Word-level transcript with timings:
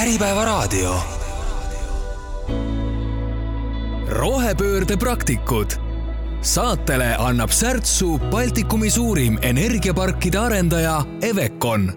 Äripäevaraadio. 0.00 0.94
rohepöörde 4.08 4.96
praktikud. 4.96 5.66
saatele 6.40 7.16
annab 7.16 7.50
särtsu 7.50 8.18
Baltikumi 8.18 8.90
suurim 8.90 9.38
energiaparkide 9.42 10.38
arendaja 10.38 11.04
Evecon 11.22 11.92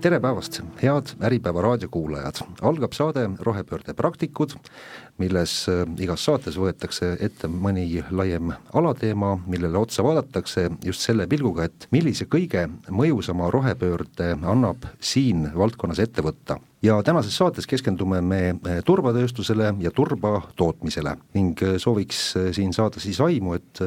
tere 0.00 0.20
päevast, 0.20 0.62
head 0.82 1.12
Äripäeva 1.22 1.62
raadiokuulajad, 1.62 2.40
algab 2.62 2.92
saade 2.92 3.28
Rohepöörde 3.40 3.94
praktikud, 3.94 4.56
milles 5.18 5.68
äh, 5.68 5.84
igas 6.02 6.24
saates 6.24 6.56
võetakse 6.58 7.12
ette 7.20 7.46
mõni 7.46 8.02
laiem 8.10 8.50
alateema, 8.72 9.36
millele 9.46 9.78
otsa 9.78 10.02
vaadatakse 10.02 10.70
just 10.84 11.04
selle 11.04 11.28
pilguga, 11.28 11.68
et 11.68 11.86
millise 11.90 12.24
kõige 12.24 12.66
mõjusama 12.88 13.50
rohepöörde 13.52 14.32
annab 14.42 14.88
siin 15.00 15.50
valdkonnas 15.54 16.02
ette 16.02 16.24
võtta 16.24 16.58
ja 16.82 17.02
tänases 17.02 17.36
saates 17.36 17.66
keskendume 17.66 18.20
me 18.20 18.40
eh, 18.48 18.80
turbatööstusele 18.84 19.74
ja 19.80 19.90
turbatootmisele 19.94 21.16
ning 21.34 21.62
eh, 21.62 21.76
sooviks 21.78 22.22
eh, 22.36 22.50
siin 22.54 22.72
saada 22.74 23.00
siis 23.00 23.20
aimu, 23.20 23.54
et 23.58 23.82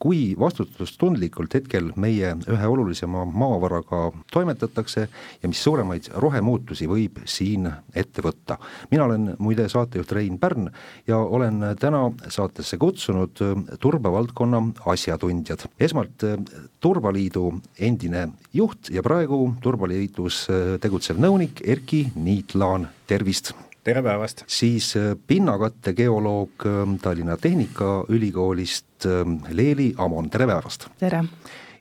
kui 0.00 0.34
vastutustundlikult 0.38 1.54
hetkel 1.54 1.90
meie 2.00 2.32
ühe 2.50 2.70
olulisema 2.72 3.24
maavaraga 3.28 4.10
toimetatakse 4.32 5.06
ja 5.42 5.50
mis 5.50 5.62
suuremaid 5.62 6.10
rohemuutusi 6.16 6.88
võib 6.90 7.20
siin 7.24 7.68
ette 7.94 8.24
võtta. 8.24 8.58
mina 8.90 9.04
olen 9.04 9.34
muide 9.38 9.68
saatejuht 9.68 10.12
Rein 10.12 10.38
Pärn 10.38 10.70
ja 11.06 11.18
olen 11.18 11.62
täna 11.78 12.02
saatesse 12.28 12.76
kutsunud 12.76 13.44
turbavaldkonna 13.80 14.62
asjatundjad. 14.86 15.68
esmalt 15.80 16.26
Turbaliidu 16.80 17.60
endine 17.78 18.28
juht 18.52 18.90
ja 18.90 19.02
praegu 19.02 19.54
Turbaliidus 19.62 20.46
tegutsev 20.80 21.20
nõunik 21.20 21.60
Erki 21.64 22.06
Nii 22.14 22.40
Niitlaan, 22.40 22.88
tervist! 23.06 23.50
tere 23.84 24.00
päevast! 24.02 24.44
siis 24.46 24.94
äh, 24.96 25.12
pinnakatte 25.26 25.92
geoloog 25.92 26.64
Tallinna 27.02 27.36
Tehnikaülikoolist 27.36 28.89
Leeli 29.50 29.92
Amon, 29.98 30.30
tere 30.30 30.46
päevast! 30.50 30.88
tere! 30.98 31.24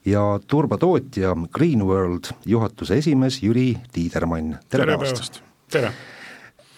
ja 0.05 0.21
turbatootja 0.47 1.35
Green 1.53 1.83
World 1.85 2.31
juhatuse 2.45 2.97
esimees 2.97 3.41
Jüri 3.43 3.73
Tiidermann, 3.93 4.55
tere, 4.69 4.85
tere 4.85 4.97
päevast! 4.97 5.41
tere! 5.71 5.91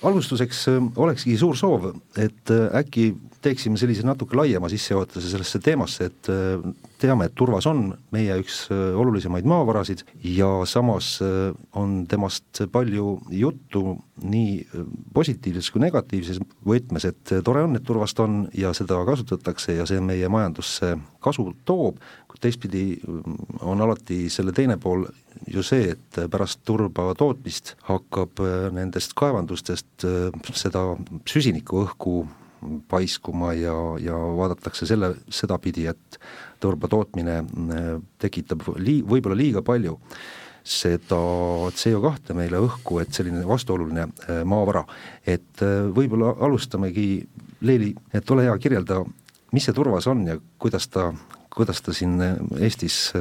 alustuseks 0.03 0.65
olekski 0.95 1.37
suur 1.37 1.57
soov, 1.57 1.91
et 2.17 2.53
äkki 2.73 3.11
teeksime 3.41 3.79
sellise 3.79 4.05
natuke 4.05 4.37
laiema 4.37 4.69
sissejuhatuse 4.71 5.29
sellesse 5.31 5.59
teemasse, 5.63 6.07
et 6.11 6.29
äh, 6.31 6.61
teame, 7.01 7.27
et 7.27 7.35
turvas 7.37 7.65
on 7.69 7.83
meie 8.13 8.37
üks 8.41 8.63
äh, 8.73 8.93
olulisemaid 9.01 9.47
maavarasid 9.49 10.03
ja 10.35 10.49
samas 10.69 11.13
äh, 11.25 11.49
on 11.77 12.05
temast 12.11 12.63
palju 12.71 13.15
juttu 13.33 13.97
nii 14.21 14.83
positiivses 15.13 15.71
kui 15.73 15.81
negatiivses 15.81 16.41
võtmes, 16.67 17.07
et 17.09 17.33
tore 17.45 17.63
on, 17.65 17.77
et 17.77 17.85
turvast 17.85 18.19
on 18.21 18.43
ja 18.57 18.73
seda 18.77 18.99
kasutatakse 19.07 19.79
ja 19.79 19.87
see 19.89 20.01
meie 20.03 20.29
majandusse 20.29 20.93
kasu 21.23 21.47
toob, 21.65 21.97
kuid 22.29 22.43
teistpidi 22.43 22.85
on 23.65 23.81
alati 23.81 24.27
selle 24.29 24.53
teine 24.53 24.77
pool 24.81 25.07
ju 25.49 25.63
see, 25.65 25.95
et 25.95 26.21
pärast 26.29 26.61
turba 26.67 27.07
tootmist 27.17 27.73
hakkab 27.87 28.43
nendest 28.75 29.15
kaevandustest 29.17 30.05
seda 30.53 30.85
süsinikku 31.25 31.81
õhku 31.87 32.15
paiskuma 32.87 33.53
ja, 33.53 33.73
ja 33.99 34.17
vaadatakse 34.37 34.85
selle, 34.85 35.15
sedapidi, 35.29 35.87
et 35.91 36.19
turba 36.61 36.89
tootmine 36.91 37.39
äh, 37.41 37.89
tekitab 38.21 38.63
lii-, 38.77 39.01
võib-olla 39.07 39.37
liiga 39.37 39.63
palju 39.65 39.97
seda 40.61 41.17
CO2 41.73 42.35
meile 42.37 42.59
õhku, 42.61 42.99
et 43.01 43.13
selline 43.17 43.41
vastuoluline 43.49 44.05
äh, 44.05 44.43
maavara. 44.45 44.85
et 45.25 45.63
äh, 45.65 45.89
võib-olla 45.89 46.35
alustamegi, 46.39 47.25
Leeli, 47.61 47.91
et 48.13 48.31
ole 48.33 48.47
hea, 48.47 48.57
kirjelda, 48.57 49.03
mis 49.53 49.67
see 49.67 49.75
turvas 49.77 50.07
on 50.09 50.25
ja 50.27 50.37
kuidas 50.57 50.87
ta 50.89 51.11
kuidas 51.51 51.81
ta 51.83 51.91
siin 51.93 52.15
Eestis 52.63 53.11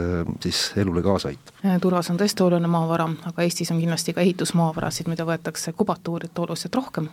siis 0.40 0.58
elule 0.78 1.02
kaasa 1.02 1.32
aitab? 1.32 1.56
turvas 1.82 2.12
on 2.12 2.20
tõesti 2.20 2.44
oluline 2.44 2.70
maavara, 2.70 3.08
aga 3.26 3.42
Eestis 3.42 3.72
on 3.74 3.80
kindlasti 3.82 4.14
ka 4.14 4.22
ehitusmaavarasid, 4.22 5.10
mida 5.10 5.26
võetakse 5.26 5.74
kubatuurilt 5.76 6.38
oluliselt 6.38 6.78
rohkem 6.78 7.10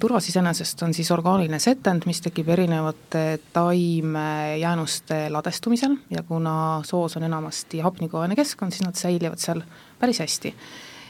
turvas 0.00 0.26
iseenesest 0.28 0.82
on 0.82 0.94
siis 0.94 1.10
orgaaniline 1.14 1.58
setend, 1.62 2.02
mis 2.06 2.18
tekib 2.24 2.48
erinevate 2.50 3.38
taimejäänuste 3.52 5.20
ladestumisel 5.30 5.94
ja 6.10 6.22
kuna 6.26 6.80
soos 6.84 7.16
on 7.16 7.22
enamasti 7.22 7.80
hapnikuaine 7.84 8.36
keskkond, 8.36 8.74
siis 8.74 8.86
nad 8.86 8.98
säilivad 8.98 9.38
seal 9.38 9.62
päris 10.00 10.18
hästi 10.24 10.54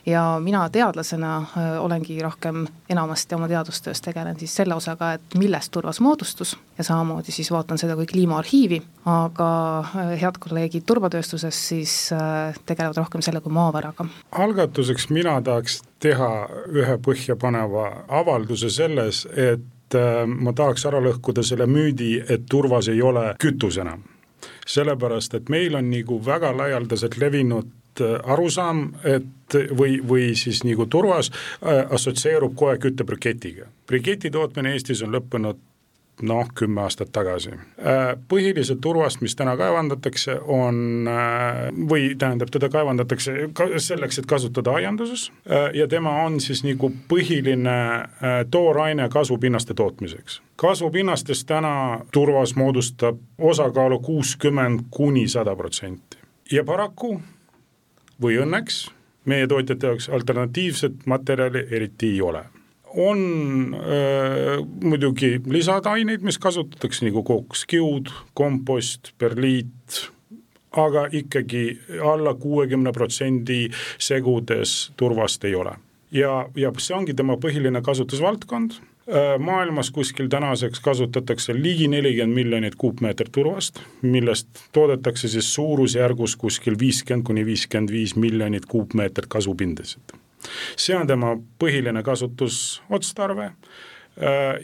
ja 0.09 0.41
mina 0.41 0.69
teadlasena 0.71 1.37
äh, 1.37 1.85
olengi 1.85 2.23
rohkem 2.23 2.67
enamasti 2.91 3.35
oma 3.35 3.49
teadustöös 3.49 4.01
tegelen 4.01 4.39
siis 4.39 4.57
selle 4.57 4.75
osaga, 4.75 5.13
et 5.13 5.35
millest 5.39 5.73
turvas 5.73 6.01
moodustus 6.01 6.57
ja 6.79 6.85
samamoodi 6.85 7.33
siis 7.33 7.51
vaatan 7.51 7.79
seda 7.79 7.97
kui 7.97 8.07
kliimaarhiivi, 8.07 8.83
aga 9.05 9.51
äh, 9.79 10.13
head 10.23 10.41
kolleegid 10.41 10.87
turbatööstuses 10.87 11.61
siis 11.69 11.97
äh, 12.13 12.57
tegelevad 12.67 12.97
rohkem 12.97 13.23
selle 13.23 13.41
kui 13.41 13.53
maavaraga. 13.53 14.07
algatuseks 14.33 15.09
mina 15.11 15.41
tahaks 15.43 15.83
teha 16.01 16.31
ühe 16.73 16.99
põhjapaneva 17.05 17.91
avalduse 18.09 18.71
selles, 18.71 19.27
et 19.37 19.97
ma 20.27 20.53
tahaks 20.53 20.85
ära 20.85 21.01
lõhkuda 21.01 21.43
selle 21.43 21.65
müüdi, 21.67 22.19
et 22.29 22.45
turvas 22.51 22.89
ei 22.93 23.03
ole 23.03 23.35
kütus 23.41 23.79
enam 23.81 24.05
sellepärast, 24.69 25.35
et 25.35 25.49
meil 25.49 25.75
on 25.79 25.89
nagu 25.91 26.19
väga 26.25 26.53
laialdaselt 26.57 27.17
levinud 27.19 27.71
arusaam, 28.01 28.93
et 29.05 29.57
või, 29.79 29.99
või 30.09 30.35
siis 30.37 30.65
nagu 30.65 30.87
turvas 30.87 31.31
äh, 31.33 31.87
assotsieerub 31.91 32.55
kohe 32.57 32.79
küttebriketiga. 32.79 33.67
briketi 33.87 34.31
tootmine 34.31 34.73
Eestis 34.73 35.03
on 35.03 35.15
lõppenud 35.15 35.59
noh, 36.23 36.49
kümme 36.55 36.83
aastat 36.83 37.13
tagasi. 37.15 37.53
Äh, 37.55 38.17
põhiliselt 38.29 38.81
turvast, 38.83 39.21
mis 39.23 39.37
täna 39.39 39.55
kaevandatakse, 39.57 40.35
on 40.43 41.07
või 41.91 42.15
tähendab, 42.19 42.51
teda 42.51 42.69
kaevandatakse 42.69 43.51
ka 43.55 43.69
selleks, 43.77 44.19
et 44.19 44.27
kasutada 44.27 44.75
aianduses 44.81 45.29
ja 45.75 45.87
tema 45.89 46.17
on 46.25 46.41
siis 46.41 46.65
nagu 46.67 46.91
põhiline 47.09 47.79
tooraine 48.51 49.09
kasvupinnaste 49.09 49.75
tootmiseks. 49.75 50.43
kasvupinnastest 50.57 51.47
täna 51.47 52.01
turvas 52.13 52.57
moodustab 52.57 53.19
osakaalu 53.39 54.01
kuuskümmend 54.01 54.89
kuni 54.91 55.29
sada 55.29 55.57
protsenti 55.57 56.19
ja 56.53 56.65
paraku 56.65 57.21
või 58.23 58.39
õnneks 58.43 58.87
meie 59.29 59.47
tootjate 59.47 59.91
jaoks 59.93 60.09
alternatiivset 60.09 61.07
materjali 61.07 61.67
eriti 61.71 62.15
ei 62.15 62.21
ole. 62.21 62.45
on 62.97 63.19
öö, 63.87 64.61
muidugi 64.83 65.41
lisataineid, 65.47 66.23
mis 66.25 66.39
kasutatakse 66.39 67.05
nagu 67.05 67.23
kokskiud, 67.23 68.09
kompost, 68.35 69.13
perliit, 69.19 69.99
aga 70.73 71.05
ikkagi 71.13 71.81
alla 72.01 72.35
kuuekümne 72.35 72.93
protsendi 72.93 73.69
segudes 73.99 74.93
turvast 74.97 75.45
ei 75.45 75.55
ole. 75.55 75.77
ja, 76.11 76.49
ja 76.57 76.73
see 76.79 76.97
ongi 76.97 77.15
tema 77.15 77.37
põhiline 77.37 77.83
kasutusvaldkond 77.83 78.81
maailmas 79.39 79.91
kuskil 79.91 80.29
tänaseks 80.29 80.81
kasutatakse 80.81 81.55
ligi 81.55 81.89
nelikümmend 81.89 82.35
miljonit 82.35 82.75
kuupmeetrit 82.75 83.33
turvast, 83.33 83.81
millest 84.03 84.49
toodetakse 84.73 85.29
siis 85.29 85.55
suurusjärgus 85.55 86.37
kuskil 86.37 86.79
viiskümmend 86.79 87.27
kuni 87.27 87.47
viiskümmend 87.47 87.93
viis 87.93 88.17
miljonit 88.17 88.67
kuupmeetrit 88.67 89.27
kasvupindasid. 89.27 90.17
see 90.77 90.97
on 90.97 91.07
tema 91.07 91.37
põhiline 91.59 92.03
kasutusotstarve 92.03 93.51
Äh, 93.51 93.98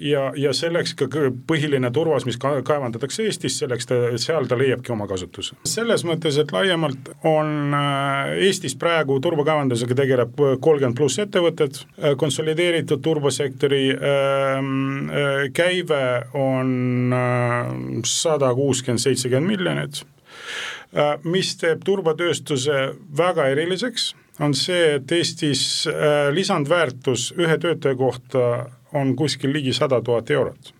ja, 0.00 0.22
ja 0.36 0.52
selleks 0.56 0.94
ka 0.98 1.06
põhiline 1.46 1.90
turvas, 1.94 2.26
mis 2.26 2.38
kaevandatakse 2.40 3.28
Eestis, 3.28 3.58
selleks 3.60 3.86
ta, 3.86 3.98
seal 4.20 4.48
ta 4.50 4.58
leiabki 4.58 4.92
oma 4.94 5.06
kasutuse. 5.10 5.54
selles 5.68 6.04
mõttes, 6.06 6.38
et 6.40 6.52
laiemalt 6.52 7.12
on 7.28 7.74
äh, 7.76 8.34
Eestis 8.48 8.74
praegu 8.80 9.20
turbakaevandusega 9.22 9.98
tegeleb 10.02 10.34
kolmkümmend 10.34 10.98
pluss 10.98 11.22
ettevõtet, 11.22 11.84
äh, 12.00 12.16
konsolideeritud 12.18 13.02
turbasektori 13.04 13.84
ähm, 13.94 15.08
käive 15.54 16.04
on 16.38 17.14
sada 18.08 18.50
kuuskümmend, 18.54 19.02
seitsekümmend 19.02 19.50
miljonit, 19.54 20.02
mis 21.26 21.54
teeb 21.60 21.82
turbatööstuse 21.86 22.78
väga 23.16 23.48
eriliseks, 23.52 24.12
on 24.42 24.54
see, 24.58 24.96
et 24.98 25.12
Eestis 25.14 25.84
lisandväärtus 26.34 27.32
ühe 27.38 27.58
töötaja 27.62 27.98
kohta 27.98 28.46
on 28.94 29.16
kuskil 29.16 29.52
ligi 29.52 29.72
sada 29.72 30.00
tuhat 30.02 30.30
eurot. 30.30 30.74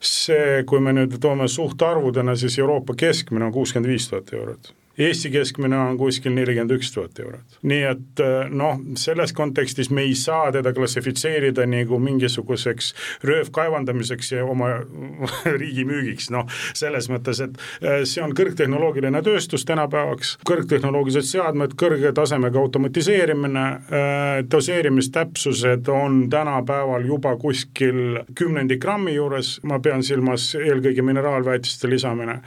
see, 0.00 0.62
kui 0.66 0.80
me 0.80 0.92
nüüd 0.94 1.16
toome 1.20 1.48
suhtarvudena, 1.48 2.36
siis 2.38 2.58
Euroopa 2.58 2.94
keskmine 2.94 3.44
on 3.44 3.52
kuuskümmend 3.52 3.90
viis 3.90 4.08
tuhat 4.08 4.32
eurot 4.32 4.74
Eesti 4.98 5.30
keskmine 5.30 5.78
on 5.78 5.98
kuskil 5.98 6.32
nelikümmend 6.34 6.72
üks 6.74 6.90
tuhat 6.90 7.18
eurot. 7.22 7.58
nii 7.62 7.82
et 7.86 8.22
äh, 8.22 8.48
noh, 8.50 8.80
selles 8.98 9.32
kontekstis 9.32 9.92
me 9.94 10.02
ei 10.02 10.14
saa 10.18 10.50
teda 10.52 10.72
klassifitseerida 10.74 11.66
nagu 11.70 12.00
mingisuguseks 12.02 12.88
röövkaevandamiseks 13.30 14.32
ja 14.32 14.44
oma 14.44 14.72
riigi 15.60 15.84
müügiks, 15.86 16.32
noh, 16.34 16.50
selles 16.74 17.06
mõttes, 17.12 17.42
et 17.44 17.54
äh, 17.78 18.02
see 18.10 18.24
on 18.24 18.34
kõrgtehnoloogiline 18.34 19.22
tööstus 19.22 19.62
tänapäevaks, 19.68 20.34
kõrgtehnoloogilised 20.48 21.30
seadmed, 21.30 21.78
kõrge 21.78 22.10
tasemega 22.14 22.58
automatiseerimine, 22.58 23.64
doseerimistäpsused 24.50 25.88
on 25.92 26.20
tänapäeval 26.30 27.06
juba 27.06 27.36
kuskil 27.38 28.18
kümnendi 28.38 28.78
grammi 28.82 29.14
juures, 29.14 29.58
ma 29.62 29.78
pean 29.82 30.02
silmas 30.02 30.50
eelkõige 30.58 31.04
mineraalväetiste 31.06 31.90
lisamine. 31.90 32.40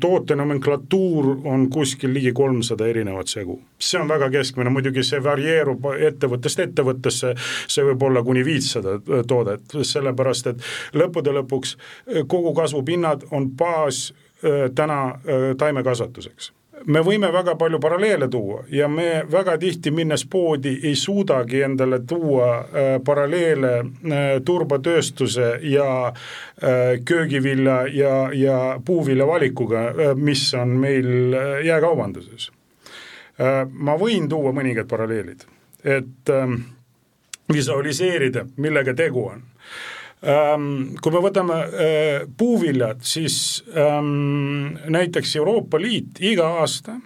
toote 0.00 0.36
nomenklatuur 0.36 1.34
on 1.44 1.68
kuskil 1.70 1.95
ligi 2.04 2.32
kolmsada 2.36 2.86
erinevat 2.86 3.28
segu. 3.28 3.60
see 3.78 4.00
on 4.00 4.08
väga 4.08 4.30
keskmine, 4.30 4.70
muidugi 4.70 5.04
see 5.04 5.22
varieerub 5.22 5.88
ettevõttest 6.08 6.60
ettevõttesse, 6.66 7.34
see 7.68 7.84
võib 7.84 8.02
olla 8.02 8.22
kuni 8.22 8.44
viissada 8.44 8.98
toodet, 9.28 9.76
sellepärast 9.82 10.52
et 10.52 10.68
lõppude 10.94 11.32
lõpuks 11.40 11.76
kogu 12.28 12.54
kasvupinnad 12.54 13.26
on 13.30 13.50
baas 13.50 14.10
äh, 14.12 14.70
täna 14.74 15.00
äh, 15.06 15.50
taimekasvatuseks 15.58 16.52
me 16.86 17.02
võime 17.02 17.30
väga 17.32 17.56
palju 17.58 17.80
paralleele 17.82 18.28
tuua 18.30 18.62
ja 18.70 18.88
me 18.88 19.24
väga 19.30 19.56
tihti 19.58 19.90
minnes 19.90 20.24
poodi 20.30 20.76
ei 20.86 20.94
suudagi 20.96 21.62
endale 21.66 22.00
tuua 22.08 22.50
äh, 22.58 22.90
paralleele 23.04 23.72
äh, 23.78 24.26
turbatööstuse 24.44 25.48
ja 25.62 25.88
äh, 26.06 27.00
köögivilja 27.04 27.80
ja, 27.92 28.14
ja 28.32 28.58
puuvilja 28.84 29.26
valikuga 29.26 29.88
äh,, 29.88 30.14
mis 30.14 30.46
on 30.54 30.76
meil 30.82 31.34
äh, 31.34 31.64
jääkaubanduses 31.66 32.50
äh,. 33.40 33.66
ma 33.68 33.98
võin 33.98 34.28
tuua 34.28 34.54
mõningad 34.56 34.88
paralleelid, 34.90 35.46
et 35.84 36.32
äh, 36.32 36.56
visualiseerida, 37.52 38.46
millega 38.56 38.94
tegu 38.94 39.28
on 39.32 39.42
Ähm, 39.42 39.95
kui 40.20 41.12
me 41.12 41.20
võtame 41.22 41.58
äh, 41.60 42.22
puuviljad, 42.38 43.02
siis 43.04 43.64
ähm, 43.76 44.78
näiteks 44.88 45.36
Euroopa 45.36 45.78
Liit 45.80 46.22
iga 46.24 46.48
aasta 46.62 46.96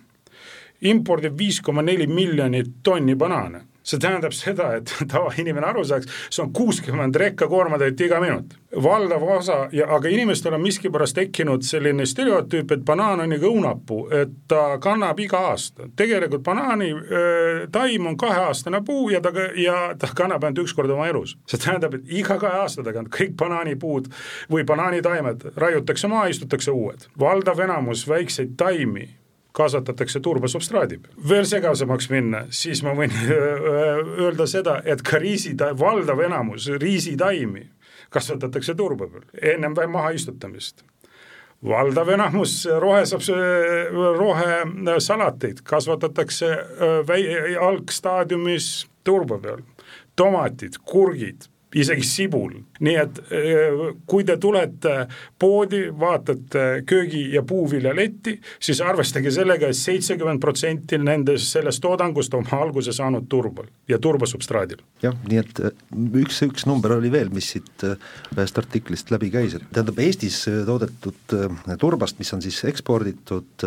impordib 0.80 1.36
viis 1.38 1.60
koma 1.60 1.82
neli 1.82 2.06
miljonit 2.06 2.78
tonni 2.82 3.16
banaane 3.18 3.66
see 3.90 4.00
tähendab 4.02 4.34
seda, 4.36 4.74
et 4.78 4.92
tavainimene 5.12 5.66
aru 5.66 5.84
saaks, 5.86 6.08
see 6.30 6.44
on 6.44 6.52
kuuskümmend 6.54 7.16
rekkakoormatäit 7.20 8.00
iga 8.06 8.20
minut. 8.22 8.56
valdav 8.82 9.22
osa 9.22 9.68
ja, 9.72 9.88
aga 9.96 10.08
inimestel 10.08 10.54
on 10.54 10.62
miskipärast 10.62 11.16
tekkinud 11.16 11.64
selline 11.66 12.06
stereotüüp, 12.06 12.70
et 12.70 12.84
banaan 12.86 13.24
on 13.24 13.32
nagu 13.34 13.50
õunapuu, 13.50 14.04
et 14.14 14.36
ta 14.48 14.78
kannab 14.82 15.18
iga 15.20 15.40
aasta. 15.50 15.88
tegelikult 15.96 16.44
banaani 16.46 16.90
äh, 16.92 17.66
taim 17.72 18.06
on 18.06 18.16
kaheaastane 18.16 18.82
puu 18.86 19.10
ja 19.10 19.20
ta, 19.20 19.32
ja 19.56 19.94
ta 19.98 20.12
kannab 20.14 20.44
ainult 20.44 20.64
üks 20.64 20.74
kord 20.76 20.90
oma 20.90 21.08
elus. 21.10 21.36
see 21.50 21.58
tähendab, 21.58 21.98
et 21.98 22.14
iga 22.22 22.38
kahe 22.38 22.62
aasta 22.62 22.86
tagant 22.86 23.10
kõik 23.14 23.34
banaanipuud 23.40 24.10
või 24.50 24.64
banaanitaimed 24.66 25.50
raiutakse 25.56 26.08
maha, 26.08 26.28
istutakse 26.30 26.70
uued. 26.70 27.08
valdav 27.18 27.58
enamus 27.66 28.06
väikseid 28.08 28.54
taimi 28.56 29.08
kasvatatakse 29.52 30.20
turbasubstraadi 30.20 30.98
peal. 31.02 31.16
veel 31.28 31.48
segasemaks 31.48 32.10
minna, 32.10 32.44
siis 32.50 32.82
ma 32.86 32.94
võin 32.96 33.14
öelda 34.26 34.46
seda, 34.50 34.80
et 34.84 35.02
ka 35.02 35.18
riisita-, 35.22 35.72
valdav 35.78 36.22
enamus 36.26 36.68
riisitaimi 36.80 37.66
kasvatatakse 38.10 38.74
turba 38.78 39.10
peal, 39.10 39.26
ennem 39.54 39.74
või 39.76 39.90
maha 39.90 40.14
istutamist 40.18 40.84
valdav 41.66 42.08
enamus 42.08 42.64
rohesaps-, 42.80 43.30
rohesalateid 44.18 45.60
kasvatatakse 45.64 46.50
väi-, 47.08 47.56
algstaadiumis 47.60 48.86
turba 49.04 49.38
peal. 49.38 49.62
tomatid, 50.16 50.76
kurgid, 50.84 51.46
isegi 51.74 52.06
sibul, 52.06 52.54
nii 52.80 52.96
et 52.98 53.20
kui 54.06 54.24
te 54.26 54.36
tulete 54.40 55.06
poodi, 55.38 55.84
vaatate 56.00 56.82
köögi- 56.86 57.32
ja 57.34 57.42
puuviljaletti, 57.46 58.40
siis 58.60 58.80
arvestage 58.80 59.30
sellega 59.30 59.68
et, 59.68 59.76
et 59.76 59.80
seitsekümmend 59.80 60.40
protsenti 60.42 60.98
nendest, 60.98 61.50
sellest 61.54 61.82
toodangust 61.82 62.34
on 62.34 62.46
alguse 62.56 62.92
saanud 62.92 63.28
turbal 63.28 63.68
ja 63.88 63.98
turbasubstraadil. 63.98 64.82
jah, 65.02 65.16
nii 65.28 65.40
et 65.40 65.62
üks, 66.22 66.42
üks 66.46 66.66
number 66.66 66.96
oli 66.98 67.12
veel, 67.12 67.30
mis 67.34 67.52
siit 67.54 67.84
ühest 67.84 68.58
artiklist 68.58 69.10
läbi 69.10 69.30
käis, 69.30 69.54
et 69.54 69.66
tähendab, 69.72 69.98
Eestis 70.00 70.42
toodetud 70.66 71.36
turbast, 71.78 72.18
mis 72.18 72.32
on 72.34 72.42
siis 72.42 72.62
eksporditud, 72.70 73.66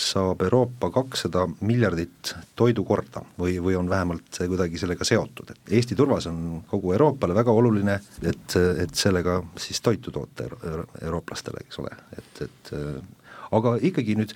saab 0.00 0.42
Euroopa 0.42 0.90
kakssada 0.90 1.46
miljardit 1.60 2.34
toidukorda 2.56 3.24
või, 3.38 3.58
või 3.62 3.76
on 3.78 3.90
vähemalt 3.90 4.40
kuidagi 4.40 4.80
sellega 4.80 5.04
seotud, 5.04 5.52
et 5.52 5.74
Eesti 5.80 5.96
turvas 5.98 6.26
on 6.30 6.62
kogu 6.70 6.94
Euroopale 7.22 7.38
väga 7.38 7.52
oluline, 7.54 7.98
et, 8.26 8.54
et 8.82 8.94
sellega 8.98 9.40
siis 9.60 9.80
toitu 9.80 10.10
toota 10.10 10.46
euro, 10.48 10.86
eurooplastele, 11.02 11.62
eks 11.62 11.78
ole, 11.78 11.92
et, 12.18 12.40
et 12.46 12.72
aga 13.52 13.74
ikkagi 13.84 14.16
nüüd 14.18 14.32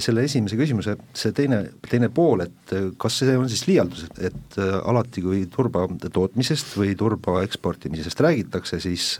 selle 0.00 0.24
esimese 0.24 0.56
küsimuse 0.56 0.94
see 1.18 1.34
teine, 1.36 1.64
teine 1.88 2.08
pool, 2.14 2.44
et 2.46 2.74
kas 3.00 3.18
see 3.20 3.34
on 3.36 3.50
siis 3.50 3.66
liialdus, 3.68 4.06
et 4.22 4.56
alati, 4.60 5.24
kui 5.24 5.44
turba 5.52 5.84
tootmisest 6.06 6.76
või 6.78 6.94
turba 6.96 7.42
eksportimisest 7.44 8.24
räägitakse, 8.24 8.80
siis 8.80 9.18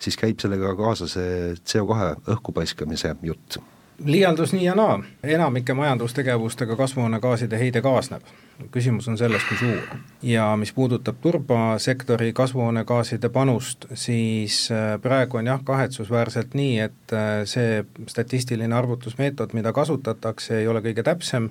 siis 0.00 0.16
käib 0.16 0.40
sellega 0.40 0.72
kaasa 0.78 1.04
see 1.10 1.52
CO2 1.60 2.32
õhku 2.32 2.54
paiskamise 2.56 3.12
jutt 3.26 3.58
liialdus 4.04 4.52
nii 4.52 4.64
ja 4.64 4.74
naa, 4.74 5.02
enamike 5.24 5.74
majandustegevustega 5.74 6.76
kasvuhoonegaaside 6.76 7.58
heide 7.58 7.82
kaasneb. 7.82 8.22
küsimus 8.70 9.08
on 9.08 9.18
selles, 9.18 9.44
kui 9.48 9.56
suur. 9.56 9.98
ja 10.22 10.56
mis 10.56 10.72
puudutab 10.72 11.16
turbasektori 11.20 12.32
kasvuhoonegaaside 12.32 13.28
panust, 13.28 13.86
siis 13.94 14.70
äh, 14.72 15.00
praegu 15.02 15.36
on 15.36 15.46
jah, 15.46 15.60
kahetsusväärselt 15.64 16.54
nii, 16.54 16.78
et 16.78 17.12
äh, 17.12 17.28
see 17.44 17.84
statistiline 18.06 18.74
arvutusmeetod, 18.74 19.52
mida 19.52 19.72
kasutatakse, 19.72 20.58
ei 20.58 20.68
ole 20.68 20.84
kõige 20.84 21.02
täpsem 21.02 21.50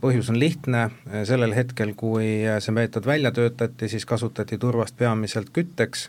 põhjus 0.00 0.28
on 0.30 0.38
lihtne, 0.40 0.88
sellel 1.24 1.54
hetkel, 1.56 1.94
kui 1.96 2.44
see 2.60 2.74
meetod 2.74 3.06
välja 3.08 3.32
töötati, 3.32 3.88
siis 3.88 4.04
kasutati 4.08 4.58
turvast 4.60 4.96
peamiselt 4.98 5.52
kütteks 5.56 6.08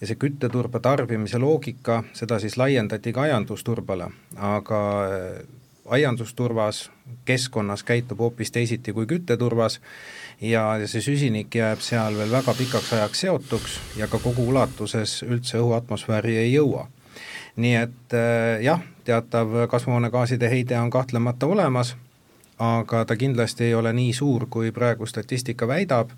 ja 0.00 0.08
see 0.08 0.18
kütteturba 0.18 0.80
tarbimise 0.82 1.38
loogika, 1.38 2.02
seda 2.18 2.40
siis 2.42 2.58
laiendati 2.58 3.12
ka 3.14 3.26
aiandusturbale, 3.28 4.10
aga 4.36 4.80
äh, 5.06 5.38
aiandusturvas, 5.88 6.88
keskkonnas 7.24 7.84
käitub 7.86 8.18
hoopis 8.20 8.50
teisiti 8.52 8.92
kui 8.92 9.06
kütteturvas 9.08 9.78
ja 10.40 10.64
see 10.86 11.02
süsinik 11.04 11.54
jääb 11.54 11.80
seal 11.84 12.18
veel 12.18 12.34
väga 12.34 12.54
pikaks 12.58 12.92
ajaks 12.98 13.24
seotuks 13.24 13.78
ja 13.96 14.10
ka 14.10 14.20
kogu 14.22 14.48
ulatuses 14.50 15.22
üldse 15.26 15.62
õhuatmosfääri 15.62 16.36
ei 16.42 16.52
jõua. 16.52 16.88
nii 17.56 17.74
et 17.74 18.18
äh, 18.18 18.58
jah, 18.66 18.82
teatav 19.04 19.54
kasvuhoonegaaside 19.70 20.50
heide 20.50 20.78
on 20.78 20.90
kahtlemata 20.90 21.46
olemas 21.46 21.96
aga 22.58 23.04
ta 23.04 23.16
kindlasti 23.16 23.68
ei 23.68 23.74
ole 23.74 23.92
nii 23.94 24.12
suur, 24.12 24.46
kui 24.50 24.72
praegu 24.74 25.06
statistika 25.06 25.68
väidab. 25.68 26.14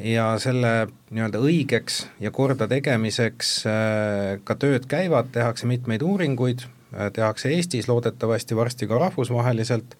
Ja 0.00 0.30
selle 0.40 0.86
nii-öelda 1.10 1.40
õigeks 1.42 2.04
ja 2.22 2.30
korda 2.32 2.68
tegemiseks 2.70 3.50
äh, 3.68 4.38
ka 4.44 4.54
tööd 4.54 4.86
käivad, 4.88 5.32
tehakse 5.34 5.66
mitmeid 5.68 6.04
uuringuid, 6.06 6.62
äh, 6.94 7.10
tehakse 7.12 7.50
Eestis, 7.52 7.88
loodetavasti 7.90 8.56
varsti 8.56 8.88
ka 8.88 9.00
rahvusvaheliselt, 9.02 9.96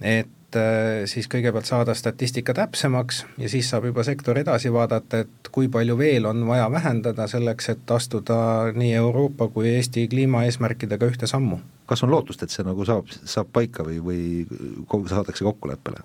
et 0.00 0.30
äh, 0.56 1.04
siis 1.10 1.28
kõigepealt 1.28 1.68
saada 1.68 1.94
statistika 1.94 2.54
täpsemaks 2.54 3.24
ja 3.38 3.48
siis 3.48 3.70
saab 3.70 3.88
juba 3.90 4.04
sektor 4.06 4.38
edasi 4.38 4.72
vaadata, 4.72 5.24
et 5.24 5.50
kui 5.52 5.68
palju 5.68 5.98
veel 5.98 6.28
on 6.30 6.46
vaja 6.46 6.70
vähendada 6.72 7.26
selleks, 7.28 7.68
et 7.74 7.90
astuda 7.90 8.38
nii 8.74 8.94
Euroopa 9.00 9.48
kui 9.48 9.74
Eesti 9.76 10.08
kliimaeesmärkidega 10.08 11.10
ühte 11.10 11.26
sammu 11.26 11.60
kas 11.88 12.02
on 12.04 12.10
lootust, 12.12 12.42
et 12.44 12.52
see 12.52 12.66
nagu 12.66 12.84
saab, 12.84 13.08
saab 13.08 13.48
paika 13.52 13.84
või, 13.86 13.98
või 14.04 15.08
saadakse 15.08 15.46
kokkuleppele? 15.46 16.04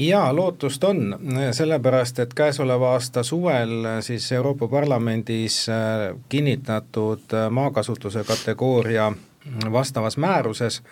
jaa, 0.00 0.30
lootust 0.32 0.84
on, 0.88 1.14
sellepärast 1.52 2.22
et 2.22 2.34
käesoleva 2.34 2.94
aasta 2.94 3.22
suvel 3.26 4.00
siis 4.06 4.30
Euroopa 4.32 4.68
Parlamendis 4.68 5.66
äh, 5.68 6.06
kinnitatud 6.28 7.34
äh, 7.36 7.50
maakasutuse 7.50 8.24
kategooria 8.24 9.10
vastavas 9.72 10.16
määruses 10.16 10.82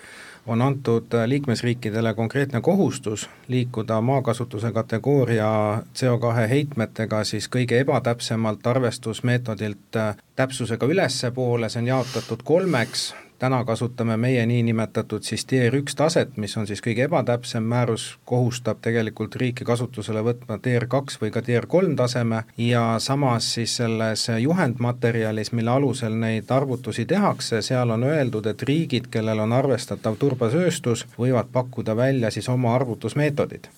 on 0.48 0.62
antud 0.62 1.14
äh, 1.14 1.26
liikmesriikidele 1.28 2.14
konkreetne 2.14 2.60
kohustus 2.60 3.28
liikuda 3.48 4.00
maakasutuse 4.00 4.72
kategooria 4.72 5.82
CO2 5.94 6.48
heitmetega 6.48 7.24
siis 7.24 7.48
kõige 7.48 7.80
ebatäpsemalt 7.80 8.66
arvestusmeetodilt 8.66 10.00
täpsusega 10.36 10.86
ülespoole, 10.86 11.68
see 11.68 11.82
on 11.82 11.92
jaotatud 11.92 12.44
kolmeks, 12.44 13.14
täna 13.38 13.64
kasutame 13.64 14.16
meie 14.16 14.46
niinimetatud 14.46 15.22
siis 15.22 15.44
tier 15.46 15.74
üks 15.78 15.94
taset, 15.96 16.36
mis 16.36 16.56
on 16.56 16.66
siis 16.66 16.82
kõige 16.82 17.04
ebatäpsem, 17.06 17.62
määrus 17.62 18.18
kohustab 18.26 18.80
tegelikult 18.82 19.36
riiki 19.38 19.64
kasutusele 19.64 20.22
võtma 20.26 20.58
tier 20.62 20.86
kaks 20.90 21.20
või 21.22 21.30
ka 21.34 21.42
tier 21.46 21.66
kolm 21.66 21.96
taseme 21.96 22.42
ja 22.58 22.82
samas 22.98 23.52
siis 23.54 23.76
selles 23.76 24.26
juhendmaterjalis, 24.42 25.52
mille 25.52 25.70
alusel 25.70 26.18
neid 26.18 26.50
arvutusi 26.50 27.06
tehakse, 27.06 27.62
seal 27.62 27.94
on 27.94 28.04
öeldud, 28.04 28.46
et 28.46 28.62
riigid, 28.62 29.06
kellel 29.10 29.38
on 29.46 29.52
arvestatav 29.52 30.18
turbasööstus, 30.18 31.06
võivad 31.18 31.52
pakkuda 31.52 31.96
välja 31.96 32.30
siis 32.30 32.48
oma 32.48 32.74
arvutusmeetodid. 32.74 33.68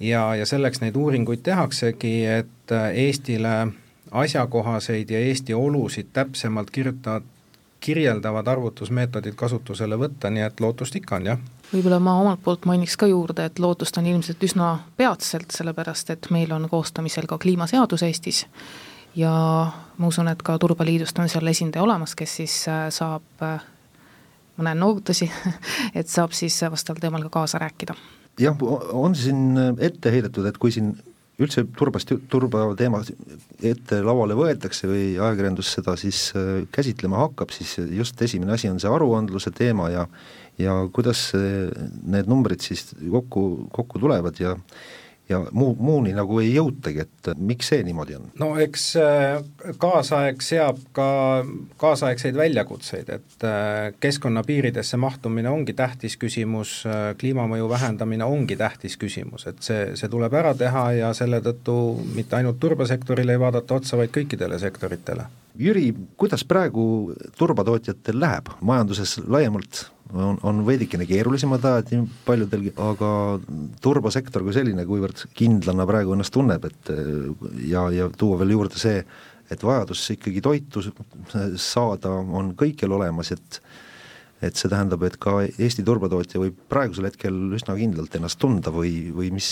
ja, 0.00 0.34
ja 0.36 0.46
selleks 0.46 0.80
neid 0.80 0.96
uuringuid 0.96 1.42
tehaksegi, 1.42 2.26
et 2.26 2.72
Eestile 2.94 3.66
asjakohaseid 4.10 5.10
ja 5.10 5.18
Eesti 5.18 5.54
olusid 5.54 6.06
täpsemalt 6.12 6.70
kirjutavad 6.70 7.33
kirjeldavad 7.84 8.48
arvutusmeetodid 8.48 9.36
kasutusele 9.36 9.98
võtta, 10.00 10.30
nii 10.32 10.46
et 10.46 10.62
lootust 10.64 10.96
ikka 10.96 11.18
on, 11.18 11.28
jah. 11.32 11.44
võib-olla 11.72 12.00
ma 12.00 12.16
omalt 12.22 12.40
poolt 12.44 12.64
mainiks 12.68 12.96
ka 13.00 13.08
juurde, 13.10 13.44
et 13.50 13.60
lootust 13.60 13.98
on 14.00 14.08
ilmselt 14.08 14.42
üsna 14.46 14.70
peatselt, 14.96 15.52
sellepärast 15.52 16.14
et 16.14 16.30
meil 16.34 16.52
on 16.56 16.68
koostamisel 16.70 17.28
ka 17.30 17.38
kliimaseadus 17.42 18.06
Eestis 18.08 18.44
ja 19.16 19.34
ma 19.98 20.10
usun, 20.10 20.28
et 20.32 20.42
ka 20.42 20.56
Turbaliidust 20.58 21.18
on 21.20 21.30
seal 21.30 21.52
esindaja 21.52 21.84
olemas, 21.84 22.16
kes 22.18 22.36
siis 22.40 22.56
äh, 22.72 22.86
saab, 22.94 23.26
äh, 23.44 23.62
ma 24.56 24.68
näen 24.70 24.80
noogutusi 24.80 25.30
et 25.98 26.08
saab 26.08 26.32
siis 26.36 26.60
vastaval 26.70 27.04
teemal 27.04 27.28
ka 27.28 27.34
kaasa 27.40 27.60
rääkida. 27.62 27.96
jah, 28.40 28.62
on 28.92 29.14
siin 29.14 29.76
ette 29.78 30.10
heidetud, 30.10 30.46
et 30.48 30.58
kui 30.58 30.72
siin 30.72 30.94
üldse 31.42 31.64
turbast, 31.76 32.12
turbateema 32.30 33.00
ette 33.64 34.00
lauale 34.04 34.36
võetakse 34.38 34.88
või 34.90 35.04
ajakirjandus 35.16 35.72
seda 35.76 35.96
siis 36.00 36.28
äh, 36.38 36.64
käsitlema 36.74 37.24
hakkab, 37.24 37.54
siis 37.54 37.76
just 37.90 38.20
esimene 38.22 38.54
asi 38.54 38.70
on 38.70 38.80
see 38.82 38.90
aruandluse 38.90 39.54
teema 39.54 39.90
ja 39.92 40.08
ja 40.54 40.74
kuidas 40.94 41.32
need 41.34 42.28
numbrid 42.30 42.62
siis 42.62 42.92
kokku, 42.94 43.66
kokku 43.74 43.98
tulevad 43.98 44.38
ja 44.38 44.52
ja 45.28 45.40
muu, 45.52 45.74
muuni 45.78 46.12
nagu 46.16 46.38
ei 46.42 46.50
jõutagi, 46.54 47.04
et 47.04 47.30
miks 47.40 47.70
see 47.72 47.84
niimoodi 47.86 48.16
on? 48.18 48.26
no 48.40 48.50
eks 48.60 48.86
äh, 49.00 49.38
kaasaeg 49.80 50.42
seab 50.44 50.80
ka 50.96 51.06
kaasaegseid 51.80 52.36
väljakutseid, 52.36 53.12
et 53.16 53.46
äh, 53.48 53.94
keskkonna 54.00 54.44
piiridesse 54.46 55.00
mahtumine 55.00 55.50
ongi 55.50 55.76
tähtis 55.76 56.18
küsimus, 56.20 56.82
äh, 56.88 57.06
kliimamõju 57.20 57.70
vähendamine 57.72 58.28
ongi 58.28 58.58
tähtis 58.60 58.98
küsimus, 59.00 59.48
et 59.48 59.62
see, 59.64 59.94
see 59.98 60.12
tuleb 60.12 60.36
ära 60.36 60.54
teha 60.58 60.84
ja 60.98 61.14
selle 61.16 61.40
tõttu 61.44 61.78
mitte 62.14 62.40
ainult 62.40 62.60
turbasektorile 62.60 63.36
ei 63.36 63.40
vaadata 63.40 63.80
otsa, 63.80 63.96
vaid 64.00 64.12
kõikidele 64.14 64.60
sektoritele. 64.60 65.30
Jüri, 65.54 65.92
kuidas 66.18 66.42
praegu 66.42 67.14
turbatootjatel 67.38 68.16
läheb? 68.18 68.48
Majanduses 68.66 69.20
laiemalt, 69.30 69.84
on, 70.10 70.40
on 70.42 70.64
veidikene 70.66 71.06
keerulisemad 71.06 71.62
ajad 71.70 71.92
nii 71.94 72.08
paljudelgi, 72.26 72.72
aga 72.82 73.10
turbasektor 73.84 74.42
kui 74.42 74.56
selline, 74.56 74.82
kuivõrd 74.88 75.22
kindlana 75.38 75.86
praegu 75.86 76.16
ennast 76.16 76.34
tunneb, 76.34 76.66
et 76.66 76.90
ja, 77.70 77.86
ja 77.94 78.08
tuua 78.18 78.40
veel 78.42 78.56
juurde 78.56 78.82
see, 78.82 79.04
et 79.54 79.62
vajadus 79.62 80.02
ikkagi 80.16 80.42
toitu 80.42 80.82
saada 81.62 82.10
on 82.18 82.54
kõikjal 82.58 82.98
olemas, 82.98 83.30
et 83.36 83.62
et 84.44 84.58
see 84.58 84.68
tähendab, 84.68 85.00
et 85.06 85.14
ka 85.22 85.38
Eesti 85.46 85.84
turbatootja 85.86 86.40
võib 86.42 86.56
praegusel 86.68 87.06
hetkel 87.06 87.36
üsna 87.56 87.78
kindlalt 87.78 88.18
ennast 88.18 88.36
tunda 88.42 88.74
või, 88.74 89.06
või 89.14 89.30
mis 89.32 89.46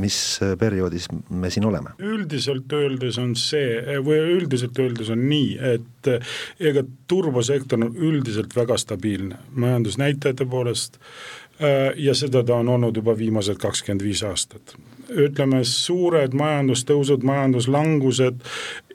mis 0.00 0.16
perioodis 0.58 1.08
me 1.30 1.50
siin 1.50 1.68
oleme? 1.68 1.94
üldiselt 1.98 2.72
öeldes 2.72 3.18
on 3.22 3.34
see, 3.38 3.78
või 4.04 4.18
üldiselt 4.38 4.78
öeldes 4.78 5.10
on 5.14 5.24
nii, 5.28 5.54
et 5.74 6.10
ega 6.60 6.84
turbosektor 7.10 7.80
on 7.80 7.94
üldiselt 7.94 8.56
väga 8.56 8.78
stabiilne 8.80 9.38
majandusnäitajate 9.54 10.46
poolest 10.50 10.98
äh, 10.98 11.92
ja 11.96 12.14
seda 12.14 12.42
ta 12.44 12.58
on 12.62 12.68
olnud 12.68 12.96
juba 12.96 13.16
viimased 13.18 13.60
kakskümmend 13.62 14.04
viis 14.04 14.22
aastat. 14.26 14.76
ütleme, 15.04 15.60
suured 15.68 16.32
majandustõusud, 16.32 17.22
majanduslangused 17.28 18.40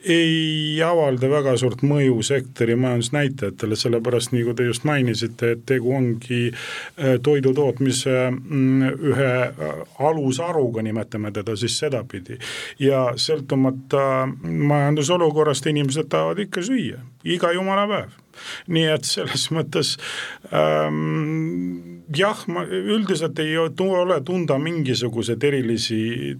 ei 0.04 0.80
avalda 0.86 1.30
väga 1.32 1.56
suurt 1.60 1.82
mõju 1.84 2.22
sektori 2.24 2.76
majandusnäitajatele, 2.80 3.76
sellepärast 3.80 4.34
nagu 4.36 4.54
te 4.56 4.68
just 4.70 4.86
mainisite, 4.88 5.54
et 5.56 5.66
tegu 5.70 5.94
ongi 5.96 6.48
äh, 6.50 7.18
toidutootmise 7.24 8.16
mm, 8.32 8.96
ühe 9.12 9.34
äh, 9.50 9.84
alusharuga, 10.10 10.84
nimetame 10.86 11.34
teda 11.36 11.56
siis 11.60 11.78
sedapidi. 11.80 12.40
ja 12.80 13.10
sõltumata 13.16 14.28
majandusolukorrast 14.44 15.68
inimesed 15.68 16.10
tahavad 16.10 16.40
ikka 16.46 16.64
süüa, 16.64 17.04
iga 17.24 17.54
jumala 17.54 17.88
päev 17.90 18.18
nii 18.72 18.88
et 18.94 19.08
selles 19.08 19.50
mõttes 19.52 19.96
ähm, 20.56 22.06
jah, 22.16 22.40
ma 22.48 22.64
üldiselt 22.64 23.40
ei 23.44 23.58
ole 23.60 24.20
tunda 24.26 24.60
mingisuguseid 24.62 25.44
erilisi 25.50 26.00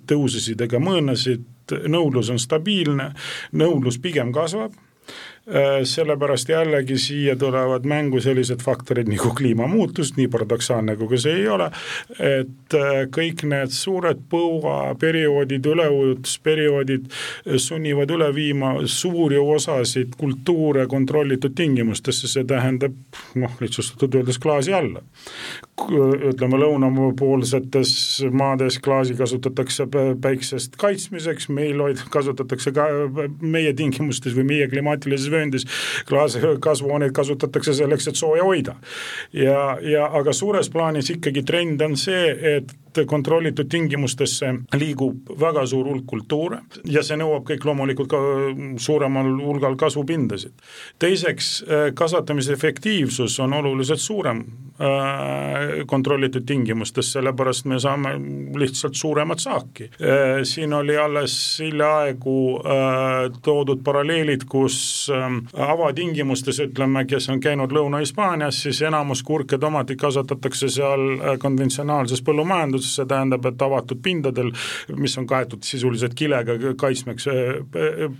tõususid 0.10 0.62
ega 0.66 0.82
mõõnasid, 0.84 1.44
nõudlus 1.88 2.32
on 2.34 2.40
stabiilne, 2.40 3.12
nõudlus 3.52 4.00
pigem 4.02 4.34
kasvab 4.36 4.76
Äh, 5.50 5.84
sellepärast 5.84 6.50
jällegi 6.50 6.98
siia 6.98 7.34
tulevad 7.36 7.86
mängu 7.90 8.20
sellised 8.22 8.62
faktorid 8.62 9.08
nagu 9.10 9.32
kliimamuutus, 9.34 10.12
nii 10.18 10.28
paradoksaalne 10.30 10.94
kui 11.00 11.18
see 11.18 11.40
ei 11.40 11.48
ole, 11.50 11.72
et 12.20 12.76
äh, 12.78 13.00
kõik 13.16 13.42
need 13.50 13.74
suured 13.74 14.22
põuaperioodid, 14.30 15.66
üleujutusperioodid 15.72 17.08
äh, 17.10 17.58
sunnivad 17.58 18.14
üle 18.14 18.28
viima 18.36 18.76
suuri 18.86 19.40
osasid 19.42 20.14
kultuure 20.20 20.86
kontrollitud 20.92 21.56
tingimustesse, 21.58 22.30
see 22.30 22.46
tähendab 22.46 22.94
noh, 23.40 23.58
lihtsustatult 23.64 24.20
öeldes 24.22 24.38
klaasi 24.44 24.76
alla. 24.78 25.02
Ütleme, 26.32 26.60
lõunapoolsetes 26.62 27.92
maades 28.32 28.80
klaasi 28.84 29.16
kasutatakse 29.20 29.88
päiksest 30.22 30.76
kaitsmiseks, 30.80 31.50
meil 31.54 31.82
kasutatakse 32.12 32.74
ka 32.76 32.88
meie 33.42 33.74
tingimustes 33.78 34.36
või 34.38 34.48
meie 34.54 34.68
klimaatilises 34.72 35.32
vööndis 35.32 35.68
klaas, 36.10 36.38
kasvuhooneid 36.62 37.14
kasutatakse 37.16 37.74
selleks, 37.78 38.10
et 38.10 38.20
sooja 38.20 38.46
hoida. 38.46 38.76
ja, 39.34 39.78
ja 39.82 40.10
aga 40.20 40.34
suures 40.34 40.70
plaanis 40.70 41.10
ikkagi 41.16 41.44
trend 41.44 41.82
on 41.82 41.98
see, 41.98 42.30
et 42.58 42.76
kontrollitud 43.06 43.70
tingimustesse 43.70 44.50
liigub 44.80 45.30
väga 45.40 45.66
suur 45.70 45.88
hulk 45.88 46.06
kultuure 46.10 46.62
ja 46.90 47.04
see 47.06 47.20
nõuab 47.20 47.46
kõik 47.48 47.66
loomulikult 47.68 48.10
ka 48.10 48.22
suuremal 48.82 49.30
hulgal 49.44 49.78
kasvupindasid. 49.80 50.54
teiseks, 51.00 51.64
kasvatamise 51.96 52.54
efektiivsus 52.54 53.40
on 53.40 53.54
oluliselt 53.54 54.00
suurem 54.00 54.42
äh, 54.82 55.69
kontrollitud 55.88 56.46
tingimustes, 56.48 57.12
sellepärast 57.14 57.66
me 57.70 57.80
saame 57.80 58.14
lihtsalt 58.60 58.96
suuremat 58.96 59.40
saaki. 59.44 59.90
Äh, 60.02 60.42
siin 60.44 60.74
oli 60.74 60.98
alles 60.98 61.36
hiljaaegu 61.64 62.36
äh, 62.60 63.40
toodud 63.46 63.84
paralleelid, 63.84 64.46
kus 64.50 64.80
avatingimustes 65.54 66.60
ütleme, 66.66 67.06
kes 67.10 67.30
on 67.30 67.40
käinud 67.44 67.74
Lõuna-Hispaanias, 67.76 68.64
siis 68.66 68.82
enamus 68.86 69.24
kurke, 69.24 69.58
tomateid 69.58 70.00
kasvatatakse 70.00 70.70
seal 70.74 71.06
konventsionaalses 71.42 72.22
põllumajanduses, 72.26 72.96
see 73.00 73.10
tähendab, 73.10 73.46
et 73.50 73.66
avatud 73.66 74.02
pindadel, 74.04 74.52
mis 74.98 75.18
on 75.20 75.28
kaetud 75.30 75.66
sisuliselt 75.68 76.16
kilega 76.18 76.58
kaitsmeks, 76.80 77.28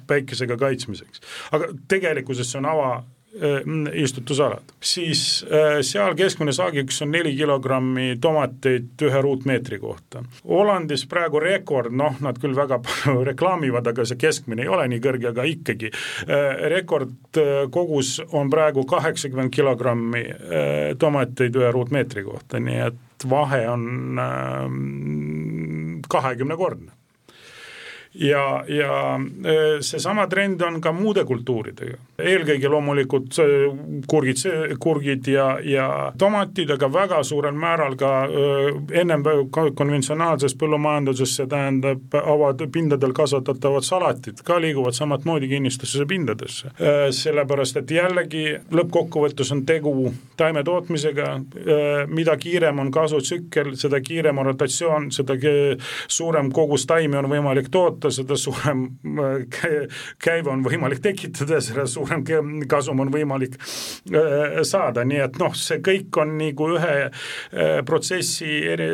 päikesega 0.08 0.58
kaitsmiseks. 0.58 1.24
aga 1.52 1.72
tegelikkuses 1.88 2.52
see 2.52 2.60
on 2.62 2.70
ava 2.70 2.92
Äh, 3.00 3.19
istutusalad, 3.94 4.64
siis 4.82 5.46
äh, 5.46 5.80
seal 5.86 6.16
keskmine 6.18 6.54
saagiks 6.54 7.02
on 7.06 7.12
neli 7.14 7.36
kilogrammi 7.38 8.18
tomateid 8.22 9.04
ühe 9.06 9.22
ruutmeetri 9.22 9.78
kohta. 9.80 10.24
Hollandis 10.50 11.06
praegu 11.10 11.40
rekord, 11.44 11.94
noh, 11.94 12.18
nad 12.26 12.40
küll 12.42 12.58
väga 12.58 12.80
palju 12.86 13.24
reklaamivad, 13.30 13.92
aga 13.94 14.06
see 14.10 14.18
keskmine 14.20 14.66
ei 14.66 14.72
ole 14.74 14.88
nii 14.90 15.04
kõrge, 15.04 15.30
aga 15.30 15.46
ikkagi, 15.46 15.92
äh, 16.26 16.48
rekordkogus 16.74 18.16
on 18.34 18.50
praegu 18.50 18.86
kaheksakümmend 18.90 19.54
kilogrammi 19.54 20.26
tomateid 21.00 21.56
ühe 21.56 21.72
ruutmeetri 21.74 22.26
kohta, 22.26 22.60
nii 22.64 22.80
et 22.90 23.28
vahe 23.30 23.62
on 23.70 24.20
kahekümnekordne 26.10 26.99
ja, 28.14 28.64
ja 28.68 29.20
e, 29.46 29.82
seesama 29.82 30.28
trend 30.28 30.62
on 30.62 30.80
ka 30.82 30.92
muude 30.96 31.24
kultuuridega, 31.30 31.98
eelkõige 32.20 32.70
loomulikult 32.72 33.38
kurgid, 34.10 34.42
kurgid 34.82 35.30
ja, 35.30 35.50
ja 35.64 35.88
tomatid, 36.18 36.72
aga 36.74 36.90
väga 36.94 37.22
suurel 37.24 37.54
määral 37.54 37.96
ka 38.00 38.14
e, 38.26 38.74
ennem 39.02 39.24
konventsionaalses 39.52 40.58
põllumajanduses, 40.60 41.36
see 41.38 41.50
tähendab 41.50 42.18
avapindadel 42.20 43.14
kasvatatavad 43.16 43.86
salatid 43.86 44.42
ka 44.46 44.58
liiguvad 44.62 44.98
samamoodi 44.98 45.52
kinnistuse 45.52 46.08
pindadesse. 46.10 46.74
E, 46.80 47.12
sellepärast, 47.16 47.82
et 47.84 47.94
jällegi 47.94 48.46
lõppkokkuvõttes 48.74 49.54
on 49.54 49.64
tegu 49.70 49.94
taimetootmisega, 50.40 51.30
mida 52.10 52.36
kiirem 52.40 52.80
on 52.80 52.92
kasvutsükkel, 52.94 53.74
seda 53.80 54.00
kiirem 54.02 54.38
on 54.40 54.50
rotatsioon, 54.52 55.10
seda 55.14 55.36
suurem 56.08 56.50
kogus 56.56 56.86
taimi 56.90 57.20
on 57.20 57.28
võimalik 57.32 57.70
toota, 57.72 58.09
toota, 58.10 58.16
seda 58.16 58.38
suurem 58.40 58.84
käive 60.20 60.52
on 60.52 60.64
võimalik 60.66 61.02
tekitada, 61.04 61.62
seda 61.62 61.86
suurem 61.90 62.24
kasum 62.70 63.00
on 63.04 63.12
võimalik 63.14 63.58
saada, 64.64 65.06
nii 65.06 65.24
et 65.26 65.40
noh, 65.40 65.56
see 65.56 65.80
kõik 65.86 66.20
on 66.22 66.38
nagu 66.40 66.70
ühe 66.76 67.10
protsessi 67.86 68.60
eri, 68.74 68.90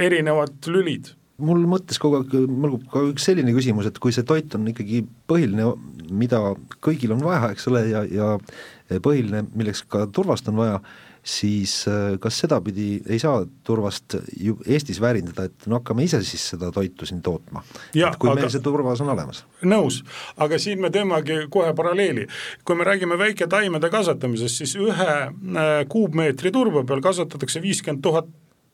erinevad 0.00 0.70
lülid. 0.70 1.14
Mul 1.40 1.62
mõttes 1.64 1.96
kogu 1.96 2.18
aeg 2.18 2.34
mõlgub 2.52 2.82
ka 2.92 3.02
üks 3.08 3.24
selline 3.30 3.54
küsimus, 3.56 3.86
et 3.88 3.98
kui 3.98 4.12
see 4.12 4.26
toit 4.28 4.52
on 4.58 4.66
ikkagi 4.68 5.06
põhiline, 5.30 5.70
mida 6.12 6.42
kõigil 6.84 7.14
on 7.14 7.22
vaja, 7.24 7.54
eks 7.54 7.70
ole, 7.70 7.86
ja, 7.88 8.04
ja 8.04 9.00
põhiline, 9.00 9.46
milleks 9.56 9.86
ka 9.88 10.04
turvast 10.12 10.50
on 10.52 10.60
vaja, 10.60 10.82
siis 11.24 11.84
äh, 11.88 12.18
kas 12.20 12.38
sedapidi 12.42 13.00
ei 13.08 13.18
saa 13.18 13.44
turvast 13.64 14.16
ju 14.40 14.56
Eestis 14.66 15.00
väärindada, 15.00 15.48
et 15.50 15.66
no 15.66 15.80
hakkame 15.80 16.04
ise 16.04 16.22
siis 16.24 16.48
seda 16.54 16.70
toitu 16.72 17.06
siin 17.06 17.22
tootma, 17.22 17.62
kui 17.92 18.04
aga, 18.04 18.34
meil 18.34 18.52
see 18.52 18.64
turvas 18.64 19.02
on 19.04 19.12
olemas? 19.14 19.44
nõus, 19.62 20.00
aga 20.40 20.58
siin 20.58 20.80
me 20.80 20.90
teemegi 20.90 21.42
kohe 21.52 21.74
paralleeli. 21.76 22.26
kui 22.64 22.76
me 22.76 22.84
räägime 22.84 23.18
väiketaimede 23.18 23.90
kasvatamisest, 23.90 24.62
siis 24.62 24.76
ühe 24.80 25.10
äh, 25.16 25.72
kuupmeetri 25.88 26.52
turba 26.52 26.84
peal 26.84 27.04
kasvatatakse 27.04 27.62
viiskümmend 27.62 28.02
tuhat 28.02 28.28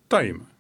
taime 0.09 0.56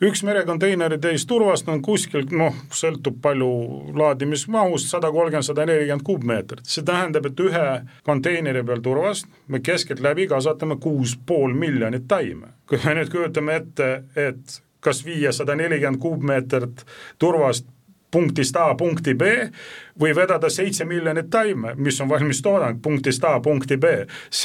üks 0.00 0.22
merekonteineri 0.24 0.98
täis 0.98 1.26
turvast 1.28 1.68
on 1.68 1.82
kuskil 1.84 2.24
noh, 2.32 2.54
sõltub 2.72 3.18
palju 3.22 3.48
laadimismahust, 3.96 4.88
sada 4.88 5.10
kolmkümmend, 5.12 5.46
sada 5.46 5.66
nelikümmend 5.68 6.04
kuupmeetrit. 6.06 6.64
see 6.64 6.84
tähendab, 6.84 7.26
et 7.26 7.40
ühe 7.40 7.66
konteineri 8.06 8.64
peal 8.64 8.80
turvast 8.84 9.28
me 9.48 9.60
keskeltläbi 9.60 10.26
kasvatame 10.30 10.76
kuus 10.80 11.18
pool 11.26 11.52
miljonit 11.54 12.08
taime. 12.08 12.54
kui 12.66 12.80
me 12.84 12.94
nüüd 12.94 13.12
kujutame 13.12 13.56
ette, 13.56 13.90
et 14.16 14.62
kas 14.80 15.04
viia 15.04 15.32
sada 15.32 15.54
nelikümmend 15.54 16.00
kuupmeetrit 16.00 16.86
turvast 17.18 17.68
punktist 18.10 18.56
A 18.56 18.74
punkti 18.74 19.14
B 19.14 19.22
või 20.00 20.16
vedada 20.16 20.48
seitse 20.50 20.84
miljonit 20.84 21.30
taime, 21.30 21.74
mis 21.76 22.00
on 22.00 22.08
valmis 22.08 22.42
toodang 22.42 22.80
punktist 22.82 23.24
A 23.24 23.40
punkti 23.40 23.76
B. 23.76 23.84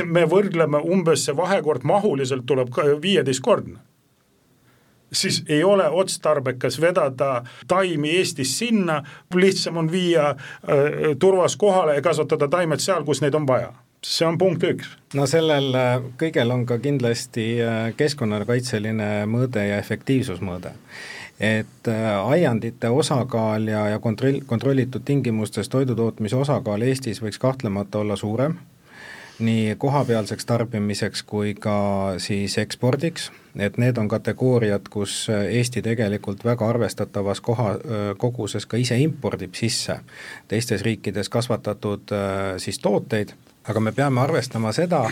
me 0.06 0.26
võrdleme 0.30 0.84
umbes 0.84 1.26
see 1.26 1.38
vahekord 1.38 1.84
mahuliselt 1.84 2.46
tuleb 2.46 2.70
viieteistkordne 3.02 3.95
siis 5.16 5.44
ei 5.50 5.64
ole 5.64 5.90
otstarbekas 5.90 6.82
vedada 6.82 7.44
taimi 7.68 8.18
Eestist 8.18 8.60
sinna, 8.60 9.02
lihtsam 9.36 9.78
on 9.78 9.92
viia 9.92 10.30
äh, 10.30 11.16
turvas 11.20 11.56
kohale 11.56 11.96
ja 11.96 12.02
kasvatada 12.02 12.48
taimed 12.48 12.84
seal, 12.84 13.04
kus 13.04 13.22
neid 13.22 13.36
on 13.36 13.48
vaja 13.48 13.74
see 14.06 14.28
on 14.28 14.38
punkt 14.38 14.64
üks. 14.64 14.90
no 15.18 15.26
sellel 15.30 15.74
äh, 15.78 15.98
kõigel 16.22 16.54
on 16.54 16.66
ka 16.70 16.78
kindlasti 16.82 17.46
äh, 17.64 17.90
keskkonnakaitseline 17.98 19.26
mõõde 19.30 19.66
ja 19.66 19.80
efektiivsusmõõde. 19.82 20.76
et 21.40 21.90
äh, 21.92 22.06
aiandite 22.30 22.90
osakaal 22.90 23.68
ja, 23.68 23.88
ja 23.96 24.00
kontroll, 24.00 24.42
kontrollitud 24.46 25.04
tingimustes 25.06 25.70
toidutootmise 25.70 26.38
osakaal 26.38 26.86
Eestis 26.86 27.22
võiks 27.24 27.42
kahtlemata 27.42 28.04
olla 28.04 28.16
suurem 28.16 28.58
nii 29.40 29.76
kohapealseks 29.78 30.46
tarbimiseks 30.46 31.24
kui 31.24 31.54
ka 31.54 31.78
siis 32.18 32.58
ekspordiks, 32.58 33.32
et 33.60 33.78
need 33.78 33.98
on 33.98 34.08
kategooriad, 34.08 34.88
kus 34.90 35.28
Eesti 35.30 35.82
tegelikult 35.82 36.44
väga 36.46 36.70
arvestatavas 36.70 37.42
koha, 37.42 37.72
koguses 38.18 38.66
ka 38.66 38.78
ise 38.78 38.98
impordib 39.00 39.56
sisse 39.56 40.00
teistes 40.48 40.84
riikides 40.88 41.30
kasvatatud 41.30 42.16
siis 42.58 42.80
tooteid, 42.80 43.34
aga 43.68 43.80
me 43.80 43.92
peame 43.92 44.22
arvestama 44.22 44.72
seda, 44.76 45.06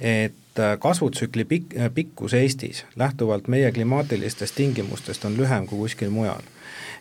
et 0.00 0.34
kasvutsükli 0.80 1.44
pik-, 1.44 1.74
pikkus 1.94 2.34
Eestis 2.34 2.84
lähtuvalt 2.96 3.48
meie 3.48 3.72
klimaatilistest 3.72 4.54
tingimustest 4.54 5.24
on 5.24 5.36
lühem 5.36 5.66
kui 5.66 5.86
kuskil 5.86 6.10
mujal 6.10 6.42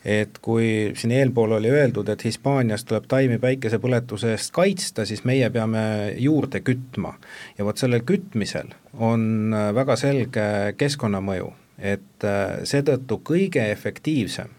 et 0.06 0.38
kui 0.42 0.94
siin 0.96 1.12
eelpool 1.12 1.58
oli 1.58 1.70
öeldud, 1.74 2.10
et 2.10 2.24
Hispaanias 2.24 2.86
tuleb 2.88 3.08
taimi 3.12 3.40
päikesepõletuse 3.42 4.32
eest 4.36 4.54
kaitsta, 4.56 5.06
siis 5.06 5.24
meie 5.28 5.50
peame 5.54 5.82
juurde 6.18 6.62
kütma. 6.66 7.14
ja 7.58 7.66
vot 7.66 7.78
sellel 7.78 8.06
kütmisel 8.08 8.72
on 8.94 9.56
väga 9.76 9.96
selge 9.96 10.48
keskkonnamõju, 10.78 11.52
et 11.78 12.24
äh, 12.26 12.62
seetõttu 12.64 13.22
kõige 13.26 13.72
efektiivsem 13.72 14.54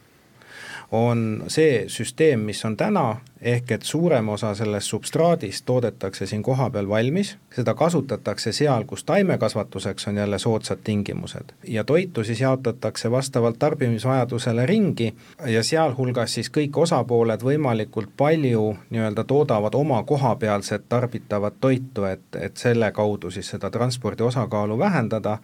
on 0.92 1.44
see 1.48 1.84
süsteem, 1.88 2.40
mis 2.40 2.64
on 2.64 2.76
täna, 2.76 3.16
ehk 3.40 3.70
et 3.76 3.82
suurem 3.82 4.28
osa 4.28 4.54
sellest 4.54 4.88
substraadist 4.88 5.64
toodetakse 5.66 6.26
siin 6.26 6.42
kohapeal 6.42 6.88
valmis, 6.88 7.36
seda 7.54 7.74
kasutatakse 7.74 8.52
seal, 8.52 8.84
kus 8.88 9.04
taimekasvatuseks 9.04 10.08
on 10.08 10.16
jälle 10.16 10.38
soodsad 10.38 10.78
tingimused. 10.84 11.52
ja 11.64 11.84
toitu 11.84 12.24
siis 12.24 12.40
jaotatakse 12.40 13.10
vastavalt 13.10 13.58
tarbimisvajadusele 13.58 14.66
ringi 14.66 15.14
ja 15.46 15.62
sealhulgas 15.62 16.34
siis 16.34 16.50
kõik 16.50 16.76
osapooled 16.76 17.44
võimalikult 17.44 18.10
palju 18.16 18.76
nii-öelda 18.90 19.24
toodavad 19.24 19.74
oma 19.74 20.02
kohapealset 20.02 20.88
tarbitavat 20.88 21.54
toitu, 21.60 22.04
et, 22.04 22.24
et 22.40 22.56
selle 22.56 22.92
kaudu 22.92 23.30
siis 23.30 23.48
seda 23.48 23.70
transpordi 23.70 24.22
osakaalu 24.22 24.78
vähendada 24.78 25.38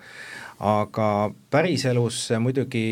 aga 0.60 1.30
päriselus 1.50 2.20
see 2.28 2.38
muidugi 2.38 2.84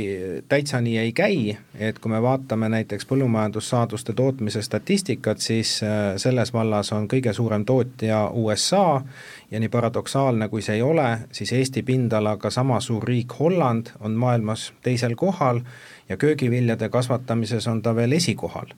täitsa 0.49 0.81
nii 0.83 0.97
ei 0.99 1.13
käi, 1.13 1.57
et 1.79 1.99
kui 2.03 2.11
me 2.11 2.19
vaatame 2.23 2.69
näiteks 2.69 3.07
põllumajandussaaduste 3.11 4.13
tootmise 4.19 4.63
statistikat, 4.63 5.39
siis 5.41 5.79
äh, 5.87 6.17
selles 6.17 6.53
vallas 6.53 6.93
on 6.93 7.09
kõige 7.09 7.33
suurem 7.33 7.65
tootja 7.65 8.27
USA 8.35 9.03
ja 9.51 9.61
nii 9.61 9.69
paradoksaalne, 9.69 10.49
kui 10.49 10.63
see 10.63 10.81
ei 10.81 10.83
ole, 10.83 11.09
siis 11.33 11.53
Eesti 11.53 11.83
pindalaga 11.87 12.51
sama 12.51 12.81
suur 12.81 13.05
riik 13.05 13.39
Holland 13.39 13.95
on 14.01 14.19
maailmas 14.19 14.73
teisel 14.83 15.15
kohal 15.17 15.63
ja 16.09 16.17
köögiviljade 16.17 16.89
kasvatamises 16.89 17.67
on 17.69 17.83
ta 17.83 17.95
veel 17.95 18.13
esikohal 18.13 18.75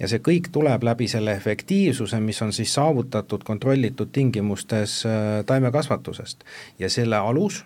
ja 0.00 0.08
see 0.08 0.22
kõik 0.24 0.48
tuleb 0.52 0.82
läbi 0.82 1.08
selle 1.08 1.34
efektiivsuse, 1.36 2.20
mis 2.20 2.40
on 2.42 2.52
siis 2.52 2.72
saavutatud 2.74 3.44
kontrollitud 3.44 4.08
tingimustes 4.12 5.02
äh, 5.06 5.44
taimekasvatusest. 5.46 6.44
ja 6.78 6.90
selle 6.90 7.16
alus 7.16 7.64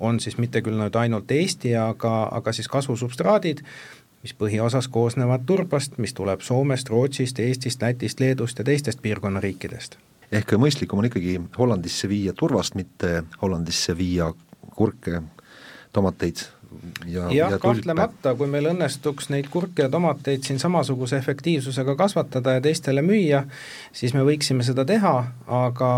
on 0.00 0.20
siis 0.20 0.38
mitte 0.38 0.62
küll 0.64 0.78
nüüd 0.80 0.96
ainult 0.96 1.30
Eesti, 1.30 1.74
aga, 1.76 2.28
aga 2.32 2.52
siis 2.56 2.68
kasvusubstraadid, 2.68 3.62
mis 4.22 4.34
põhiosas 4.36 4.88
koosnevad 4.92 5.46
turbast, 5.48 5.98
mis 5.98 6.14
tuleb 6.16 6.44
Soomest, 6.44 6.88
Rootsist, 6.92 7.38
Eestist, 7.40 7.82
Lätist, 7.82 8.20
Leedust 8.20 8.58
ja 8.58 8.64
teistest 8.64 9.02
piirkonna 9.02 9.40
riikidest. 9.40 9.98
ehk 10.32 10.52
mõistlikum 10.62 11.00
on 11.02 11.08
ikkagi 11.08 11.40
Hollandisse 11.58 12.08
viia 12.08 12.32
turvast, 12.32 12.74
mitte 12.74 13.24
Hollandisse 13.42 13.96
viia 13.98 14.32
kurke, 14.76 15.22
tomateid 15.92 16.46
ja, 17.06 17.32
ja, 17.32 17.50
ja 17.50 17.58
kahtlemata, 17.58 18.34
kui 18.38 18.48
meil 18.50 18.70
õnnestuks 18.70 19.30
neid 19.32 19.48
kurke 19.50 19.86
ja 19.86 19.90
tomateid 19.92 20.44
siin 20.46 20.60
samasuguse 20.62 21.18
efektiivsusega 21.18 21.96
kasvatada 21.98 22.56
ja 22.56 22.64
teistele 22.64 23.02
müüa, 23.04 23.42
siis 23.96 24.14
me 24.14 24.24
võiksime 24.26 24.66
seda 24.66 24.84
teha, 24.88 25.14
aga 25.60 25.90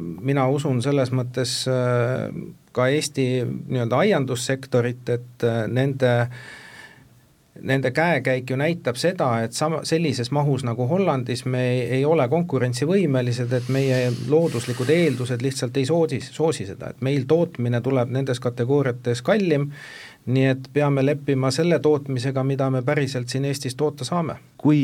mina 0.00 0.48
usun 0.50 0.82
selles 0.82 1.12
mõttes 1.14 1.62
äh, 1.70 2.26
ka 2.72 2.88
Eesti 2.88 3.28
nii-öelda 3.44 4.02
aiandussektorit, 4.06 5.08
et 5.08 5.46
äh, 5.46 5.62
nende 5.68 6.14
Nende 7.62 7.90
käekäik 7.90 8.50
ju 8.50 8.56
näitab 8.56 8.96
seda, 8.96 9.26
et 9.44 9.52
sama, 9.52 9.82
sellises 9.84 10.30
mahus 10.32 10.62
nagu 10.64 10.86
Hollandis 10.88 11.42
me 11.44 11.60
ei, 11.68 11.80
ei 11.98 12.04
ole 12.08 12.24
konkurentsivõimelised, 12.30 13.52
et 13.52 13.66
meie 13.68 13.98
looduslikud 14.30 14.88
eeldused 14.94 15.42
lihtsalt 15.44 15.76
ei 15.76 15.84
soosi, 15.84 16.20
soosi 16.24 16.64
seda, 16.70 16.92
et 16.94 17.02
meil 17.04 17.26
tootmine 17.28 17.82
tuleb 17.84 18.14
nendes 18.14 18.40
kategooriates 18.40 19.20
kallim, 19.26 19.66
nii 20.30 20.46
et 20.54 20.70
peame 20.72 21.04
leppima 21.04 21.50
selle 21.52 21.82
tootmisega, 21.82 22.44
mida 22.46 22.70
me 22.70 22.84
päriselt 22.86 23.28
siin 23.28 23.44
Eestis 23.50 23.76
toota 23.76 24.06
saame. 24.08 24.38
kui 24.56 24.80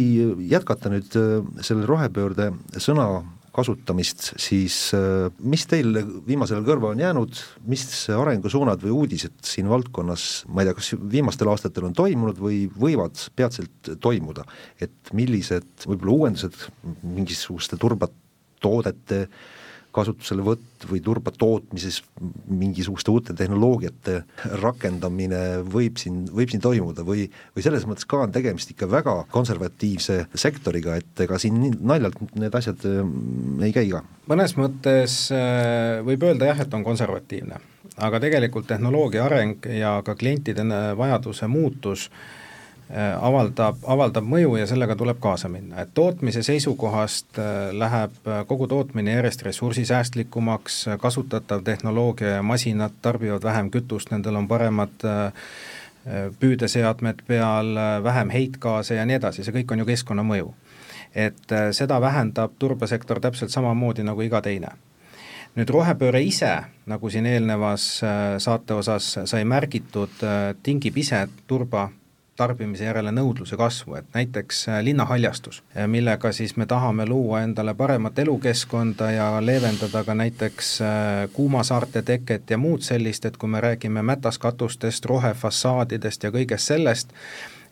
jätkata 0.50 0.90
nüüd 0.92 1.16
äh, 1.16 1.48
selle 1.60 1.86
rohepöörde 1.86 2.50
sõna 2.76 3.08
kasutamist, 3.56 4.28
siis 4.40 4.76
äh, 4.96 5.26
mis 5.40 5.66
teil 5.70 5.96
viimasel 6.26 6.58
ajal 6.58 6.68
kõrva 6.68 6.92
on 6.92 7.02
jäänud, 7.02 7.42
mis 7.70 7.86
arengusuunad 8.12 8.82
või 8.84 8.94
uudised 9.00 9.36
siin 9.46 9.70
valdkonnas, 9.72 10.44
ma 10.52 10.62
ei 10.62 10.70
tea, 10.70 10.78
kas 10.78 10.92
viimastel 11.16 11.50
aastatel 11.52 11.88
on 11.88 11.96
toimunud 11.96 12.40
või 12.40 12.64
võivad 12.70 13.18
peatselt 13.36 13.94
toimuda, 14.04 14.46
et 14.82 15.12
millised 15.16 15.88
võib-olla 15.88 16.18
uuendused 16.20 16.66
mingisuguste 17.02 17.80
turbatoodete 17.80 19.22
äh, 19.26 19.54
kasutuselevõtt 19.96 20.86
või 20.90 21.00
turba 21.04 21.32
tootmises 21.32 22.02
mingisuguste 22.50 23.12
uute 23.12 23.36
tehnoloogiate 23.36 24.18
rakendamine 24.62 25.42
võib 25.72 26.00
siin, 26.00 26.24
võib 26.32 26.52
siin 26.52 26.64
toimuda 26.64 27.04
või, 27.06 27.26
või 27.56 27.64
selles 27.64 27.86
mõttes 27.88 28.08
ka 28.08 28.22
on 28.26 28.34
tegemist 28.34 28.72
ikka 28.74 28.90
väga 28.92 29.16
konservatiivse 29.32 30.22
sektoriga, 30.34 30.98
et 31.00 31.26
ega 31.26 31.40
siin 31.42 31.72
naljalt 31.80 32.20
need 32.36 32.54
asjad 32.58 32.84
mm, 32.92 33.60
ei 33.66 33.76
käi 33.76 33.88
ka? 33.92 34.04
mõnes 34.30 34.56
mõttes 34.58 35.18
äh, 35.34 36.02
võib 36.06 36.28
öelda 36.28 36.52
jah, 36.52 36.64
et 36.66 36.74
on 36.76 36.84
konservatiivne, 36.86 37.60
aga 37.96 38.22
tegelikult 38.22 38.68
tehnoloogia 38.70 39.24
areng 39.26 39.70
ja 39.78 39.98
ka 40.06 40.16
klientide 40.18 40.66
vajaduse 40.98 41.48
muutus 41.50 42.10
äh, 42.10 42.16
Äh, 42.16 42.45
avaldab, 42.94 43.80
avaldab 43.82 44.26
mõju 44.30 44.56
ja 44.60 44.66
sellega 44.70 44.94
tuleb 44.96 45.18
kaasa 45.22 45.48
minna, 45.50 45.82
et 45.82 45.90
tootmise 45.94 46.44
seisukohast 46.46 47.38
äh, 47.42 47.72
läheb 47.74 48.28
äh, 48.28 48.44
kogu 48.46 48.68
tootmine 48.70 49.16
järjest 49.16 49.42
ressursisäästlikumaks, 49.42 50.84
kasutatav 51.02 51.64
tehnoloogia 51.66 52.36
ja 52.36 52.44
masinad 52.46 52.94
tarbivad 53.02 53.42
vähem 53.42 53.72
kütust, 53.74 54.14
nendel 54.14 54.38
on 54.38 54.48
paremad 54.48 55.10
püüdeseadmed 56.38 57.24
peal, 57.26 57.72
vähem 58.04 58.30
heitgaase 58.30 58.94
ja 58.94 59.02
nii 59.06 59.16
edasi, 59.18 59.42
see 59.42 59.54
kõik 59.56 59.72
on 59.74 59.82
ju 59.82 59.86
keskkonnamõju. 59.88 60.54
et 61.16 61.52
seda 61.72 61.96
vähendab 62.00 62.52
turbasektor 62.58 63.18
täpselt 63.20 63.50
samamoodi 63.50 64.04
nagu 64.04 64.20
iga 64.22 64.42
teine. 64.44 64.68
Nüüd 65.56 65.70
rohepööre 65.72 66.20
ise, 66.22 66.52
nagu 66.86 67.10
siin 67.10 67.26
eelnevas 67.26 67.86
saate 68.38 68.74
osas 68.74 69.08
sai 69.24 69.44
märgitud, 69.44 70.12
tingib 70.62 70.96
ise 70.96 71.26
turba 71.46 71.88
tarbimise 72.36 72.84
järele 72.84 73.12
nõudluse 73.12 73.56
kasvu, 73.56 73.94
et 73.94 74.06
näiteks 74.14 74.68
äh, 74.68 74.80
linnahaljastus, 74.84 75.62
äh, 75.76 75.86
millega 75.88 76.32
siis 76.32 76.56
me 76.56 76.66
tahame 76.66 77.06
luua 77.06 77.42
endale 77.42 77.74
paremat 77.74 78.18
elukeskkonda 78.18 79.10
ja 79.10 79.28
leevendada 79.40 80.04
ka 80.04 80.14
näiteks 80.14 80.80
äh, 80.80 80.88
kuumasaarte 81.32 82.02
teket 82.02 82.50
ja 82.50 82.58
muud 82.58 82.84
sellist, 82.84 83.24
et 83.24 83.36
kui 83.36 83.48
me 83.48 83.60
räägime 83.60 84.02
mätaskatustest, 84.02 85.04
rohefassaadidest 85.04 86.22
ja 86.22 86.30
kõigest 86.30 86.72
sellest, 86.72 87.12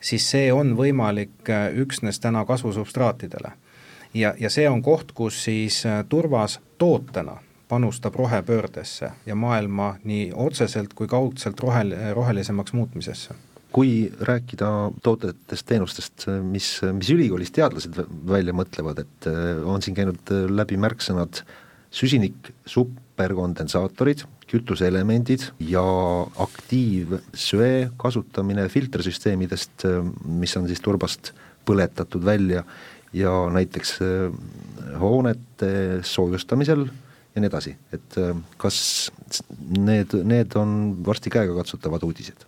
siis 0.01 0.29
see 0.31 0.51
on 0.53 0.75
võimalik 0.77 1.49
üksnes 1.75 2.19
täna 2.19 2.45
kasvusubstraatidele. 2.45 3.51
ja, 4.13 4.33
ja 4.39 4.49
see 4.49 4.69
on 4.69 4.81
koht, 4.81 5.11
kus 5.11 5.43
siis 5.43 5.83
turvas 6.09 6.59
tootena 6.77 7.37
panustab 7.67 8.15
rohepöördesse 8.15 9.11
ja 9.25 9.35
maailma 9.35 9.95
nii 10.03 10.31
otseselt 10.35 10.93
kui 10.93 11.07
kaudselt 11.07 11.59
rohel-, 11.59 11.95
rohelisemaks 12.13 12.73
muutmisesse 12.73 13.33
kui 13.75 14.07
rääkida 14.23 14.69
toodetest, 15.03 15.65
teenustest, 15.67 16.25
mis, 16.47 16.69
mis 16.95 17.11
ülikoolis 17.11 17.51
teadlased 17.55 17.97
välja 18.29 18.55
mõtlevad, 18.55 19.01
et 19.03 19.27
äh, 19.27 19.59
on 19.67 19.83
siin 19.83 19.97
käinud 19.97 20.31
äh, 20.31 20.45
läbi 20.47 20.77
märksõnad 20.79 21.41
süsinik, 21.95 22.53
superkondensaatorid, 22.71 24.23
kütuseelemendid 24.47 25.49
ja 25.67 25.83
aktiivsöe 26.45 27.89
kasutamine 27.99 28.69
filtrsüsteemidest, 28.71 29.87
äh, 29.89 29.99
mis 30.23 30.55
on 30.55 30.71
siis 30.71 30.83
turbast 30.85 31.33
põletatud 31.67 32.23
välja 32.23 32.63
ja 33.15 33.31
näiteks 33.51 33.97
hoonete 35.01 35.69
soojustamisel 36.05 36.83
ja 36.85 37.41
nii 37.41 37.49
edasi, 37.49 37.71
et 37.95 38.17
kas 38.61 38.77
need, 39.71 40.13
need 40.27 40.55
on 40.59 40.75
varsti 41.07 41.31
käegakatsutavad 41.33 42.03
uudised 42.05 42.45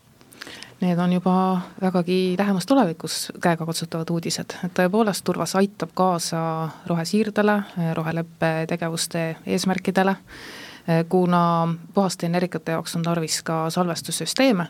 need 0.81 0.99
on 0.99 1.13
juba 1.13 1.61
vägagi 1.81 2.35
lähemas 2.37 2.65
tulevikus 2.65 3.31
käegakatsutavad 3.41 4.09
uudised, 4.13 4.53
et 4.65 4.73
tõepoolest 4.77 5.25
Turvas 5.25 5.55
aitab 5.57 5.93
kaasa 5.97 6.39
rohesiirdele, 6.87 7.57
roheleppe 7.97 8.51
tegevuste 8.69 9.23
eesmärkidele, 9.45 10.15
kuna 11.09 11.67
puhaste 11.93 12.25
energiate 12.25 12.71
jaoks 12.71 12.95
on 12.95 13.03
tarvis 13.03 13.41
ka 13.43 13.69
salvestussüsteeme 13.69 14.67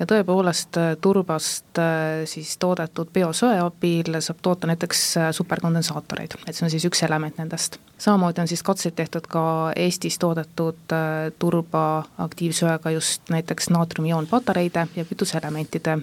ja 0.00 0.06
tõepoolest 0.10 0.78
turbast 1.00 1.78
siis 2.24 2.56
toodetud 2.58 3.12
biosöe 3.14 3.60
abil 3.62 4.16
saab 4.18 4.40
toota 4.42 4.66
näiteks 4.66 5.04
superkondensaatoreid, 5.36 6.34
et 6.46 6.56
see 6.56 6.66
on 6.66 6.72
siis 6.72 6.88
üks 6.88 7.04
element 7.06 7.38
nendest. 7.38 7.78
Samamoodi 7.98 8.42
on 8.42 8.50
siis 8.50 8.64
katseid 8.66 8.96
tehtud 8.98 9.28
ka 9.30 9.44
Eestis 9.76 10.18
toodetud 10.18 10.96
turba 11.38 11.84
aktiivsöega 12.18 12.90
just 12.96 13.30
näiteks 13.30 13.70
naatriumioonpatareide 13.70 14.88
ja 14.96 15.04
kütuseelementide 15.04 15.98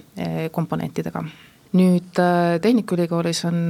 komponentidega. 0.52 1.24
Nüüd 1.76 2.16
Tehnikaülikoolis 2.64 3.42
on 3.44 3.66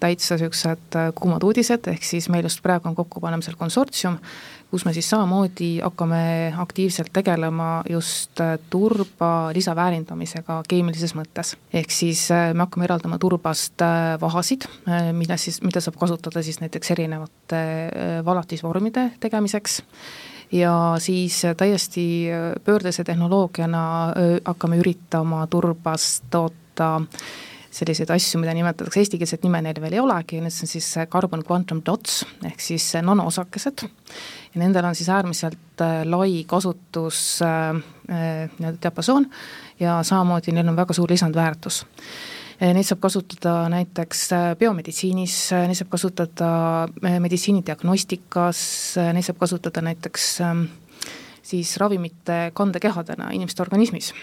täitsa 0.00 0.38
niisugused 0.38 0.96
kuumad 1.18 1.44
uudised, 1.44 1.84
ehk 1.92 2.04
siis 2.08 2.30
meil 2.32 2.46
just 2.48 2.62
praegu 2.64 2.88
on 2.88 2.94
kokkupanemisel 2.96 3.58
konsortsium, 3.60 4.16
kus 4.76 4.84
me 4.84 4.92
siis 4.92 5.06
samamoodi 5.08 5.78
hakkame 5.80 6.52
aktiivselt 6.60 7.08
tegelema 7.16 7.80
just 7.88 8.40
äh, 8.44 8.58
turba 8.70 9.48
lisaväärindamisega 9.56 10.58
keemilises 10.68 11.14
mõttes. 11.16 11.54
ehk 11.72 11.94
siis 11.94 12.26
äh, 12.34 12.50
me 12.52 12.66
hakkame 12.66 12.84
eraldama 12.84 13.16
turbast 13.18 13.80
äh, 13.80 14.18
vahasid, 14.20 14.66
mida 15.16 15.38
siis, 15.40 15.62
mida 15.64 15.80
saab 15.80 15.96
kasutada 15.96 16.42
siis 16.44 16.60
näiteks 16.60 16.92
erinevate 16.92 17.62
valatisvormide 18.24 19.06
tegemiseks, 19.20 19.80
ja 20.52 20.74
siis 21.00 21.40
täiesti 21.56 22.06
pöördese 22.64 23.04
tehnoloogiana 23.04 23.82
hakkame 24.44 24.76
üritama 24.84 25.46
turbast 25.50 26.28
toota 26.30 27.00
selliseid 27.76 28.10
asju, 28.14 28.40
mida 28.40 28.54
nimetatakse, 28.56 29.00
eestikeelset 29.02 29.44
nime 29.44 29.60
neil 29.64 29.80
veel 29.82 29.98
ei 29.98 30.02
olegi, 30.02 30.40
need 30.40 30.54
on 30.64 30.70
siis 30.70 30.88
carbon 31.12 31.42
quantum 31.46 31.82
dots 31.84 32.22
ehk 32.46 32.62
siis 32.62 32.88
nanoosakesed. 33.04 33.84
Ja 34.54 34.62
nendel 34.62 34.88
on 34.88 34.96
siis 34.96 35.10
äärmiselt 35.12 35.84
äh, 35.84 36.00
lai 36.08 36.44
kasutus 36.48 37.42
äh, 37.44 37.76
äh, 38.08 38.54
nii-öelda 38.58 38.80
diapasoon 38.86 39.28
ja 39.80 39.98
samamoodi 40.02 40.54
neil 40.56 40.72
on 40.72 40.78
väga 40.78 40.96
suur 40.96 41.12
lisandväärtus. 41.12 41.84
Neid 42.56 42.88
saab 42.88 43.02
kasutada 43.04 43.66
näiteks 43.68 44.22
biomeditsiinis, 44.56 45.34
neid 45.52 45.76
saab 45.76 45.90
kasutada 45.92 46.48
meditsiinidiagnostikas, 47.04 48.62
neid 49.12 49.26
saab 49.26 49.42
kasutada 49.42 49.82
näiteks 49.84 50.30
ähm, 50.40 50.62
siis 51.44 51.74
ravimite 51.76 52.38
kandekehadena 52.56 53.28
inimeste 53.36 53.60
organismis 53.66 54.14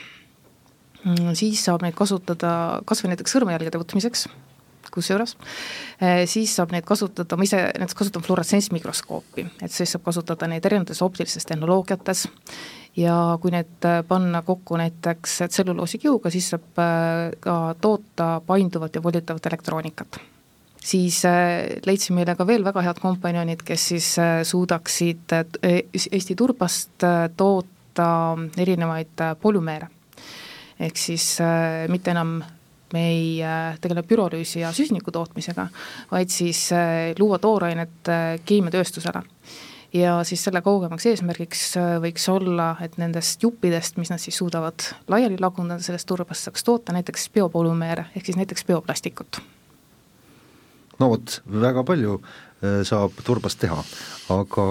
siis 1.37 1.61
saab 1.65 1.83
neid 1.83 1.95
kasutada 1.97 2.81
kas 2.87 3.03
või 3.03 3.13
näiteks 3.13 3.35
sõrmejälgede 3.35 3.81
võtmiseks, 3.81 4.27
kusjuures, 4.93 5.37
eh, 6.01 6.23
siis 6.29 6.53
saab 6.55 6.73
neid 6.73 6.85
kasutada, 6.87 7.37
ma 7.37 7.47
ise 7.47 7.59
näiteks 7.79 7.97
kasutan 7.97 8.25
fluoressentsmikroskoopi, 8.25 9.47
et 9.65 9.71
siis 9.73 9.95
saab 9.95 10.05
kasutada 10.05 10.49
neid 10.49 10.65
erinevates 10.65 11.01
optilistes 11.05 11.47
tehnoloogiates. 11.49 12.27
Ja 12.95 13.39
kui 13.41 13.49
need 13.49 13.87
eh, 13.89 14.03
panna 14.07 14.43
kokku 14.45 14.77
näiteks 14.77 15.39
tselluloosikihguga, 15.49 16.29
siis 16.33 16.51
saab 16.53 16.83
eh, 16.83 17.33
ka 17.41 17.57
toota 17.81 18.35
painduvat 18.45 18.95
ja 18.95 19.03
volitavat 19.03 19.49
elektroonikat. 19.49 20.21
Siis 20.83 21.21
leidsin 21.87 22.17
meile 22.17 22.33
ka 22.35 22.43
veel 22.43 22.65
väga 22.65 22.81
head 22.83 22.97
kompanjonid, 22.99 23.61
kes 23.63 23.85
siis 23.93 24.07
suudaksid 24.43 25.31
Eesti 25.63 26.35
turbast 26.35 27.05
toota 27.39 28.09
erinevaid 28.59 29.23
polümeere 29.39 29.87
ehk 30.79 30.97
siis 30.97 31.37
äh, 31.41 31.87
mitte 31.91 32.11
enam 32.11 32.39
me 32.93 33.03
ei 33.09 33.43
äh, 33.43 33.79
tegele 33.81 34.03
pürolüüsi 34.05 34.61
ja 34.61 34.71
süsiniku 34.73 35.11
tootmisega, 35.13 35.67
vaid 36.11 36.31
siis 36.33 36.67
äh, 36.75 37.11
luua 37.19 37.39
toorainet 37.41 38.09
äh, 38.09 38.37
keemiatööstusele. 38.45 39.23
ja 39.93 40.13
siis 40.25 40.41
selle 40.41 40.61
kaugemaks 40.65 41.05
eesmärgiks 41.05 41.75
võiks 42.01 42.23
olla, 42.33 42.71
et 42.81 42.95
nendest 42.97 43.43
juppidest, 43.45 43.99
mis 44.01 44.09
nad 44.09 44.21
siis 44.21 44.39
suudavad 44.41 44.87
laiali 45.07 45.37
lagundada, 45.41 45.85
sellest 45.85 46.07
turbast 46.09 46.47
saaks 46.47 46.65
toota 46.65 46.95
näiteks 46.95 47.27
biopolümeere, 47.35 48.07
ehk 48.15 48.25
siis 48.25 48.39
näiteks 48.39 48.65
bioplastikut. 48.65 49.41
no 50.99 51.09
vot, 51.13 51.41
väga 51.45 51.83
palju 51.85 52.17
saab 52.87 53.21
turbast 53.27 53.59
teha, 53.59 53.77
aga, 54.33 54.65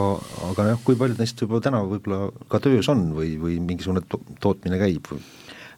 aga 0.50 0.66
jah, 0.72 0.82
kui 0.82 0.98
paljud 0.98 1.22
neist 1.22 1.38
juba 1.44 1.60
täna 1.62 1.84
võib-olla 1.86 2.32
ka 2.50 2.58
töös 2.64 2.88
on 2.90 3.10
või, 3.14 3.36
või 3.38 3.60
mingisugune 3.60 4.02
to 4.08 4.18
tootmine 4.40 4.80
käib? 4.80 5.10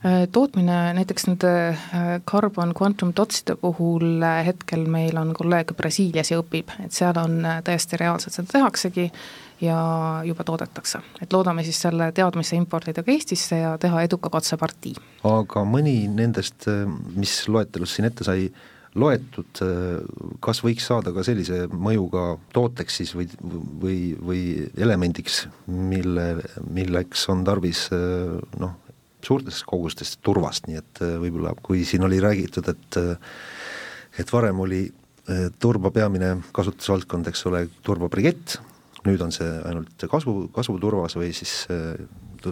Äh, 0.05 0.27
tootmine 0.33 0.93
näiteks 0.93 1.25
nende 1.31 1.51
äh, 1.73 2.09
carbon 2.29 2.75
quantum 2.77 3.15
dotside 3.17 3.55
puhul 3.57 4.21
äh, 4.21 4.43
hetkel 4.45 4.83
meil 4.85 5.17
on 5.17 5.31
kolleeg 5.33 5.73
Brasiilias 5.79 6.29
ja 6.29 6.43
õpib, 6.43 6.75
et 6.85 6.93
seal 6.93 7.17
on 7.17 7.39
täiesti 7.65 7.97
reaalselt 7.97 8.37
seda 8.37 8.53
tehaksegi 8.53 9.07
ja 9.65 9.79
juba 10.29 10.45
toodetakse. 10.45 11.01
et 11.25 11.33
loodame 11.33 11.65
siis 11.65 11.81
selle 11.87 12.11
teadmise 12.13 12.57
importida 12.61 13.01
ka 13.03 13.15
Eestisse 13.15 13.63
ja 13.63 13.73
teha 13.81 14.05
eduka 14.05 14.29
katsepartii. 14.29 14.93
aga 15.25 15.65
mõni 15.65 15.97
nendest, 16.13 16.69
mis 17.17 17.39
loetelus 17.49 17.97
siin 17.97 18.11
ette 18.11 18.29
sai, 18.29 18.51
loetud, 18.95 19.65
kas 20.45 20.61
võiks 20.63 20.85
saada 20.93 21.17
ka 21.17 21.25
sellise 21.25 21.65
mõjuga 21.73 22.37
tooteks 22.53 23.01
siis 23.01 23.17
või, 23.17 23.31
või, 23.41 23.99
või 24.21 24.45
elemendiks, 24.77 25.47
mille, 25.67 26.35
milleks 26.69 27.25
on 27.33 27.43
tarvis 27.49 27.89
noh, 28.61 28.77
suurtest 29.27 29.65
kogustest 29.69 30.21
turvast, 30.25 30.69
nii 30.69 30.81
et 30.81 31.03
äh, 31.05 31.17
võib-olla 31.23 31.55
kui 31.65 31.85
siin 31.89 32.05
oli 32.07 32.21
räägitud, 32.23 32.69
et 32.73 33.01
äh, 33.01 33.17
et 34.21 34.31
varem 34.31 34.61
oli 34.63 34.85
äh, 34.87 35.49
turba 35.59 35.91
peamine 35.95 36.37
kasutusvaldkond, 36.55 37.31
eks 37.31 37.47
ole, 37.51 37.67
turbabrikett, 37.87 38.59
nüüd 39.05 39.21
on 39.25 39.35
see 39.35 39.49
ainult 39.69 40.07
kasvu, 40.11 40.49
kasvuturvas 40.55 41.19
või 41.19 41.33
siis 41.37 41.67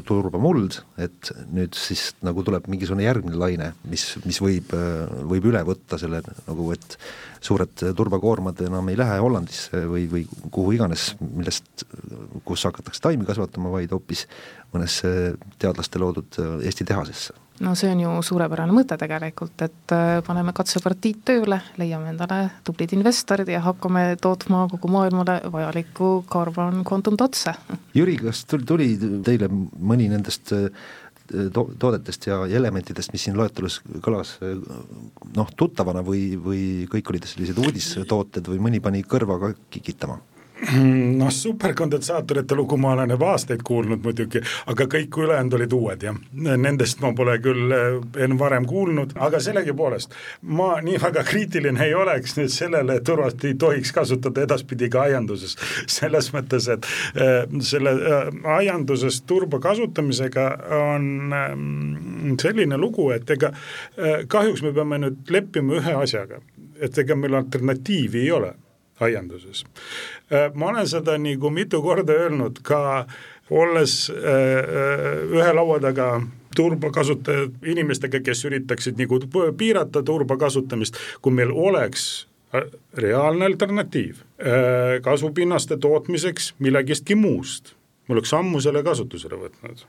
turbamuld, 0.07 0.79
et 1.03 1.33
nüüd 1.53 1.77
siis 1.77 2.13
nagu 2.25 2.45
tuleb 2.47 2.69
mingisugune 2.73 3.05
järgmine 3.05 3.39
laine, 3.39 3.73
mis, 3.91 4.07
mis 4.25 4.41
võib, 4.43 4.73
võib 5.29 5.51
üle 5.53 5.63
võtta 5.69 5.99
selle 6.01 6.23
nagu, 6.25 6.71
et 6.75 6.97
suured 7.43 7.85
turbakoormad 7.99 8.65
enam 8.67 8.89
ei 8.93 8.99
lähe 8.99 9.21
Hollandisse 9.23 9.85
või, 9.91 10.07
või 10.11 10.25
kuhu 10.51 10.77
iganes, 10.79 11.13
millest, 11.21 11.87
kus 12.49 12.67
hakatakse 12.69 13.05
taimi 13.05 13.29
kasvatama, 13.29 13.73
vaid 13.75 13.93
hoopis 13.93 14.27
mõnesse 14.73 15.35
teadlaste 15.61 16.01
loodud 16.03 16.43
Eesti 16.63 16.89
tehasesse 16.89 17.42
no 17.62 17.75
see 17.79 17.90
on 17.94 18.01
ju 18.03 18.14
suurepärane 18.27 18.75
mõte 18.75 18.98
tegelikult, 19.01 19.55
et 19.64 19.94
äh, 19.94 20.16
paneme 20.27 20.55
katsepartiid 20.57 21.22
tööle, 21.29 21.61
leiame 21.81 22.12
endale 22.12 22.40
tublid 22.66 22.94
investorid 22.96 23.51
ja 23.53 23.62
hakkame 23.64 24.16
tootma 24.22 24.66
kogu 24.72 24.90
maailmale 24.92 25.38
vajalikku 25.53 26.14
carbon 26.33 26.83
quantum 26.88 27.16
dotse. 27.18 27.55
Jüri, 27.96 28.18
kas 28.20 28.44
tuli, 28.51 28.66
tuli 28.68 28.90
teile 29.25 29.48
mõni 29.53 30.11
nendest 30.12 30.55
äh, 30.57 30.68
to-, 31.55 31.68
toodetest 31.79 32.29
ja, 32.29 32.42
elementidest, 32.61 33.14
mis 33.14 33.29
siin 33.29 33.38
loetelus 33.38 33.81
kõlas 34.05 34.37
noh, 34.42 35.55
tuttavana 35.57 36.03
või, 36.07 36.33
või 36.40 36.64
kõik 36.90 37.14
olid 37.14 37.31
sellised 37.31 37.62
uudistooted 37.62 38.51
või 38.53 38.62
mõni 38.68 38.83
pani 38.85 39.07
kõrva 39.07 39.38
ka 39.42 39.55
kikitama? 39.72 40.20
noh, 41.20 41.31
superkondensaatorite 41.31 42.55
lugu 42.55 42.77
ma 42.77 42.92
olen 42.92 43.11
juba 43.11 43.33
aastaid 43.35 43.62
kuulnud 43.66 44.03
muidugi, 44.05 44.42
aga 44.70 44.87
kõik 44.90 45.18
ülejäänud 45.25 45.57
olid 45.59 45.75
uued 45.77 46.07
jah. 46.07 46.18
Nendest 46.33 47.03
ma 47.03 47.12
pole 47.16 47.38
küll 47.42 47.75
eh, 47.75 47.98
enne 48.25 48.38
varem 48.38 48.66
kuulnud, 48.68 49.16
aga 49.18 49.40
sellegipoolest 49.42 50.14
ma 50.42 50.77
nii 50.85 51.01
väga 51.03 51.25
kriitiline 51.27 51.83
ei 51.87 51.94
oleks 51.98 52.37
nüüd 52.38 52.53
sellele, 52.53 52.98
et 52.98 53.07
turvast 53.07 53.44
ei 53.48 53.57
tohiks 53.59 53.92
kasutada 53.94 54.46
edaspidi 54.46 54.90
ka 54.92 55.07
aianduses. 55.09 55.57
selles 55.87 56.31
mõttes, 56.35 56.68
et 56.72 56.87
äh, 57.16 57.44
selle 57.61 57.92
äh, 57.92 58.31
aianduses 58.59 59.22
turba 59.27 59.61
kasutamisega 59.62 60.48
on 60.79 61.37
äh, 61.37 61.55
selline 62.42 62.79
lugu, 62.79 63.11
et 63.14 63.31
ega 63.31 63.53
kahjuks 64.29 64.62
me 64.62 64.72
peame 64.72 64.98
nüüd 65.03 65.31
leppima 65.31 65.79
ühe 65.81 65.94
asjaga, 66.05 66.40
et 66.81 66.98
ega 66.98 67.16
meil 67.18 67.35
alternatiivi 67.38 68.22
ei 68.22 68.31
ole 68.35 68.53
aianduses. 69.03 69.65
Äh, 70.33 70.51
ma 70.55 70.73
olen 70.73 70.88
seda 70.88 71.19
nagu 71.19 71.51
mitu 71.51 71.83
korda 71.83 72.17
öelnud 72.25 72.62
ka 72.67 73.07
olles 73.51 74.11
äh, 74.11 74.17
äh, 74.17 75.23
ühe 75.31 75.53
laua 75.55 75.81
taga 75.81 76.23
turbakasutajad, 76.57 77.55
inimestega, 77.65 78.21
kes 78.21 78.45
üritaksid 78.45 78.99
nagu 79.01 79.19
piirata 79.57 80.03
turba 80.05 80.37
kasutamist, 80.37 80.99
kui 81.25 81.33
meil 81.33 81.53
oleks 81.53 82.27
reaalne 83.01 83.47
alternatiiv 83.49 84.19
kasvupinnaste 85.01 85.79
tootmiseks 85.81 86.51
millegistki 86.61 87.17
muust, 87.17 87.73
me 88.05 88.19
oleks 88.19 88.35
ammu 88.37 88.61
selle 88.61 88.83
kasutusele 88.85 89.38
võtnud 89.47 89.87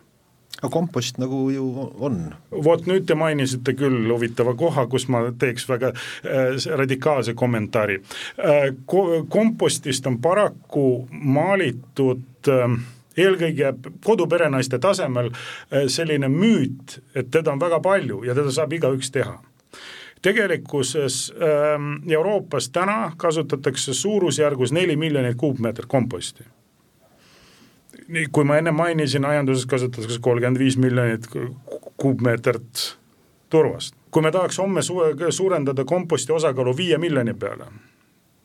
aga 0.63 0.71
kompost 0.71 1.17
nagu 1.19 1.49
ju 1.51 1.65
on. 1.99 2.33
vot 2.63 2.85
nüüd 2.87 3.05
te 3.07 3.15
mainisite 3.19 3.75
küll 3.75 4.07
huvitava 4.07 4.55
koha, 4.55 4.87
kus 4.87 5.09
ma 5.11 5.25
teeks 5.39 5.67
väga 5.69 5.91
äh, 5.91 6.55
radikaalse 6.79 7.33
kommentaari 7.35 7.99
äh, 7.99 8.69
ko. 8.85 9.25
kompostist 9.29 10.07
on 10.07 10.21
paraku 10.23 11.05
maalitud 11.11 12.47
äh, 12.47 12.77
eelkõige 13.17 13.73
koduperenaiste 14.05 14.79
tasemel 14.79 15.31
äh, 15.33 15.87
selline 15.87 16.31
müüt, 16.31 17.01
et 17.15 17.31
teda 17.31 17.51
on 17.51 17.59
väga 17.59 17.81
palju 17.83 18.23
ja 18.23 18.35
teda 18.35 18.51
saab 18.55 18.73
igaüks 18.79 19.11
teha 19.11 19.41
tegelikkuses 20.23 21.33
äh, 21.35 21.77
Euroopas 22.07 22.71
täna 22.71 23.11
kasutatakse 23.17 23.93
suurusjärgus 23.93 24.71
neli 24.71 24.95
miljonit 24.95 25.35
kuupmeetrit 25.37 25.91
komposti 25.91 26.47
nii, 28.07 28.27
kui 28.31 28.43
ma 28.43 28.57
enne 28.57 28.71
mainisin, 28.71 29.25
aianduses 29.25 29.65
kasutatakse 29.69 30.19
kolmkümmend 30.21 30.59
viis 30.59 30.77
miljonit 30.77 31.27
kuupmeetrit 31.97 32.97
turvast. 33.49 33.95
kui 34.11 34.21
me 34.21 34.31
tahaks 34.31 34.57
homme 34.57 34.81
su-, 34.81 35.01
suurendada 35.29 35.85
komposti 35.85 36.31
osakaalu 36.31 36.77
viie 36.77 36.97
miljoni 36.97 37.33
peale, 37.33 37.65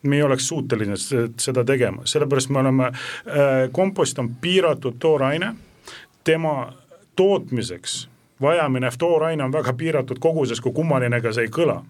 me 0.03 0.15
ei 0.15 0.23
oleks 0.23 0.47
suutelised 0.47 1.39
seda 1.39 1.63
tegema, 1.65 2.05
sellepärast 2.05 2.49
me 2.49 2.59
oleme 2.59 2.85
äh,, 2.85 2.93
kompost 3.71 4.19
on 4.19 4.29
piiratud 4.41 4.95
tooraine, 4.99 5.55
tema 6.23 6.73
tootmiseks 7.15 8.07
vajaminev 8.41 8.97
tooraine 8.97 9.43
on 9.43 9.51
väga 9.51 9.73
piiratud 9.73 10.19
koguses, 10.19 10.61
kui 10.61 10.73
kummaline 10.73 11.21
ka 11.21 11.33
see 11.35 11.47
ei 11.47 11.53
kõla, 11.53 11.81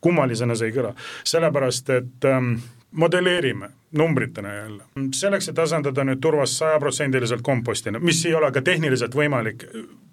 kummalisena 0.00 0.56
see 0.56 0.70
ei 0.70 0.76
kõla, 0.76 0.94
sellepärast 1.28 1.90
et 1.96 2.28
ähm, 2.28 2.54
modelleerime 2.90 3.70
numbritena 3.92 4.54
jälle, 4.54 4.84
selleks, 5.14 5.48
et 5.48 5.58
asendada 5.58 6.04
nüüd 6.04 6.20
turvast 6.22 6.58
sajaprotsendiliselt 6.58 7.42
kompostina, 7.42 7.98
mis 7.98 8.22
ei 8.26 8.34
ole 8.34 8.50
ka 8.52 8.62
tehniliselt 8.62 9.14
võimalik 9.14 9.66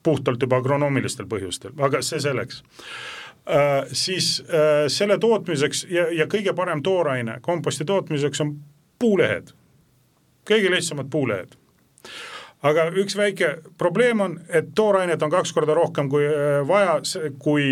puhtalt 0.03 0.41
juba 0.41 0.57
agronoomilistel 0.61 1.27
põhjustel, 1.29 1.75
aga 1.77 2.01
see 2.01 2.19
selleks. 2.19 2.63
Äh,. 3.47 3.85
siis 3.91 4.43
äh, 4.49 4.87
selle 4.91 5.17
tootmiseks 5.17 5.85
ja, 5.89 6.09
ja 6.11 6.25
kõige 6.27 6.53
parem 6.53 6.81
tooraine 6.83 7.37
komposti 7.41 7.85
tootmiseks 7.85 8.41
on 8.43 8.57
puulehed, 8.99 9.53
kõige 10.49 10.71
lihtsamad 10.73 11.07
puulehed 11.11 11.55
aga 12.67 12.87
üks 12.97 13.15
väike 13.17 13.51
probleem 13.77 14.23
on, 14.23 14.37
et 14.49 14.73
toorainet 14.75 15.21
on 15.23 15.31
kaks 15.33 15.53
korda 15.55 15.75
rohkem 15.77 16.09
kui 16.11 16.25
äh, 16.27 16.59
vaja, 16.67 16.97
kui 17.41 17.69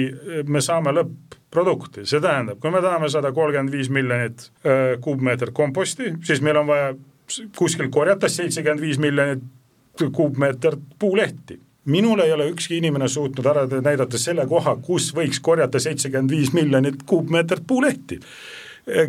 me 0.48 0.62
saame 0.64 0.94
lõpp-produkti, 0.96 2.06
see 2.10 2.22
tähendab, 2.24 2.62
kui 2.64 2.74
me 2.74 2.84
tahame 2.86 3.10
sada 3.12 3.34
kolmkümmend 3.36 3.76
viis 3.76 3.92
miljonit 3.94 4.50
äh, 4.64 4.96
kuupmeetrit 5.04 5.56
komposti, 5.56 6.16
siis 6.26 6.44
meil 6.46 6.62
on 6.62 6.72
vaja 6.72 6.96
kuskil 7.58 7.90
korjata 7.94 8.30
seitsekümmend 8.30 8.84
viis 8.86 9.00
miljonit 9.02 9.46
kuupmeetrit 10.14 10.82
puulehti. 11.00 11.60
Minul 11.86 12.20
ei 12.24 12.32
ole 12.34 12.48
ükski 12.50 12.80
inimene 12.80 13.08
suutnud 13.08 13.46
ära 13.46 13.66
näidata 13.70 14.18
selle 14.18 14.48
koha, 14.50 14.74
kus 14.82 15.12
võiks 15.14 15.38
korjata 15.42 15.80
seitsekümmend 15.80 16.34
viis 16.34 16.54
miljonit 16.54 17.04
kuupmeetrit 17.06 17.66
puulehti 17.68 18.20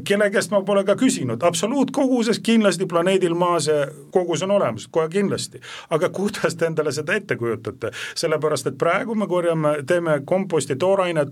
kelle 0.04 0.30
käest 0.30 0.50
ma 0.50 0.62
pole 0.62 0.84
ka 0.84 0.96
küsinud, 0.96 1.42
absoluutkoguses 1.42 2.40
kindlasti 2.44 2.86
planeedil 2.86 3.34
Maa 3.34 3.60
see 3.60 3.86
kogus 4.10 4.42
on 4.46 4.50
olemas, 4.56 4.88
kohe 4.90 5.08
kindlasti. 5.08 5.60
aga 5.90 6.08
kuidas 6.08 6.56
te 6.56 6.66
endale 6.66 6.92
seda 6.92 7.14
ette 7.14 7.36
kujutate, 7.36 7.90
sellepärast 8.14 8.66
et 8.66 8.78
praegu 8.78 9.14
me 9.14 9.26
korjame, 9.26 9.76
teeme 9.86 10.20
komposti 10.24 10.76
toorainet 10.76 11.28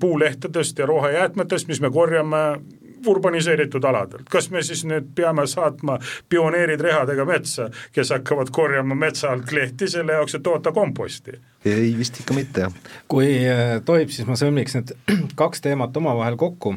puulehtedest 0.00 0.78
ja 0.78 0.86
rohejäätmetest, 0.86 1.68
mis 1.68 1.80
me 1.80 1.90
korjame 1.90 2.60
urbaniseeritud 3.06 3.84
aladelt, 3.84 4.28
kas 4.30 4.50
me 4.50 4.62
siis 4.62 4.84
nüüd 4.84 5.14
peame 5.14 5.46
saatma 5.48 5.98
pioneerid 6.28 6.80
rehadega 6.84 7.24
metsa, 7.24 7.70
kes 7.92 8.12
hakkavad 8.12 8.52
korjama 8.52 8.94
metsa 8.94 9.30
alt 9.32 9.52
lehti 9.52 9.88
selle 9.88 10.18
jaoks, 10.18 10.34
et 10.36 10.42
toota 10.42 10.72
komposti? 10.72 11.38
ei, 11.64 11.94
vist 11.98 12.20
ikka 12.20 12.36
mitte, 12.36 12.66
jah. 12.66 12.94
kui 13.08 13.32
äh, 13.48 13.80
tohib, 13.84 14.12
siis 14.12 14.28
ma 14.28 14.36
sõlmiks 14.36 14.76
need 14.76 14.94
kaks 15.40 15.64
teemat 15.64 15.96
omavahel 15.96 16.36
kokku 16.36 16.76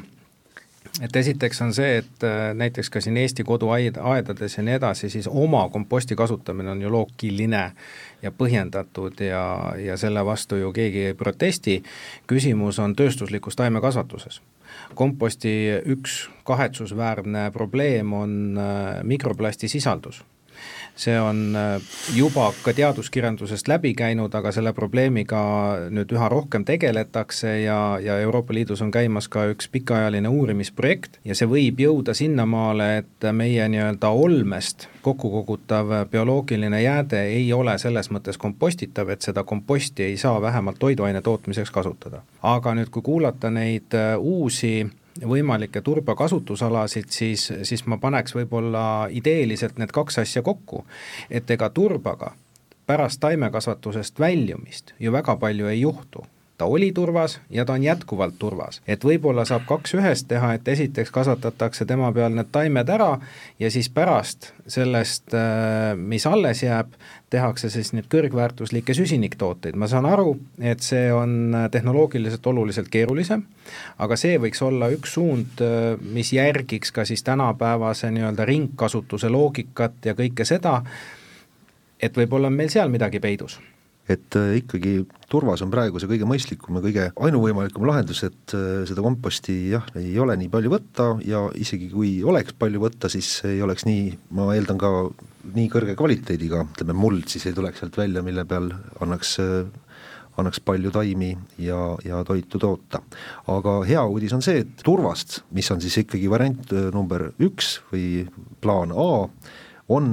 et 1.01 1.15
esiteks 1.15 1.61
on 1.61 1.73
see, 1.73 1.97
et 2.03 2.25
äh, 2.27 2.53
näiteks 2.57 2.89
ka 2.93 3.01
siin 3.01 3.17
Eesti 3.17 3.43
koduaed, 3.47 3.97
aedades 3.97 4.57
ja 4.57 4.63
nii 4.63 4.77
edasi, 4.77 5.09
siis 5.09 5.27
oma 5.27 5.65
komposti 5.73 6.15
kasutamine 6.15 6.71
on 6.71 6.81
ju 6.81 6.91
loogiline 6.93 7.63
ja 8.21 8.31
põhjendatud 8.31 9.23
ja, 9.25 9.45
ja 9.79 9.97
selle 9.97 10.25
vastu 10.25 10.59
ju 10.61 10.73
keegi 10.73 11.07
ei 11.09 11.15
protesti, 11.17 11.79
küsimus 12.29 12.79
on 12.79 12.95
tööstuslikus 12.95 13.57
taimekasvatuses. 13.59 14.41
Komposti 14.95 15.53
üks 15.89 16.27
kahetsusväärne 16.45 17.49
probleem 17.53 18.13
on 18.13 18.37
äh, 18.57 19.01
mikroplasti 19.03 19.67
sisaldus 19.67 20.23
see 20.95 21.19
on 21.19 21.55
äh, 21.55 21.81
juba 22.15 22.53
ka 22.63 22.73
teaduskirjandusest 22.73 23.67
läbi 23.67 23.93
käinud, 23.97 24.33
aga 24.35 24.51
selle 24.53 24.73
probleemiga 24.73 25.41
nüüd 25.89 26.11
üha 26.13 26.29
rohkem 26.29 26.65
tegeletakse 26.65 27.55
ja, 27.63 27.97
ja 28.03 28.19
Euroopa 28.21 28.53
Liidus 28.53 28.81
on 28.85 28.91
käimas 28.93 29.27
ka 29.27 29.47
üks 29.51 29.69
pikaajaline 29.73 30.29
uurimisprojekt 30.29 31.19
ja 31.25 31.35
see 31.35 31.49
võib 31.49 31.81
jõuda 31.81 32.13
sinnamaale, 32.17 32.89
et 33.03 33.29
meie 33.33 33.67
nii-öelda 33.73 34.13
olmest 34.13 34.87
kokku 35.03 35.31
kogutav 35.33 35.91
bioloogiline 36.11 36.81
jääde 36.83 37.25
ei 37.33 37.53
ole 37.53 37.77
selles 37.81 38.11
mõttes 38.13 38.37
kompostitav, 38.37 39.09
et 39.09 39.25
seda 39.25 39.43
komposti 39.43 40.05
ei 40.11 40.17
saa 40.17 40.41
vähemalt 40.41 40.79
toiduaine 40.79 41.21
tootmiseks 41.21 41.71
kasutada. 41.71 42.21
aga 42.41 42.75
nüüd, 42.77 42.89
kui 42.93 43.01
kuulata 43.01 43.49
neid 43.49 43.97
äh, 43.97 44.13
uusi 44.19 44.85
võimalikke 45.21 45.81
turbakasutusalasid, 45.81 47.09
siis, 47.09 47.51
siis 47.63 47.85
ma 47.85 47.97
paneks 47.97 48.35
võib-olla 48.35 49.07
ideeliselt 49.11 49.77
need 49.77 49.91
kaks 49.93 50.19
asja 50.23 50.41
kokku. 50.41 50.85
et 51.29 51.51
ega 51.51 51.69
turbaga 51.69 52.33
pärast 52.85 53.19
taimekasvatusest 53.19 54.19
väljumist 54.19 54.93
ju 54.99 55.11
väga 55.11 55.35
palju 55.35 55.67
ei 55.67 55.81
juhtu 55.81 56.25
ta 56.63 56.67
oli 56.67 56.91
turvas 56.91 57.39
ja 57.49 57.65
ta 57.65 57.73
on 57.73 57.83
jätkuvalt 57.83 58.35
turvas. 58.39 58.81
et 58.87 59.03
võib-olla 59.03 59.43
saab 59.45 59.65
kaks 59.67 59.97
ühest 59.99 60.29
teha, 60.31 60.53
et 60.55 60.67
esiteks 60.67 61.11
kasvatatakse 61.11 61.85
tema 61.85 62.11
peal 62.15 62.31
need 62.31 62.53
taimed 62.55 62.89
ära 62.89 63.17
ja 63.59 63.71
siis 63.71 63.89
pärast 63.91 64.53
sellest, 64.67 65.33
äh, 65.35 65.91
mis 65.97 66.23
alles 66.27 66.63
jääb, 66.63 66.93
tehakse 67.29 67.69
siis 67.73 67.91
neid 67.93 68.07
kõrgväärtuslikke 68.13 68.95
süsiniktooteid, 68.95 69.75
ma 69.75 69.89
saan 69.91 70.07
aru, 70.07 70.37
et 70.61 70.79
see 70.79 71.11
on 71.11 71.57
tehnoloogiliselt 71.71 72.47
oluliselt 72.47 72.87
keerulisem, 72.93 73.43
aga 73.99 74.15
see 74.15 74.39
võiks 74.39 74.63
olla 74.63 74.87
üks 74.95 75.17
suund, 75.19 75.59
äh, 75.59 75.99
mis 76.15 76.31
järgiks 76.31 76.95
ka 76.95 77.03
siis 77.03 77.27
tänapäevase 77.27 78.11
nii-öelda 78.15 78.47
ringkasutuse 78.47 79.29
loogikat 79.35 79.99
ja 80.05 80.15
kõike 80.15 80.47
seda, 80.47 80.79
et 81.99 82.15
võib-olla 82.15 82.47
on 82.47 82.59
meil 82.63 82.71
seal 82.71 82.93
midagi 82.93 83.19
peidus 83.19 83.59
et 84.09 84.37
äh, 84.39 84.55
ikkagi 84.59 84.95
turvas 85.31 85.63
on 85.63 85.71
praegu 85.73 86.01
see 86.01 86.11
kõige 86.11 86.27
mõistlikum 86.27 86.79
ja 86.79 86.83
kõige 86.83 87.05
ainuvõimalikum 87.27 87.85
lahendus, 87.87 88.23
et 88.27 88.55
äh, 88.57 88.83
seda 88.89 89.05
komposti 89.05 89.57
jah, 89.71 89.85
ei 89.99 90.17
ole 90.19 90.35
nii 90.39 90.51
palju 90.53 90.73
võtta 90.73 91.09
ja 91.27 91.45
isegi 91.59 91.91
kui 91.93 92.17
oleks 92.23 92.57
palju 92.59 92.83
võtta, 92.83 93.11
siis 93.11 93.37
ei 93.47 93.61
oleks 93.63 93.87
nii, 93.87 94.11
ma 94.35 94.51
eeldan 94.55 94.81
ka 94.81 94.91
nii 95.53 95.69
kõrge 95.71 95.95
kvaliteediga, 95.99 96.65
ütleme 96.75 96.97
muld 96.97 97.27
siis 97.31 97.47
ei 97.47 97.55
tuleks 97.55 97.83
sealt 97.83 97.97
välja, 97.99 98.23
mille 98.25 98.45
peal 98.47 98.71
annaks 99.03 99.37
annaks 100.39 100.61
palju 100.65 100.91
taimi 100.93 101.33
ja, 101.61 101.79
ja 102.05 102.23
toitu 102.25 102.59
toota. 102.59 103.01
aga 103.47 103.79
hea 103.87 104.03
uudis 104.05 104.33
on 104.33 104.41
see, 104.45 104.63
et 104.63 104.85
turvast, 104.85 105.41
mis 105.53 105.69
on 105.71 105.81
siis 105.83 105.99
ikkagi 106.03 106.29
variant 106.31 106.73
äh, 106.73 106.89
number 106.95 107.29
üks 107.43 107.77
või 107.91 108.25
plaan 108.63 108.93
A, 108.95 109.27
on 109.93 110.07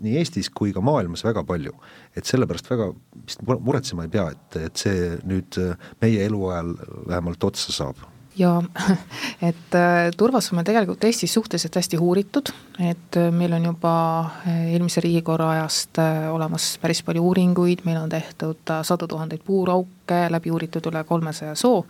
nii 0.00 0.16
Eestis 0.20 0.48
kui 0.54 0.72
ka 0.72 0.80
maailmas 0.84 1.24
väga 1.26 1.44
palju. 1.44 1.74
et 2.16 2.24
sellepärast 2.24 2.70
väga 2.70 2.92
vist 3.26 3.42
muretsema 3.46 4.06
ei 4.06 4.12
pea, 4.12 4.28
et, 4.34 4.60
et 4.68 4.84
see 4.86 5.14
nüüd 5.26 5.58
meie 6.02 6.26
eluajal 6.26 6.76
vähemalt 7.08 7.50
otsa 7.50 7.74
saab 7.74 8.04
ja 8.38 8.62
et 9.50 9.74
äh, 9.74 10.10
turvas 10.16 10.52
on 10.52 10.64
tegelikult 10.64 11.04
Eestis 11.04 11.34
suhteliselt 11.34 11.76
hästi 11.76 11.98
uuritud, 11.98 12.52
et 12.80 13.16
äh, 13.16 13.30
meil 13.32 13.52
on 13.56 13.64
juba 13.70 13.94
äh, 14.20 14.68
eelmise 14.74 15.00
riigikorra 15.04 15.50
ajast 15.56 16.00
olemas 16.32 16.76
päris 16.82 17.02
palju 17.06 17.24
uuringuid, 17.30 17.84
meil 17.84 18.00
on 18.02 18.12
tehtud 18.12 18.74
sadu 18.82 19.08
tuhandeid 19.08 19.44
puurauke, 19.44 20.26
läbi 20.30 20.50
uuritud 20.50 20.90
üle 20.90 21.04
kolmesaja 21.04 21.54
soo, 21.54 21.84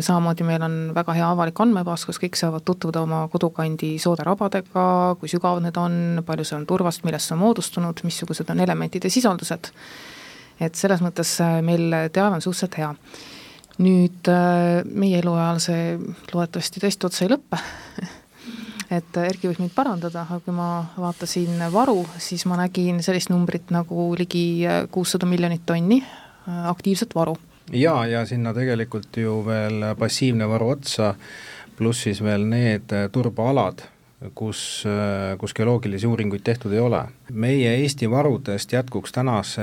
samamoodi 0.00 0.44
meil 0.44 0.62
on 0.62 0.74
väga 0.94 1.14
hea 1.16 1.28
avalik 1.32 1.60
andmebaas, 1.62 2.04
kus 2.04 2.18
kõik 2.20 2.36
saavad 2.36 2.64
tutvuda 2.66 3.00
oma 3.06 3.20
kodukandi 3.32 3.94
soode 4.02 4.26
rabadega, 4.26 4.84
kui 5.20 5.30
sügav 5.30 5.60
need 5.64 5.78
on, 5.80 5.94
palju 6.26 6.44
see 6.44 6.58
on 6.58 6.66
turvast, 6.68 7.04
millest 7.06 7.30
see 7.30 7.36
on 7.36 7.40
moodustunud, 7.44 8.02
missugused 8.04 8.50
on 8.52 8.60
elementide 8.60 9.08
sisaldused. 9.08 9.70
Et 10.60 10.74
selles 10.76 11.00
mõttes 11.00 11.38
meil 11.64 11.94
teave 12.12 12.36
on 12.36 12.42
suhteliselt 12.44 12.78
hea 12.80 12.94
nüüd 13.80 14.28
äh, 14.28 14.80
meie 14.84 15.20
eluajal 15.20 15.60
see 15.62 15.84
loodetavasti 16.32 16.82
tõesti 16.82 17.08
otsa 17.08 17.24
ei 17.24 17.32
lõppe 17.32 17.60
et 18.98 19.20
äh, 19.20 19.28
Erki 19.28 19.50
võib 19.50 19.62
mind 19.64 19.76
parandada, 19.76 20.24
aga 20.26 20.40
kui 20.44 20.54
ma 20.56 20.70
vaatasin 21.00 21.62
varu, 21.72 22.02
siis 22.20 22.44
ma 22.50 22.58
nägin 22.60 23.00
sellist 23.04 23.32
numbrit 23.32 23.72
nagu 23.74 24.10
ligi 24.18 24.66
äh, 24.66 24.82
kuussada 24.92 25.28
miljonit 25.28 25.64
tonni 25.66 26.02
aktiivset 26.50 27.14
varu. 27.14 27.36
jaa, 27.76 28.04
ja 28.08 28.24
sinna 28.26 28.52
tegelikult 28.56 29.16
ju 29.20 29.40
veel 29.46 29.92
passiivne 29.98 30.48
varu 30.50 30.74
otsa, 30.74 31.14
pluss 31.78 32.08
siis 32.08 32.22
veel 32.24 32.48
need 32.48 32.92
turbaalad 33.12 33.84
kus, 34.34 34.84
kus 35.38 35.54
geoloogilisi 35.54 36.06
uuringuid 36.06 36.42
tehtud 36.44 36.72
ei 36.72 36.78
ole. 36.78 37.04
meie 37.32 37.74
Eesti 37.76 38.10
varudest 38.10 38.72
jätkuks 38.72 39.12
tänase, 39.12 39.62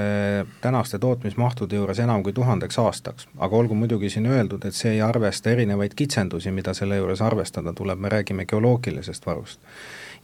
tänaste 0.62 1.00
tootmismahtude 1.00 1.76
juures 1.76 2.00
enam 2.00 2.24
kui 2.24 2.34
tuhandeks 2.34 2.80
aastaks, 2.80 3.28
aga 3.38 3.56
olgu 3.56 3.76
muidugi 3.76 4.10
siin 4.10 4.26
öeldud, 4.26 4.66
et 4.66 4.76
see 4.76 4.96
ei 4.98 5.02
arvesta 5.02 5.50
erinevaid 5.50 5.94
kitsendusi, 5.96 6.52
mida 6.52 6.74
selle 6.74 6.98
juures 6.98 7.22
arvestada 7.22 7.74
tuleb, 7.74 8.00
me 8.00 8.10
räägime 8.10 8.46
geoloogilisest 8.46 9.26
varust 9.26 9.60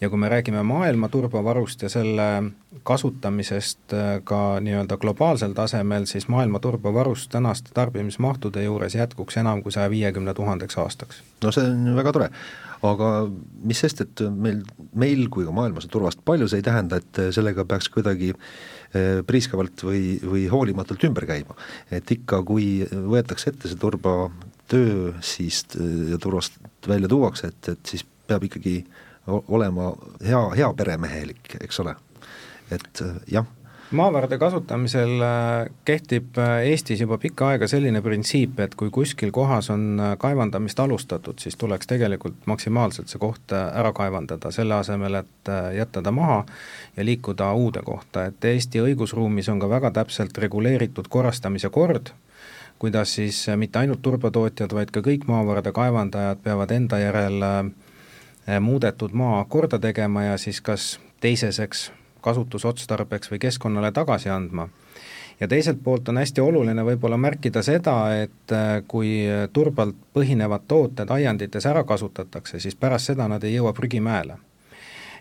ja 0.01 0.09
kui 0.09 0.19
me 0.19 0.29
räägime 0.29 0.63
maailma 0.63 1.09
turbavarust 1.09 1.81
ja 1.81 1.89
selle 1.89 2.43
kasutamisest 2.83 3.93
äh, 3.93 4.21
ka 4.23 4.59
nii-öelda 4.59 4.97
globaalsel 4.97 5.53
tasemel, 5.53 6.05
siis 6.05 6.27
maailma 6.27 6.59
turbavarust 6.59 7.31
tänaste 7.31 7.69
tarbimismahtude 7.73 8.63
juures 8.63 8.95
jätkuks 8.95 9.37
enam 9.37 9.63
kui 9.63 9.71
saja 9.71 9.89
viiekümne 9.89 10.33
tuhandeks 10.33 10.77
aastaks. 10.77 11.23
no 11.43 11.51
see 11.51 11.69
on 11.69 11.95
väga 11.95 12.11
tore 12.11 12.29
aga 12.83 13.09
mis 13.63 13.79
sest, 13.83 14.03
et 14.03 14.23
meil, 14.29 14.61
meil 14.99 15.27
kui 15.33 15.47
ka 15.47 15.53
maailmas 15.55 15.87
on 15.87 15.93
turvast 15.93 16.23
palju, 16.25 16.49
see 16.51 16.61
ei 16.61 16.65
tähenda, 16.65 16.99
et 16.99 17.21
sellega 17.35 17.65
peaks 17.69 17.89
kuidagi 17.93 18.33
eh, 18.33 19.21
priiskavalt 19.27 19.85
või, 19.87 20.17
või 20.23 20.45
hoolimatult 20.51 21.07
ümber 21.09 21.27
käima. 21.29 21.57
et 21.91 22.11
ikka, 22.17 22.43
kui 22.47 22.67
võetakse 22.91 23.53
ette 23.53 23.71
see 23.71 23.79
turbatöö, 23.79 25.13
siis 25.23 25.63
ja 26.09 26.19
turvast 26.21 26.59
välja 26.87 27.11
tuuakse, 27.11 27.53
et, 27.53 27.73
et 27.75 27.95
siis 27.95 28.05
peab 28.27 28.45
ikkagi 28.49 28.81
olema 29.27 29.93
hea, 30.23 30.43
hea 30.57 30.71
peremehelik, 30.75 31.55
eks 31.63 31.79
ole. 31.83 31.95
et 32.71 33.03
jah 33.31 33.47
maavarade 33.93 34.37
kasutamisel 34.37 35.21
äh, 35.21 35.69
kehtib 35.85 36.37
äh, 36.37 36.63
Eestis 36.69 37.01
juba 37.01 37.17
pikka 37.17 37.47
aega 37.53 37.67
selline 37.67 38.01
printsiip, 38.01 38.59
et 38.59 38.75
kui 38.75 38.89
kuskil 38.93 39.31
kohas 39.31 39.69
on 39.73 39.99
äh, 39.99 40.13
kaevandamist 40.17 40.79
alustatud, 40.79 41.39
siis 41.39 41.55
tuleks 41.59 41.87
tegelikult 41.87 42.47
maksimaalselt 42.49 43.11
see 43.11 43.21
koht 43.21 43.53
ära 43.53 43.93
kaevandada, 43.93 44.51
selle 44.51 44.75
asemel, 44.79 45.19
et 45.21 45.53
jätta 45.77 46.01
ta 46.01 46.11
maha 46.11 46.41
ja 46.97 47.05
liikuda 47.05 47.51
uude 47.53 47.85
kohta, 47.85 48.25
et 48.31 48.45
Eesti 48.45 48.81
õigusruumis 48.81 49.49
on 49.53 49.61
ka 49.61 49.69
väga 49.69 49.93
täpselt 50.01 50.37
reguleeritud 50.37 51.07
korrastamise 51.09 51.69
kord, 51.69 52.13
kuidas 52.79 53.15
siis 53.15 53.45
mitte 53.57 53.79
ainult 53.79 54.01
turbatootjad, 54.01 54.73
vaid 54.73 54.91
ka 54.91 55.05
kõik 55.05 55.27
maavarade 55.29 55.71
kaevandajad 55.71 56.41
peavad 56.43 56.71
enda 56.71 56.99
järel 56.99 57.43
muudetud 58.59 59.13
maa 59.15 59.43
korda 59.45 59.79
tegema 59.79 60.25
ja 60.31 60.37
siis 60.37 60.59
kas 60.61 60.97
teiseseks 61.23 61.91
kasutusotstarbeks 62.23 63.31
või 63.31 63.41
keskkonnale 63.43 63.91
tagasi 63.91 64.29
andma. 64.29 64.69
ja 65.39 65.47
teiselt 65.47 65.83
poolt 65.83 66.09
on 66.09 66.17
hästi 66.17 66.41
oluline 66.41 66.83
võib-olla 66.85 67.17
märkida 67.17 67.61
seda, 67.63 67.97
et 68.15 68.51
äh, 68.51 68.79
kui 68.87 69.27
turbalt 69.53 69.95
põhinevad 70.13 70.67
tooted 70.67 71.09
aiandites 71.09 71.65
ära 71.65 71.83
kasutatakse, 71.83 72.59
siis 72.59 72.75
pärast 72.75 73.11
seda 73.11 73.27
nad 73.27 73.43
ei 73.43 73.55
jõua 73.55 73.73
prügimäele 73.73 74.37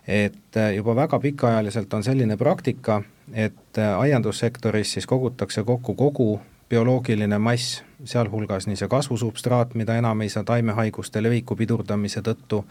et 0.08 0.56
äh, 0.56 0.74
juba 0.74 0.96
väga 0.96 1.18
pikaajaliselt 1.18 1.94
on 1.94 2.04
selline 2.04 2.36
praktika, 2.36 3.02
et 3.32 3.78
äh, 3.78 3.98
aiandussektoris 3.98 4.92
siis 4.92 5.06
kogutakse 5.06 5.64
kokku 5.64 5.94
kogu 5.94 6.40
bioloogiline 6.72 7.38
mass, 7.38 7.82
sealhulgas 8.04 8.66
nii 8.66 8.78
see 8.80 8.88
kasvusubstraat, 8.88 9.74
mida 9.78 9.96
enam 10.00 10.24
ei 10.24 10.30
saa 10.32 10.44
taimehaiguste 10.48 11.22
leviku 11.22 11.56
pidurdamise 11.56 12.22
tõttu 12.24 12.62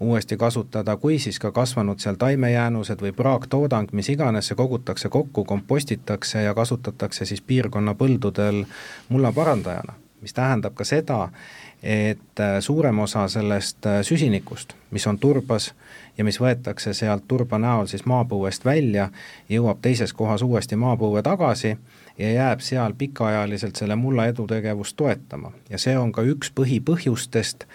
uuesti 0.00 0.36
kasutada, 0.36 0.96
kui 0.96 1.18
siis 1.18 1.38
ka 1.38 1.52
kasvanud 1.52 1.98
seal 1.98 2.18
taimejäänused 2.20 3.00
või 3.00 3.12
praaktoodang, 3.16 3.92
mis 3.92 4.08
iganes, 4.12 4.48
see 4.50 4.56
kogutakse 4.56 5.08
kokku, 5.08 5.44
kompostitakse 5.44 6.42
ja 6.42 6.54
kasutatakse 6.54 7.24
siis 7.24 7.40
piirkonna 7.40 7.94
põldudel 7.94 8.64
mulla 9.08 9.32
parandajana, 9.32 9.96
mis 10.20 10.34
tähendab 10.36 10.74
ka 10.74 10.84
seda, 10.84 11.28
et 11.82 12.40
äh, 12.40 12.60
suurem 12.60 12.98
osa 12.98 13.28
sellest 13.28 13.86
äh, 13.86 14.00
süsinikust, 14.02 14.74
mis 14.90 15.06
on 15.06 15.18
turbas 15.18 15.72
ja 16.18 16.24
mis 16.24 16.40
võetakse 16.40 16.94
sealt 16.96 17.26
turba 17.28 17.58
näol 17.58 17.86
siis 17.86 18.06
maapõuest 18.08 18.64
välja, 18.64 19.10
jõuab 19.48 19.82
teises 19.82 20.12
kohas 20.12 20.42
uuesti 20.42 20.76
maapõue 20.76 21.22
tagasi 21.22 21.76
ja 22.18 22.32
jääb 22.32 22.60
seal 22.64 22.94
pikaajaliselt 22.98 23.76
selle 23.76 23.96
mulla 23.96 24.26
edutegevust 24.26 24.96
toetama. 24.96 25.52
ja 25.70 25.78
see 25.78 25.98
on 25.98 26.12
ka 26.12 26.22
üks 26.22 26.52
põhipõhjustest, 26.56 27.66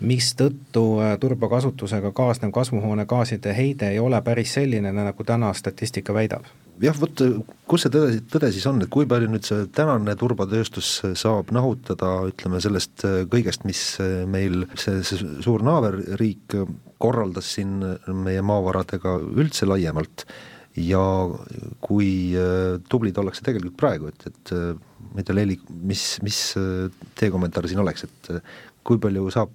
mistõttu 0.00 0.84
äh, 1.02 1.16
turbakasutusega 1.20 2.12
kaasnev 2.14 2.52
kasvuhoonegaaside 2.54 3.54
heide 3.56 3.90
ei 3.94 3.98
ole 3.98 4.20
päris 4.22 4.54
selline, 4.54 4.92
nagu 4.94 5.24
täna 5.26 5.52
statistika 5.54 6.14
väidab. 6.14 6.46
jah, 6.82 6.94
vot 7.00 7.22
kus 7.66 7.82
see 7.82 7.90
tõde, 7.90 8.20
tõde 8.30 8.52
siis 8.54 8.66
on, 8.70 8.78
et 8.82 8.90
kui 8.94 9.08
palju 9.10 9.30
nüüd 9.32 9.46
see 9.46 9.66
tänane 9.74 10.14
turbatööstus 10.18 10.92
saab 11.18 11.50
nahutada, 11.54 12.12
ütleme 12.30 12.62
sellest 12.62 13.02
äh, 13.08 13.24
kõigest, 13.30 13.66
mis 13.66 13.82
äh, 14.02 14.22
meil 14.30 14.68
see, 14.78 15.02
see 15.02 15.32
suur 15.42 15.66
naaberriik 15.66 16.54
korraldas 17.02 17.50
siin 17.56 17.80
meie 18.06 18.42
maavaradega 18.42 19.18
üldse 19.18 19.66
laiemalt 19.66 20.28
ja 20.78 21.02
kui 21.82 22.36
tublid 22.90 23.16
ollakse 23.18 23.42
tegelikult 23.42 23.74
praegu, 23.78 24.10
et, 24.12 24.26
et 24.30 24.52
ma 24.54 25.18
ei 25.18 25.26
tea, 25.26 25.34
Leeli, 25.34 25.56
mis, 25.90 26.02
mis 26.22 26.38
teie 27.18 27.32
kommentaar 27.34 27.66
siin 27.66 27.82
oleks, 27.82 28.06
et 28.06 28.30
kui 28.86 28.98
palju 29.02 29.30
saab 29.34 29.50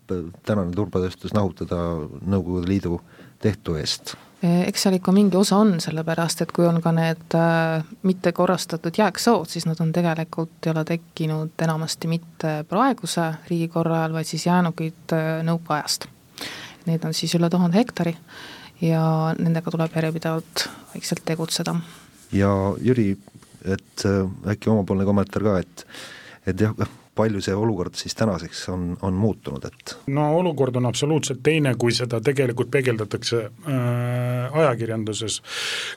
tänane 0.45 0.75
turbatööstus 0.75 1.33
nahutada 1.33 1.79
Nõukogude 2.21 2.69
Liidu 2.69 2.99
tehtu 3.41 3.75
eest? 3.79 4.15
eks 4.43 4.83
seal 4.83 4.97
ikka 4.97 5.13
mingi 5.15 5.37
osa 5.39 5.57
on, 5.63 5.77
sellepärast 5.79 6.41
et 6.43 6.51
kui 6.55 6.65
on 6.67 6.81
ka 6.83 6.91
need 6.95 7.35
äh, 7.39 7.85
mitte 8.03 8.33
korrastatud 8.35 8.97
jääksood, 8.99 9.47
siis 9.47 9.65
nad 9.69 9.79
on 9.79 9.93
tegelikult, 9.95 10.57
ei 10.65 10.73
ole 10.73 10.83
tekkinud 10.87 11.63
enamasti 11.63 12.09
mitte 12.11 12.51
praeguse 12.67 13.29
riigikorra 13.47 14.01
ajal, 14.01 14.17
vaid 14.17 14.27
siis 14.27 14.45
jäänukid 14.49 15.15
äh, 15.15 15.29
nõukaajast. 15.47 16.09
Neid 16.89 17.05
on 17.07 17.15
siis 17.15 17.31
üle 17.39 17.47
tuhande 17.49 17.79
hektari 17.79 18.17
ja 18.83 19.05
nendega 19.39 19.71
tuleb 19.71 19.95
järjepidevalt 19.95 20.67
vaikselt 20.91 21.23
tegutseda. 21.25 21.75
ja 22.31 22.51
Jüri, 22.81 23.13
et 23.63 24.05
äh, 24.05 24.27
äkki 24.51 24.69
omapoolne 24.69 25.07
kommentaar 25.07 25.43
ka, 25.43 25.57
et 25.59 25.85
et 26.47 26.59
jah, 26.59 26.75
palju 27.15 27.41
see 27.41 27.55
olukord 27.55 27.95
siis 27.95 28.15
tänaseks 28.15 28.67
on, 28.73 28.97
on 29.01 29.13
muutunud, 29.13 29.65
et? 29.65 29.95
no 30.07 30.29
olukord 30.37 30.75
on 30.75 30.85
absoluutselt 30.89 31.43
teine, 31.43 31.75
kui 31.79 31.93
seda 31.93 32.21
tegelikult 32.21 32.71
peegeldatakse 32.71 33.43
äh, 33.45 34.57
ajakirjanduses, 34.63 35.41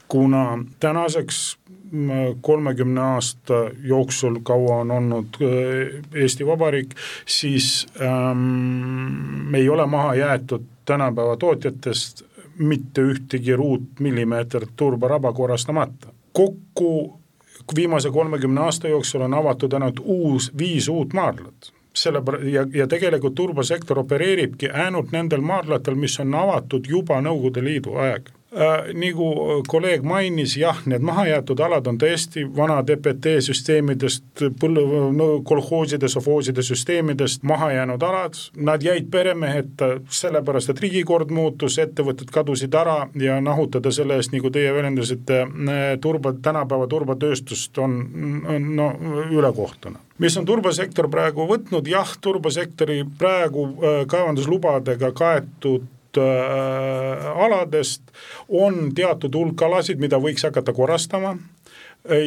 kuna 0.08 0.58
tänaseks 0.80 1.40
äh, 1.56 2.36
kolmekümne 2.40 3.00
aasta 3.00 3.62
jooksul, 3.82 4.40
kaua 4.42 4.80
on 4.84 4.90
olnud 4.90 5.40
äh, 5.40 6.04
Eesti 6.14 6.46
Vabariik, 6.46 6.96
siis 7.26 7.86
ähm, 8.00 9.54
ei 9.54 9.68
ole 9.68 9.86
maha 9.86 10.14
jäetud 10.14 10.64
tänapäeva 10.84 11.36
tootjatest 11.36 12.22
mitte 12.58 13.02
ühtegi 13.02 13.56
ruutmillimeetrit 13.56 14.76
turbaraba 14.76 15.32
korrastamata. 15.32 16.08
kokku 16.32 17.20
viimase 17.74 18.10
kolmekümne 18.10 18.60
aasta 18.60 18.88
jooksul 18.88 19.20
on 19.20 19.34
avatud 19.34 19.72
ainult 19.72 20.00
uus, 20.04 20.52
viis 20.58 20.88
uut 20.88 21.12
maardlat. 21.12 21.72
Sellepär- 21.96 22.44
ja, 22.44 22.66
ja 22.74 22.86
tegelikult 22.86 23.34
turbasektor 23.34 23.98
opereeribki 23.98 24.70
ainult 24.70 25.12
nendel 25.12 25.40
maardlatel, 25.40 25.94
mis 25.94 26.20
on 26.20 26.34
avatud 26.34 26.86
juba 26.88 27.20
Nõukogude 27.20 27.64
Liidu 27.64 27.96
aeg 27.96 28.35
nagu 28.96 29.26
kolleeg 29.68 30.04
mainis, 30.06 30.56
jah, 30.56 30.78
need 30.88 31.04
mahajäetud 31.04 31.60
alad 31.60 31.86
on 31.90 31.98
tõesti 32.00 32.46
vanad 32.56 32.88
EPT 32.92 33.36
süsteemidest, 33.44 34.44
põllu- 34.60 34.86
no,, 35.12 35.28
kolhooside, 35.44 36.08
sovhooside 36.08 36.64
süsteemidest 36.64 37.44
maha 37.44 37.72
jäänud 37.74 38.02
alad, 38.02 38.38
nad 38.56 38.82
jäid 38.82 39.10
peremeheta 39.12 39.90
sellepärast, 40.08 40.72
et 40.72 40.80
riigikord 40.80 41.30
muutus, 41.34 41.78
ettevõtted 41.82 42.32
kadusid 42.32 42.74
ära 42.74 42.98
ja 43.20 43.40
nahutada 43.44 43.92
selle 43.92 44.16
eest, 44.16 44.32
nagu 44.32 44.50
teie 44.50 44.72
väljendasite, 44.74 45.42
turba, 46.00 46.32
tänapäeva 46.42 46.88
turbatööstust 46.88 47.78
on, 47.78 48.00
on 48.48 48.70
no 48.76 48.90
ülekohtune. 49.30 50.00
Mis 50.18 50.36
on 50.40 50.46
turbasektor 50.48 51.10
praegu 51.12 51.44
võtnud, 51.44 51.88
jah, 51.90 52.08
turbasektori 52.24 53.02
praegu 53.18 53.66
äh, 53.68 53.98
kaevanduslubadega 54.08 55.12
kaetud 55.12 55.84
äh, 55.84 55.95
aladest 56.18 58.02
on 58.48 58.90
teatud 58.94 59.34
hulk 59.34 59.62
alasid, 59.62 60.00
mida 60.02 60.20
võiks 60.22 60.46
hakata 60.46 60.72
korrastama 60.72 61.36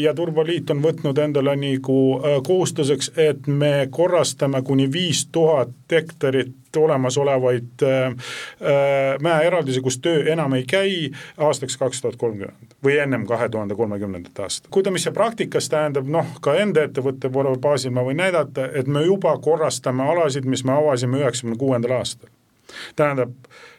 ja 0.02 0.14
Turbaliit 0.14 0.70
on 0.70 0.82
võtnud 0.84 1.18
endale 1.18 1.56
nagu 1.60 2.00
äh, 2.18 2.40
kohustuseks, 2.46 3.12
et 3.18 3.48
me 3.48 3.88
korrastame 3.92 4.62
kuni 4.66 4.90
viis 4.92 5.26
tuhat 5.32 5.72
hektarit 5.92 6.78
olemasolevaid 6.78 7.84
äh, 7.84 8.06
äh, 8.06 8.16
mäeeraldisi, 9.22 9.82
kus 9.82 10.00
töö 10.00 10.24
enam 10.32 10.54
ei 10.54 10.66
käi 10.68 11.12
aastaks 11.38 11.78
kaks 11.78 12.02
tuhat 12.02 12.20
kolmkümmend 12.20 12.76
või 12.84 13.00
ennem 13.04 13.26
kahe 13.28 13.50
tuhande 13.50 13.76
kolmekümnendat 13.76 14.40
aastat. 14.40 14.72
kuida, 14.72 14.92
mis 14.92 15.08
see 15.08 15.16
praktikas 15.16 15.70
tähendab, 15.70 16.08
noh, 16.08 16.36
ka 16.42 16.56
enda 16.60 16.84
ettevõtte 16.88 17.32
baasil 17.32 17.96
ma 17.96 18.04
võin 18.06 18.20
näidata, 18.20 18.70
et 18.74 18.88
me 18.88 19.06
juba 19.06 19.38
korrastame 19.38 20.04
alasid, 20.12 20.46
mis 20.46 20.64
me 20.64 20.76
avasime 20.76 21.24
üheksakümne 21.24 21.58
kuuendal 21.58 22.00
aastal. 22.02 22.30
tähendab 22.96 23.34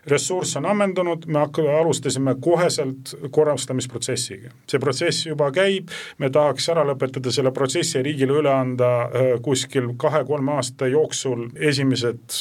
ressurss 0.07 0.57
on 0.57 0.66
ammendunud, 0.66 1.26
me 1.26 1.38
hakkame, 1.38 1.72
alustasime 1.80 2.34
koheselt 2.40 3.14
korrastamisprotsessiga. 3.30 4.51
see 4.70 4.80
protsess 4.80 5.26
juba 5.26 5.51
käib, 5.53 5.90
me 6.18 6.30
tahaks 6.30 6.68
ära 6.72 6.84
lõpetada 6.86 7.32
selle 7.34 7.53
protsessi 7.53 7.98
ja 7.98 8.05
riigile 8.05 8.38
üle 8.40 8.53
anda 8.53 8.90
äh, 9.03 9.34
kuskil 9.42 9.92
kahe-kolme 10.01 10.57
aasta 10.57 10.88
jooksul 10.90 11.48
esimesed 11.57 12.40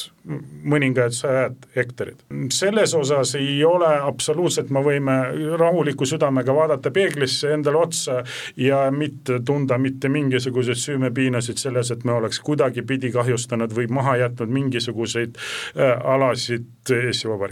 mõningad 0.63 1.13
sajad 1.15 1.55
hektarid. 1.75 2.21
selles 2.53 2.93
osas 2.93 3.35
ei 3.35 3.63
ole 3.65 3.89
absoluutselt, 4.01 4.69
me 4.69 4.83
võime 4.83 5.15
rahuliku 5.57 6.05
südamega 6.05 6.55
vaadata 6.55 6.91
peeglisse 6.91 7.53
endale 7.53 7.77
otsa 7.77 8.23
ja 8.57 8.91
mitte 8.91 9.39
tunda 9.45 9.77
mitte 9.77 10.09
mingisuguseid 10.09 10.77
süümepiinasid 10.77 11.57
selles, 11.57 11.91
et 11.91 12.03
me 12.03 12.13
oleks 12.13 12.39
kuidagipidi 12.45 13.11
kahjustanud 13.11 13.73
või 13.75 13.87
maha 13.87 14.17
jätnud 14.25 14.53
mingisuguseid 14.59 15.37
äh, 15.39 15.95
alasid 16.13 16.67
Eesti 16.89 17.29
Vabariigis. 17.29 17.48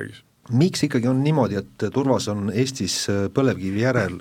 Miks 0.51 0.85
ikkagi 0.87 1.09
on 1.09 1.21
niimoodi, 1.23 1.59
et 1.59 1.87
Turvas 1.93 2.29
on 2.31 2.51
Eestis 2.53 3.05
põlevkivi 3.35 3.83
järel 3.83 4.19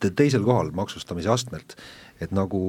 teisel 0.00 0.44
kohal 0.46 0.70
maksustamise 0.72 1.28
astmelt, 1.28 1.74
et 2.24 2.32
nagu 2.32 2.60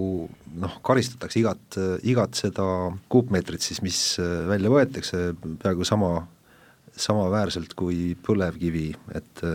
noh, 0.60 0.74
karistatakse 0.84 1.40
igat, 1.40 1.78
igat 2.04 2.36
seda 2.36 2.66
kuupmeetrit 3.12 3.64
siis, 3.64 3.80
mis 3.86 4.02
välja 4.50 4.72
võetakse, 4.74 5.30
peaaegu 5.62 5.88
sama, 5.88 6.12
samaväärselt 6.92 7.76
kui 7.80 8.18
põlevkivi, 8.28 8.90
et 9.16 9.46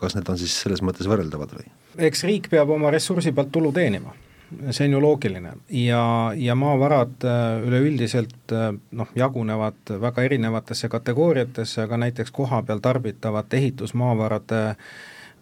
kas 0.00 0.18
need 0.18 0.28
on 0.28 0.40
siis 0.40 0.52
selles 0.66 0.84
mõttes 0.84 1.08
võrreldavad 1.08 1.56
või? 1.56 1.68
eks 1.96 2.26
riik 2.28 2.50
peab 2.52 2.68
oma 2.74 2.90
ressursi 2.92 3.32
pealt 3.32 3.48
tulu 3.54 3.70
teenima 3.72 4.12
see 4.70 4.86
on 4.86 4.92
ju 4.92 5.00
loogiline 5.02 5.52
ja, 5.74 6.02
ja 6.36 6.54
maavarad 6.54 7.24
üleüldiselt 7.66 8.54
noh, 8.90 9.08
jagunevad 9.14 9.96
väga 10.00 10.22
erinevatesse 10.22 10.88
kategooriatesse, 10.88 11.82
aga 11.82 11.98
näiteks 12.04 12.30
kohapeal 12.30 12.78
tarbitavate 12.78 13.58
ehitusmaavarade 13.58 14.62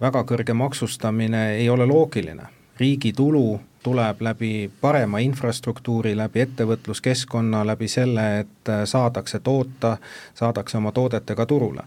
väga 0.00 0.24
kõrge 0.24 0.56
maksustamine 0.56 1.46
ei 1.58 1.68
ole 1.70 1.86
loogiline 1.86 2.48
riigi 2.80 3.12
tulu 3.12 3.60
tuleb 3.82 4.22
läbi 4.22 4.70
parema 4.80 5.18
infrastruktuuri, 5.18 6.16
läbi 6.16 6.40
ettevõtluskeskkonna, 6.40 7.66
läbi 7.66 7.88
selle, 7.88 8.24
et 8.40 8.70
äh, 8.72 8.84
saadakse 8.88 9.40
toota, 9.44 9.96
saadakse 10.34 10.78
oma 10.78 10.92
toodetega 10.92 11.46
turule. 11.46 11.84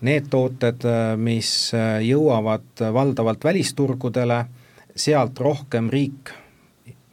Need 0.00 0.26
tooted, 0.30 0.84
äh, 0.84 1.14
mis 1.16 1.70
äh, 1.74 2.00
jõuavad 2.04 2.82
valdavalt 2.92 3.44
välisturgudele, 3.44 4.44
sealt 5.00 5.40
rohkem 5.40 5.90
riik 5.90 6.34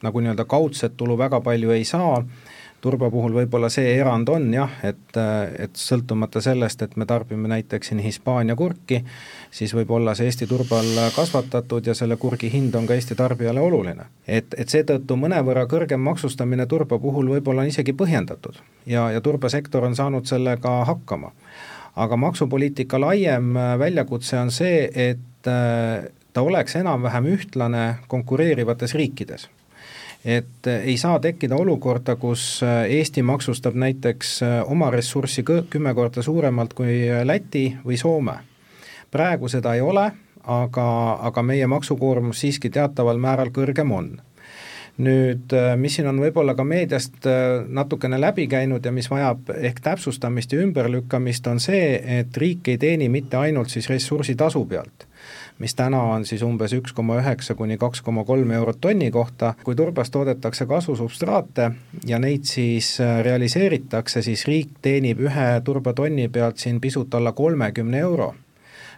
nagu 0.02 0.20
nii-öelda 0.22 0.44
kaudset 0.44 0.96
tulu 0.96 1.16
väga 1.18 1.40
palju 1.40 1.74
ei 1.74 1.84
saa 1.88 2.20
turba 2.80 3.10
puhul 3.10 3.34
võib-olla 3.34 3.68
see 3.72 3.90
erand 3.98 4.28
on 4.30 4.46
jah, 4.54 4.70
et, 4.86 5.18
et 5.58 5.78
sõltumata 5.78 6.40
sellest, 6.42 6.82
et 6.82 6.94
me 6.96 7.06
tarbime 7.10 7.50
näiteks 7.50 7.90
siin 7.90 8.02
Hispaania 8.02 8.54
kurki, 8.58 9.00
siis 9.50 9.74
võib 9.74 9.90
olla 9.96 10.14
see 10.14 10.28
Eesti 10.30 10.46
turbal 10.50 10.86
kasvatatud 11.16 11.90
ja 11.90 11.94
selle 11.98 12.16
kurgi 12.20 12.50
hind 12.52 12.76
on 12.78 12.86
ka 12.86 12.94
Eesti 12.94 13.16
tarbijale 13.18 13.60
oluline. 13.60 14.06
et, 14.26 14.54
et 14.56 14.70
seetõttu 14.70 15.16
mõnevõrra 15.18 15.66
kõrgem 15.70 16.04
maksustamine 16.06 16.66
turba 16.66 17.00
puhul 17.02 17.32
võib-olla 17.34 17.66
on 17.66 17.72
isegi 17.72 17.96
põhjendatud 17.98 18.60
ja, 18.86 19.10
ja 19.10 19.20
turbasektor 19.20 19.84
on 19.84 19.98
saanud 19.98 20.30
sellega 20.30 20.84
hakkama. 20.86 21.32
aga 21.96 22.16
maksupoliitika 22.16 23.00
laiem 23.00 23.58
väljakutse 23.78 24.38
on 24.38 24.54
see, 24.54 24.86
et 24.94 25.50
ta 26.38 26.42
oleks 26.46 26.76
enam-vähem 26.78 27.24
ühtlane 27.34 27.84
konkureerivates 28.08 28.94
riikides. 28.94 29.48
Et 30.24 30.66
eh, 30.66 30.84
ei 30.92 30.96
saa 30.96 31.18
tekkida 31.18 31.56
olukorda, 31.58 32.14
kus 32.16 32.60
eh, 32.62 32.98
Eesti 32.98 33.24
maksustab 33.26 33.74
näiteks 33.74 34.36
eh, 34.46 34.52
oma 34.70 34.90
ressurssi 34.94 35.42
kümme 35.42 35.94
korda 35.98 36.22
suuremalt 36.22 36.76
kui 36.78 37.00
Läti 37.24 37.64
või 37.86 37.98
Soome. 37.98 38.36
praegu 39.10 39.48
seda 39.48 39.74
ei 39.74 39.80
ole, 39.80 40.04
aga, 40.44 40.86
aga 41.30 41.42
meie 41.42 41.66
maksukoormus 41.66 42.44
siiski 42.44 42.70
teataval 42.70 43.18
määral 43.18 43.50
kõrgem 43.50 43.90
on. 43.92 44.14
Nüüd, 44.98 45.54
mis 45.78 45.94
siin 45.94 46.06
on 46.10 46.18
võib-olla 46.20 46.54
ka 46.58 46.64
meediast 46.64 47.26
natukene 47.68 48.18
läbi 48.20 48.46
käinud 48.50 48.84
ja 48.84 48.92
mis 48.92 49.10
vajab 49.10 49.50
ehk 49.54 49.80
täpsustamist 49.80 50.52
ja 50.52 50.62
ümberlükkamist, 50.62 51.46
on 51.46 51.60
see, 51.62 51.94
et 52.18 52.36
riik 52.36 52.68
ei 52.68 52.78
teeni 52.78 53.08
mitte 53.08 53.38
ainult 53.38 53.70
siis 53.70 53.88
ressursitasu 53.90 54.64
pealt, 54.66 55.07
mis 55.58 55.74
täna 55.74 56.02
on 56.14 56.24
siis 56.28 56.42
umbes 56.42 56.72
üks 56.76 56.94
koma 56.94 57.18
üheksa 57.20 57.54
kuni 57.58 57.78
kaks 57.78 58.02
koma 58.02 58.24
kolm 58.24 58.50
eurot 58.50 58.80
tonni 58.80 59.10
kohta, 59.10 59.54
kui 59.64 59.76
turbast 59.76 60.12
toodetakse 60.14 60.66
kasvusubstraate 60.66 61.70
ja 62.06 62.18
neid 62.18 62.44
siis 62.48 62.96
äh, 63.00 63.20
realiseeritakse, 63.24 64.22
siis 64.22 64.46
riik 64.48 64.78
teenib 64.82 65.22
ühe 65.26 65.48
turbatonni 65.64 66.28
pealt 66.28 66.58
siin 66.58 66.80
pisut 66.80 67.14
alla 67.14 67.32
kolmekümne 67.32 67.98
euro 67.98 68.34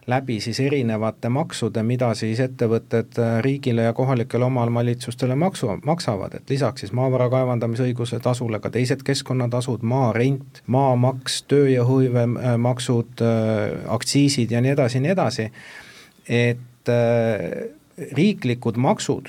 läbi 0.06 0.40
siis 0.40 0.60
erinevate 0.60 1.28
maksude, 1.28 1.82
mida 1.82 2.14
siis 2.14 2.40
ettevõtted 2.40 3.18
äh, 3.18 3.36
riigile 3.44 3.82
ja 3.88 3.92
kohalikele 3.92 4.44
omavalitsustele 4.44 5.36
maksu, 5.38 5.70
maksavad, 5.86 6.34
et 6.34 6.50
lisaks 6.50 6.84
siis 6.84 6.94
maavara 6.96 7.28
kaevandamisõiguse 7.32 8.20
tasule 8.24 8.60
ka 8.60 8.72
teised 8.74 9.04
keskkonnatasud, 9.06 9.84
maa 9.86 10.12
rent, 10.16 10.62
maamaks, 10.66 11.42
tööjõuhõivemaksud, 11.52 13.22
äh, 13.26 13.78
aktsiisid 13.98 14.50
ja 14.56 14.64
nii 14.64 14.74
edasi 14.76 14.98
ja 14.98 15.06
nii 15.06 15.16
edasi 15.16 15.48
et 16.28 16.88
äh, 16.88 17.70
riiklikud 18.16 18.76
maksud, 18.76 19.28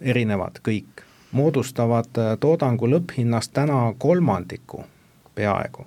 erinevad 0.00 0.60
kõik, 0.66 1.04
moodustavad 1.32 2.18
äh, 2.18 2.32
toodangu 2.40 2.88
lõpphinnast 2.90 3.52
täna 3.54 3.92
kolmandiku 3.98 4.84
peaaegu. 5.34 5.86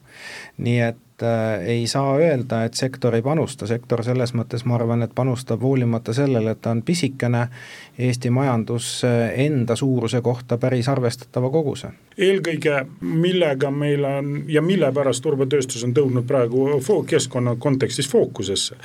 nii 0.57 0.79
et 0.79 1.04
äh, 1.23 1.63
ei 1.75 1.87
saa 1.87 2.15
öelda, 2.17 2.63
et 2.65 2.73
sektor 2.73 3.15
ei 3.15 3.21
panusta, 3.21 3.67
sektor 3.67 4.03
selles 4.03 4.33
mõttes, 4.35 4.65
ma 4.65 4.75
arvan, 4.75 5.03
et 5.05 5.15
panustab 5.15 5.61
hoolimata 5.63 6.13
sellele, 6.13 6.55
et 6.55 6.61
ta 6.61 6.73
on 6.75 6.83
pisikene, 6.85 7.47
Eesti 7.95 8.27
majandus 8.29 9.05
enda 9.39 9.75
suuruse 9.79 10.19
kohta 10.21 10.57
päris 10.59 10.89
arvestatava 10.91 11.49
koguse. 11.49 11.93
eelkõige, 12.17 12.85
millega 13.01 13.71
meil 13.71 14.03
on 14.03 14.33
ja 14.51 14.61
mille 14.61 14.91
pärast 14.91 15.23
turbatööstus 15.23 15.83
on 15.83 15.93
tõudnud 15.95 16.27
praegu 16.27 16.81
keskkonna 17.07 17.55
kontekstis 17.55 18.09
fookusesse, 18.11 18.75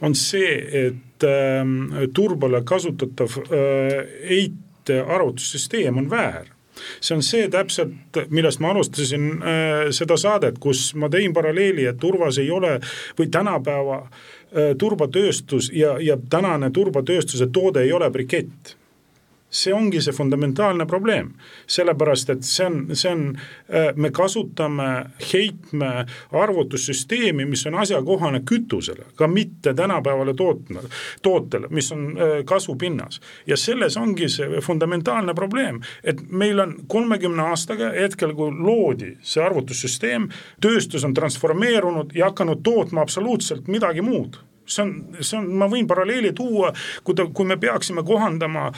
on 0.00 0.14
see, 0.14 0.52
et 0.86 1.24
äh, 1.24 1.64
turbale 2.12 2.62
kasutatav 2.64 3.40
äh, 3.40 4.04
heite 4.28 5.00
arvutussüsteem 5.00 5.96
on 5.96 6.10
väär 6.10 6.57
see 7.00 7.16
on 7.16 7.22
see 7.26 7.48
täpselt, 7.52 8.22
millest 8.30 8.62
ma 8.64 8.72
alustasin 8.74 9.28
äh, 9.38 9.84
seda 9.94 10.18
saadet, 10.20 10.58
kus 10.62 10.92
ma 10.98 11.10
tõin 11.12 11.34
paralleeli, 11.36 11.86
et 11.90 12.00
turvas 12.00 12.40
ei 12.42 12.50
ole 12.54 12.78
või 13.18 13.30
tänapäeva 13.32 14.00
äh, 14.02 14.74
turbatööstus 14.78 15.72
ja, 15.74 15.96
ja 16.02 16.18
tänane 16.30 16.70
turbatööstuse 16.74 17.50
toode 17.52 17.86
ei 17.86 17.92
ole 17.92 18.10
brikett 18.10 18.77
see 19.50 19.72
ongi 19.74 20.00
see 20.02 20.12
fundamentaalne 20.12 20.86
probleem, 20.86 21.30
sellepärast 21.66 22.30
et 22.34 22.44
see 22.44 22.66
on, 22.66 22.78
see 22.92 23.10
on, 23.12 23.22
äh, 23.72 23.90
me 23.96 24.10
kasutame 24.14 24.88
heitme 25.32 26.04
arvutussüsteemi, 26.32 27.46
mis 27.48 27.64
on 27.66 27.78
asjakohane 27.80 28.42
kütusele, 28.48 29.08
ka 29.16 29.28
mitte 29.28 29.74
tänapäevale 29.74 30.34
tootma, 30.34 30.84
tootele, 31.22 31.70
mis 31.70 31.92
on 31.92 32.10
äh, 32.10 32.44
kasvupinnas. 32.44 33.20
ja 33.46 33.56
selles 33.56 33.96
ongi 33.96 34.28
see 34.28 34.60
fundamentaalne 34.60 35.34
probleem, 35.34 35.80
et 36.04 36.20
meil 36.30 36.58
on 36.60 36.74
kolmekümne 36.86 37.42
aastaga 37.42 37.90
hetkel, 37.96 38.34
kui 38.34 38.52
loodi 38.52 39.14
see 39.22 39.44
arvutussüsteem, 39.44 40.28
tööstus 40.60 41.04
on 41.04 41.14
transformeerunud 41.14 42.12
ja 42.14 42.28
hakanud 42.28 42.62
tootma 42.62 43.00
absoluutselt 43.00 43.68
midagi 43.68 44.04
muud 44.04 44.36
see 44.68 44.84
on, 44.84 44.94
see 45.20 45.38
on, 45.40 45.48
ma 45.58 45.68
võin 45.70 45.88
paralleeli 45.88 46.32
tuua, 46.36 46.72
kui 47.04 47.16
ta, 47.18 47.26
kui 47.32 47.48
me 47.48 47.56
peaksime 47.60 48.04
kohandama 48.06 48.68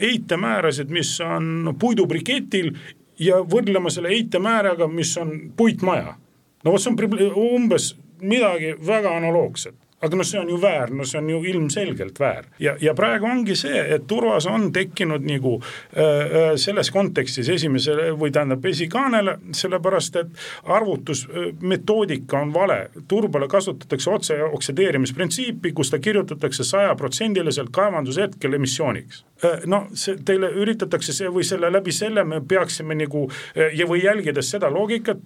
heitemäärasid, 0.00 0.90
mis 0.94 1.14
on 1.24 1.74
puidubriketil 1.78 2.72
ja 3.20 3.42
võrdlema 3.44 3.92
selle 3.92 4.10
heitemääraga, 4.14 4.88
mis 4.88 5.12
on 5.20 5.34
puitmaja. 5.56 6.16
no 6.64 6.72
vot, 6.72 6.82
see 6.82 6.90
on 6.90 7.32
umbes 7.36 7.92
midagi 8.24 8.74
väga 8.86 9.16
analoogset 9.16 9.76
aga 10.04 10.18
noh, 10.18 10.26
see 10.26 10.40
on 10.40 10.50
ju 10.52 10.58
väär, 10.60 10.92
no 10.94 11.06
see 11.08 11.18
on 11.20 11.30
ju 11.30 11.40
ilmselgelt 11.50 12.20
väär 12.20 12.48
ja, 12.62 12.76
ja 12.80 12.94
praegu 12.94 13.28
ongi 13.28 13.56
see, 13.58 13.80
et 13.96 14.06
turvas 14.10 14.46
on 14.50 14.70
tekkinud 14.74 15.24
nagu 15.26 15.56
äh, 15.60 16.04
äh 16.04 16.50
selles 16.60 16.90
kontekstis 16.94 17.48
esimesele 17.48 18.10
või 18.18 18.32
tähendab 18.34 18.64
esikaanele, 18.68 19.38
sellepärast 19.56 20.16
et 20.20 20.44
arvutusmetoodika 20.64 22.40
on 22.40 22.52
vale. 22.54 22.90
turbale 23.08 23.48
kasutatakse 23.48 24.10
otse 24.10 24.42
oksideerimisprintsiipi, 24.44 25.72
kus 25.72 25.90
ta 25.90 25.98
kirjutatakse 25.98 26.64
sajaprotsendiliselt 26.64 27.70
kaevandushetkel 27.72 28.52
emissiooniks 28.60 29.24
äh,. 29.44 29.66
no 29.66 29.86
see 29.94 30.18
teile 30.24 30.50
üritatakse 30.62 31.12
see 31.12 31.32
või 31.32 31.44
selle 31.46 31.72
läbi 31.72 31.92
selle 31.92 32.24
me 32.24 32.40
peaksime 32.48 32.94
nagu 32.98 33.26
äh, 33.30 33.72
ja, 33.74 33.88
või 33.88 34.04
jälgides 34.04 34.50
seda 34.50 34.70
loogikat, 34.70 35.18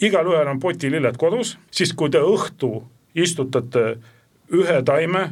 igalühel 0.00 0.48
on 0.48 0.60
potililled 0.60 1.16
kodus, 1.20 1.56
siis 1.70 1.92
kui 1.92 2.10
te 2.10 2.22
õhtu 2.24 2.80
istutate 3.14 3.98
ühe 4.52 4.82
taime 4.82 5.28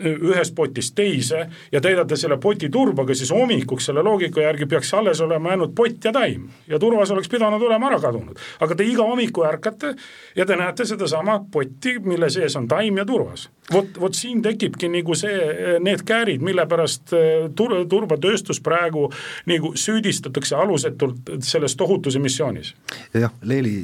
ühest 0.00 0.54
potist 0.54 0.94
teise 0.96 1.46
ja 1.72 1.80
täidate 1.80 2.16
selle 2.16 2.36
poti 2.40 2.68
turbaga, 2.72 3.14
siis 3.14 3.30
hommikuks 3.32 3.90
selle 3.90 4.02
loogika 4.02 4.42
järgi 4.42 4.66
peaks 4.66 4.94
alles 4.94 5.20
olema 5.20 5.54
ainult 5.54 5.74
pott 5.74 6.04
ja 6.04 6.12
taim. 6.12 6.48
ja 6.68 6.78
turvas 6.78 7.10
oleks 7.10 7.28
pidanud 7.28 7.62
olema 7.62 7.90
ära 7.90 8.00
kadunud. 8.00 8.38
aga 8.60 8.74
te 8.74 8.84
iga 8.84 9.04
hommiku 9.04 9.44
ärkate 9.44 9.94
ja 10.36 10.46
te 10.46 10.56
näete 10.56 10.84
sedasama 10.84 11.40
potti, 11.52 11.98
mille 11.98 12.30
sees 12.30 12.56
on 12.56 12.68
taim 12.68 12.96
ja 12.96 13.04
turvas. 13.04 13.50
Vot, 13.72 14.00
vot 14.00 14.16
siin 14.16 14.42
tekibki 14.44 14.90
nagu 14.90 15.14
see, 15.18 15.36
need 15.82 16.02
käärid, 16.06 16.42
mille 16.44 16.64
pärast 16.70 17.14
eh, 17.16 17.46
tur-, 17.56 17.76
turbatööstus 17.90 18.60
praegu 18.64 19.06
nagu 19.50 19.72
süüdistatakse 19.78 20.56
alusetult 20.58 21.32
selles 21.46 21.76
tohutus 21.78 22.18
emissioonis. 22.20 22.74
jah, 23.14 23.32
Leeli 23.42 23.74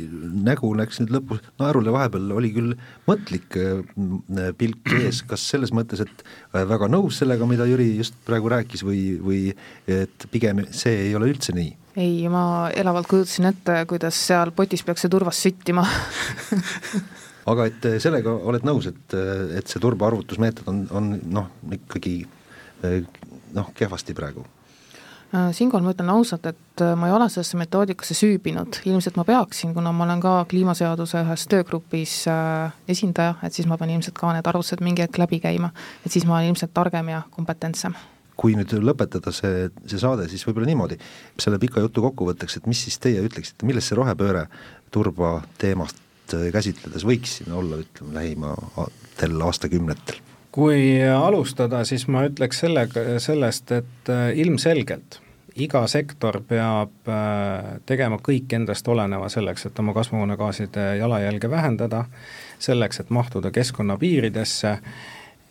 nägu 0.47 0.73
läks 0.79 1.01
nüüd 1.03 1.15
lõpus 1.17 1.43
naerule, 1.61 1.95
vahepeal 1.95 2.35
oli 2.37 2.53
küll 2.57 2.77
mõtlik 3.09 3.59
eh, 3.61 4.53
pilk 4.59 4.93
ees, 5.01 5.23
kas 5.27 5.49
selles 5.53 5.75
mõttes, 5.77 6.05
et 6.05 6.27
väga 6.53 6.91
nõus 6.93 7.21
sellega, 7.23 7.49
mida 7.49 7.69
Jüri 7.69 7.93
just 7.97 8.17
praegu 8.27 8.51
rääkis 8.53 8.85
või, 8.87 9.03
või 9.23 9.43
et 9.91 10.31
pigem 10.33 10.67
see 10.71 11.09
ei 11.09 11.19
ole 11.19 11.31
üldse 11.33 11.55
nii? 11.57 11.75
ei, 11.97 12.27
ma 12.29 12.69
elavalt 12.77 13.09
kujutasin 13.09 13.49
ette, 13.49 13.79
kuidas 13.89 14.19
seal 14.29 14.53
potis 14.57 14.85
peaks 14.85 15.07
see 15.07 15.13
turvas 15.13 15.41
süttima 15.47 15.87
aga 17.47 17.69
et 17.71 17.89
äh, 17.89 18.01
sellega 18.03 18.35
oled 18.51 18.67
nõus, 18.67 18.91
et, 18.91 19.07
äh, 19.15 19.59
et 19.61 19.71
see 19.71 19.83
turbaarvutusmeetod 19.83 20.69
on, 20.73 20.85
on 20.91 21.15
noh, 21.31 21.51
ikkagi 21.79 22.19
noh, 23.57 23.73
kehvasti 23.75 24.15
praegu. 24.15 24.45
Äh, 25.35 25.53
siinkohal 25.53 25.83
ma 25.83 25.91
ütlen 25.91 26.11
ausalt, 26.13 26.45
et 26.47 26.83
äh, 26.85 26.93
ma 26.95 27.09
ei 27.09 27.13
ole 27.17 27.27
sellesse 27.33 27.59
metoodikasse 27.59 28.15
süübinud, 28.15 28.79
ilmselt 28.87 29.17
ma 29.19 29.25
peaksin, 29.27 29.73
kuna 29.75 29.91
ma 29.93 30.05
olen 30.07 30.21
ka 30.23 30.35
kliimaseaduse 30.47 31.25
ühes 31.25 31.47
töögrupis 31.51 32.13
äh, 32.31 32.77
esindaja, 32.95 33.35
et 33.43 33.57
siis 33.57 33.67
ma 33.67 33.79
pean 33.81 33.91
ilmselt 33.97 34.15
ka 34.21 34.31
need 34.37 34.47
arvutused 34.47 34.85
mingi 34.87 35.03
hetk 35.03 35.19
läbi 35.19 35.41
käima, 35.43 35.73
et 36.07 36.15
siis 36.15 36.29
ma 36.29 36.39
olen 36.39 36.53
ilmselt 36.53 36.71
targem 36.77 37.11
ja 37.11 37.25
kompetentsem. 37.35 37.99
Kui 38.39 38.55
nüüd 38.55 38.71
lõpetada 38.85 39.33
see, 39.35 39.67
see 39.89 39.99
saade, 39.99 40.29
siis 40.31 40.47
võib-olla 40.47 40.71
niimoodi, 40.71 41.01
selle 41.43 41.59
pika 41.59 41.83
jutu 41.83 42.05
kokkuvõtteks, 42.07 42.61
et 42.61 42.71
mis 42.71 42.87
siis 42.87 43.01
teie 43.03 43.25
ütleksite, 43.27 43.67
milles 43.67 43.89
see 43.89 43.99
rohepööre 43.99 44.47
turba 44.95 45.41
teemast 45.59 46.06
käsitledes 46.53 47.05
võiks 47.07 47.39
siin 47.41 47.53
olla, 47.53 47.83
ütleme, 47.83 48.15
lähimatel 48.15 49.41
aastakümnetel? 49.49 50.23
kui 50.57 51.03
alustada, 51.05 51.83
siis 51.85 52.07
ma 52.09 52.23
ütleks 52.25 52.63
sellega, 52.65 53.03
sellest, 53.21 53.73
et 53.77 54.09
äh, 54.09 54.31
ilmselgelt 54.41 55.21
iga 55.57 55.87
sektor 55.87 56.41
peab 56.49 57.09
äh, 57.09 57.77
tegema 57.89 58.19
kõik 58.23 58.53
endast 58.57 58.89
oleneva 58.89 59.29
selleks, 59.33 59.67
et 59.69 59.79
oma 59.79 59.95
kasvuhoonegaaside 59.97 60.89
jalajälge 60.99 61.51
vähendada, 61.51 62.05
selleks, 62.59 63.01
et 63.01 63.11
mahtuda 63.11 63.51
keskkonna 63.51 63.97
piiridesse 64.01 64.79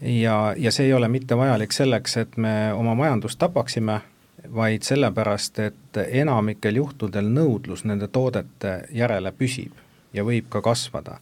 ja, 0.02 0.38
ja 0.58 0.72
see 0.72 0.90
ei 0.90 0.94
ole 0.94 1.10
mitte 1.10 1.38
vajalik 1.38 1.74
selleks, 1.74 2.18
et 2.18 2.38
me 2.38 2.74
oma 2.74 2.96
majandust 2.96 3.40
tapaksime, 3.42 4.02
vaid 4.56 4.86
sellepärast, 4.86 5.60
et 5.60 6.04
enamikel 6.06 6.78
juhtudel 6.82 7.32
nõudlus 7.34 7.86
nende 7.86 8.08
toodete 8.14 8.84
järele 8.94 9.34
püsib 9.34 9.85
ja 10.16 10.24
võib 10.24 10.50
ka 10.50 10.62
kasvada. 10.62 11.20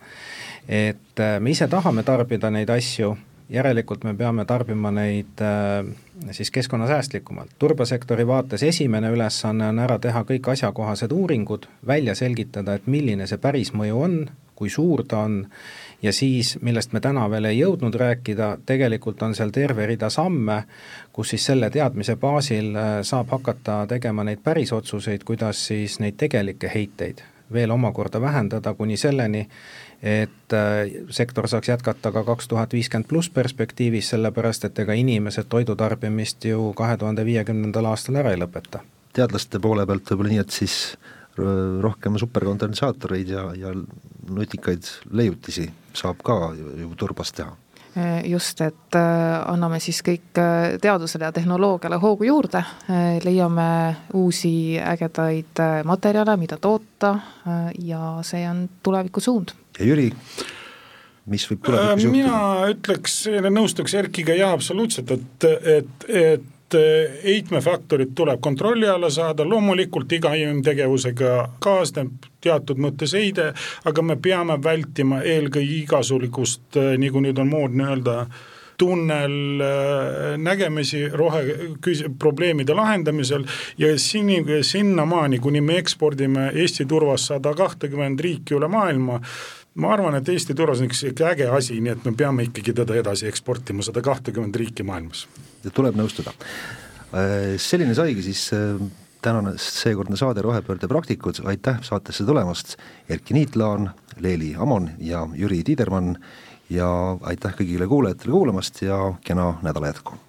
et 0.68 1.20
äh, 1.20 1.40
me 1.40 1.52
ise 1.52 1.68
tahame 1.68 2.04
tarbida 2.04 2.50
neid 2.50 2.70
asju 2.70 3.16
järelikult 3.54 4.04
me 4.04 4.14
peame 4.18 4.46
tarbima 4.46 4.92
neid 4.92 5.42
äh, 5.42 5.86
siis 6.32 6.52
keskkonnasäästlikumalt. 6.52 7.50
turbasektori 7.60 8.28
vaates 8.28 8.64
esimene 8.64 9.12
ülesanne 9.12 9.68
on 9.70 9.80
ära 9.80 10.00
teha 10.00 10.24
kõik 10.24 10.50
asjakohased 10.56 11.12
uuringud, 11.12 11.68
välja 11.88 12.16
selgitada, 12.16 12.74
et 12.74 12.88
milline 12.88 13.28
see 13.28 13.38
päris 13.38 13.74
mõju 13.74 14.00
on, 14.06 14.18
kui 14.56 14.70
suur 14.70 15.04
ta 15.08 15.24
on, 15.28 15.42
ja 16.02 16.14
siis, 16.14 16.58
millest 16.62 16.94
me 16.94 17.02
täna 17.02 17.26
veel 17.30 17.50
ei 17.50 17.60
jõudnud 17.60 17.96
rääkida, 17.96 18.58
tegelikult 18.66 19.22
on 19.24 19.36
seal 19.36 19.52
terve 19.52 19.88
rida 19.90 20.10
samme, 20.14 20.64
kus 21.12 21.34
siis 21.34 21.46
selle 21.52 21.70
teadmise 21.70 22.16
baasil 22.16 22.74
äh, 22.76 22.96
saab 23.02 23.34
hakata 23.38 23.84
tegema 23.90 24.24
neid 24.24 24.42
päris 24.44 24.74
otsuseid, 24.74 25.24
kuidas 25.28 25.68
siis 25.68 26.00
neid 26.00 26.18
tegelikke 26.18 26.72
heiteid 26.74 27.24
veel 27.54 27.72
omakorda 27.72 28.22
vähendada 28.22 28.74
kuni 28.74 28.98
selleni, 28.98 29.48
et 30.02 30.54
äh, 30.54 30.92
sektor 31.10 31.48
saaks 31.48 31.70
jätkata 31.70 32.12
ka 32.12 32.24
kaks 32.24 32.48
tuhat 32.48 32.74
viiskümmend 32.74 33.10
pluss 33.10 33.30
perspektiivis, 33.30 34.10
sellepärast 34.14 34.66
et 34.70 34.80
ega 34.80 34.94
inimesed 34.94 35.50
toidutarbimist 35.50 36.46
ju 36.46 36.74
kahe 36.78 36.98
tuhande 36.98 37.26
viiekümnendal 37.26 37.92
aastal 37.92 38.22
ära 38.22 38.36
ei 38.36 38.42
lõpeta. 38.42 38.84
teadlaste 39.14 39.60
poole 39.60 39.86
pealt 39.86 40.10
võib-olla 40.10 40.30
nii, 40.30 40.42
et 40.42 40.50
siis 40.50 40.98
rohkem 41.82 42.18
superkondensaatoreid 42.22 43.30
ja, 43.30 43.48
ja 43.58 43.74
nutikaid 44.30 44.90
leiutisi 45.12 45.72
saab 45.94 46.22
ka 46.26 46.54
ju 46.58 46.94
turbast 46.98 47.36
teha 47.36 47.50
äh, 47.50 47.63
just, 48.26 48.62
et 48.66 48.98
äh, 48.98 49.42
anname 49.52 49.80
siis 49.84 50.02
kõik 50.06 50.32
teadusele 50.82 51.28
ja 51.28 51.32
tehnoloogiale 51.36 52.00
hoogu 52.02 52.28
juurde, 52.28 52.64
leiame 53.24 53.68
uusi 54.18 54.80
ägedaid 54.82 55.62
materjale, 55.86 56.38
mida 56.42 56.58
toota 56.58 57.14
ja 57.80 58.16
see 58.26 58.48
on 58.50 58.66
tuleviku 58.84 59.22
suund 59.22 59.54
ja 59.80 59.88
Jüri, 59.88 60.10
mis 61.30 61.46
võib 61.50 61.62
tulevikus 61.66 62.06
juhtuda? 62.06 62.16
mina 62.18 62.74
ütleks, 62.74 63.20
nõustuks 63.50 63.96
Erkiga 64.00 64.36
jah, 64.38 64.54
absoluutselt, 64.56 65.14
et, 65.14 65.48
et, 65.78 66.10
et 66.10 66.50
heitmefaktorid 67.24 68.14
tuleb 68.16 68.42
kontrolli 68.42 68.88
alla 68.90 69.10
saada, 69.14 69.46
loomulikult 69.46 70.12
iga 70.12 70.34
inimtegevusega 70.40 71.36
kaasneb 71.64 72.30
teatud 72.44 72.82
mõttes 72.82 73.16
heide, 73.18 73.52
aga 73.86 74.04
me 74.06 74.18
peame 74.22 74.58
vältima 74.64 75.22
eelkõige 75.24 75.84
igasugust, 75.84 76.82
nagu 77.00 77.24
nüüd 77.24 77.40
on 77.40 77.52
moodne 77.52 77.88
öelda, 77.92 78.18
tunnel 78.78 79.62
nägemisi 80.42 81.06
rohe 81.14 81.44
probleemide 82.20 82.74
lahendamisel 82.74 83.46
ja 83.78 83.92
sini, 84.02 84.42
sinnamaani, 84.66 85.40
kuni 85.40 85.62
me 85.62 85.78
ekspordime 85.82 86.50
Eesti 86.54 86.86
turvas 86.90 87.30
sada 87.32 87.54
kahtekümmend 87.58 88.20
riiki 88.20 88.58
üle 88.58 88.68
maailma, 88.72 89.20
ma 89.76 89.94
arvan, 89.94 90.16
et 90.20 90.30
Eesti 90.30 90.56
turvas 90.58 90.82
on 90.82 90.90
üks 90.90 91.04
ikka 91.10 91.32
äge 91.34 91.50
asi, 91.50 91.80
nii 91.82 91.96
et 91.96 92.06
me 92.06 92.14
peame 92.18 92.48
ikkagi 92.50 92.76
teda 92.78 92.98
edasi 93.00 93.28
eksportima 93.30 93.86
sada 93.86 94.04
kahtekümmend 94.06 94.56
riiki 94.56 94.86
maailmas. 94.86 95.28
tuleb 95.74 95.98
nõustuda. 95.98 96.34
Äh, 97.14 97.56
selline 97.62 97.96
saigi 97.98 98.26
siis 98.26 98.46
äh, 98.54 98.82
tänane 99.24 99.56
seekordne 99.58 100.18
saade 100.20 100.42
Rohepöörde 100.42 100.88
praktikud, 100.88 101.42
aitäh 101.46 101.80
saatesse 101.82 102.26
tulemast, 102.26 102.76
Erki 103.10 103.34
Niitlaan, 103.34 103.92
Leeli 104.20 104.54
Amon 104.58 104.90
ja 105.00 105.28
Jüri 105.36 105.64
Tiidermann 105.64 106.18
ja 106.70 106.90
aitäh 107.22 107.56
kõigile 107.58 107.88
kuulajatele 107.88 108.32
kuulamast 108.32 108.82
ja 108.82 109.00
kena 109.26 109.56
nädala 109.64 109.94
jätku! 109.94 110.20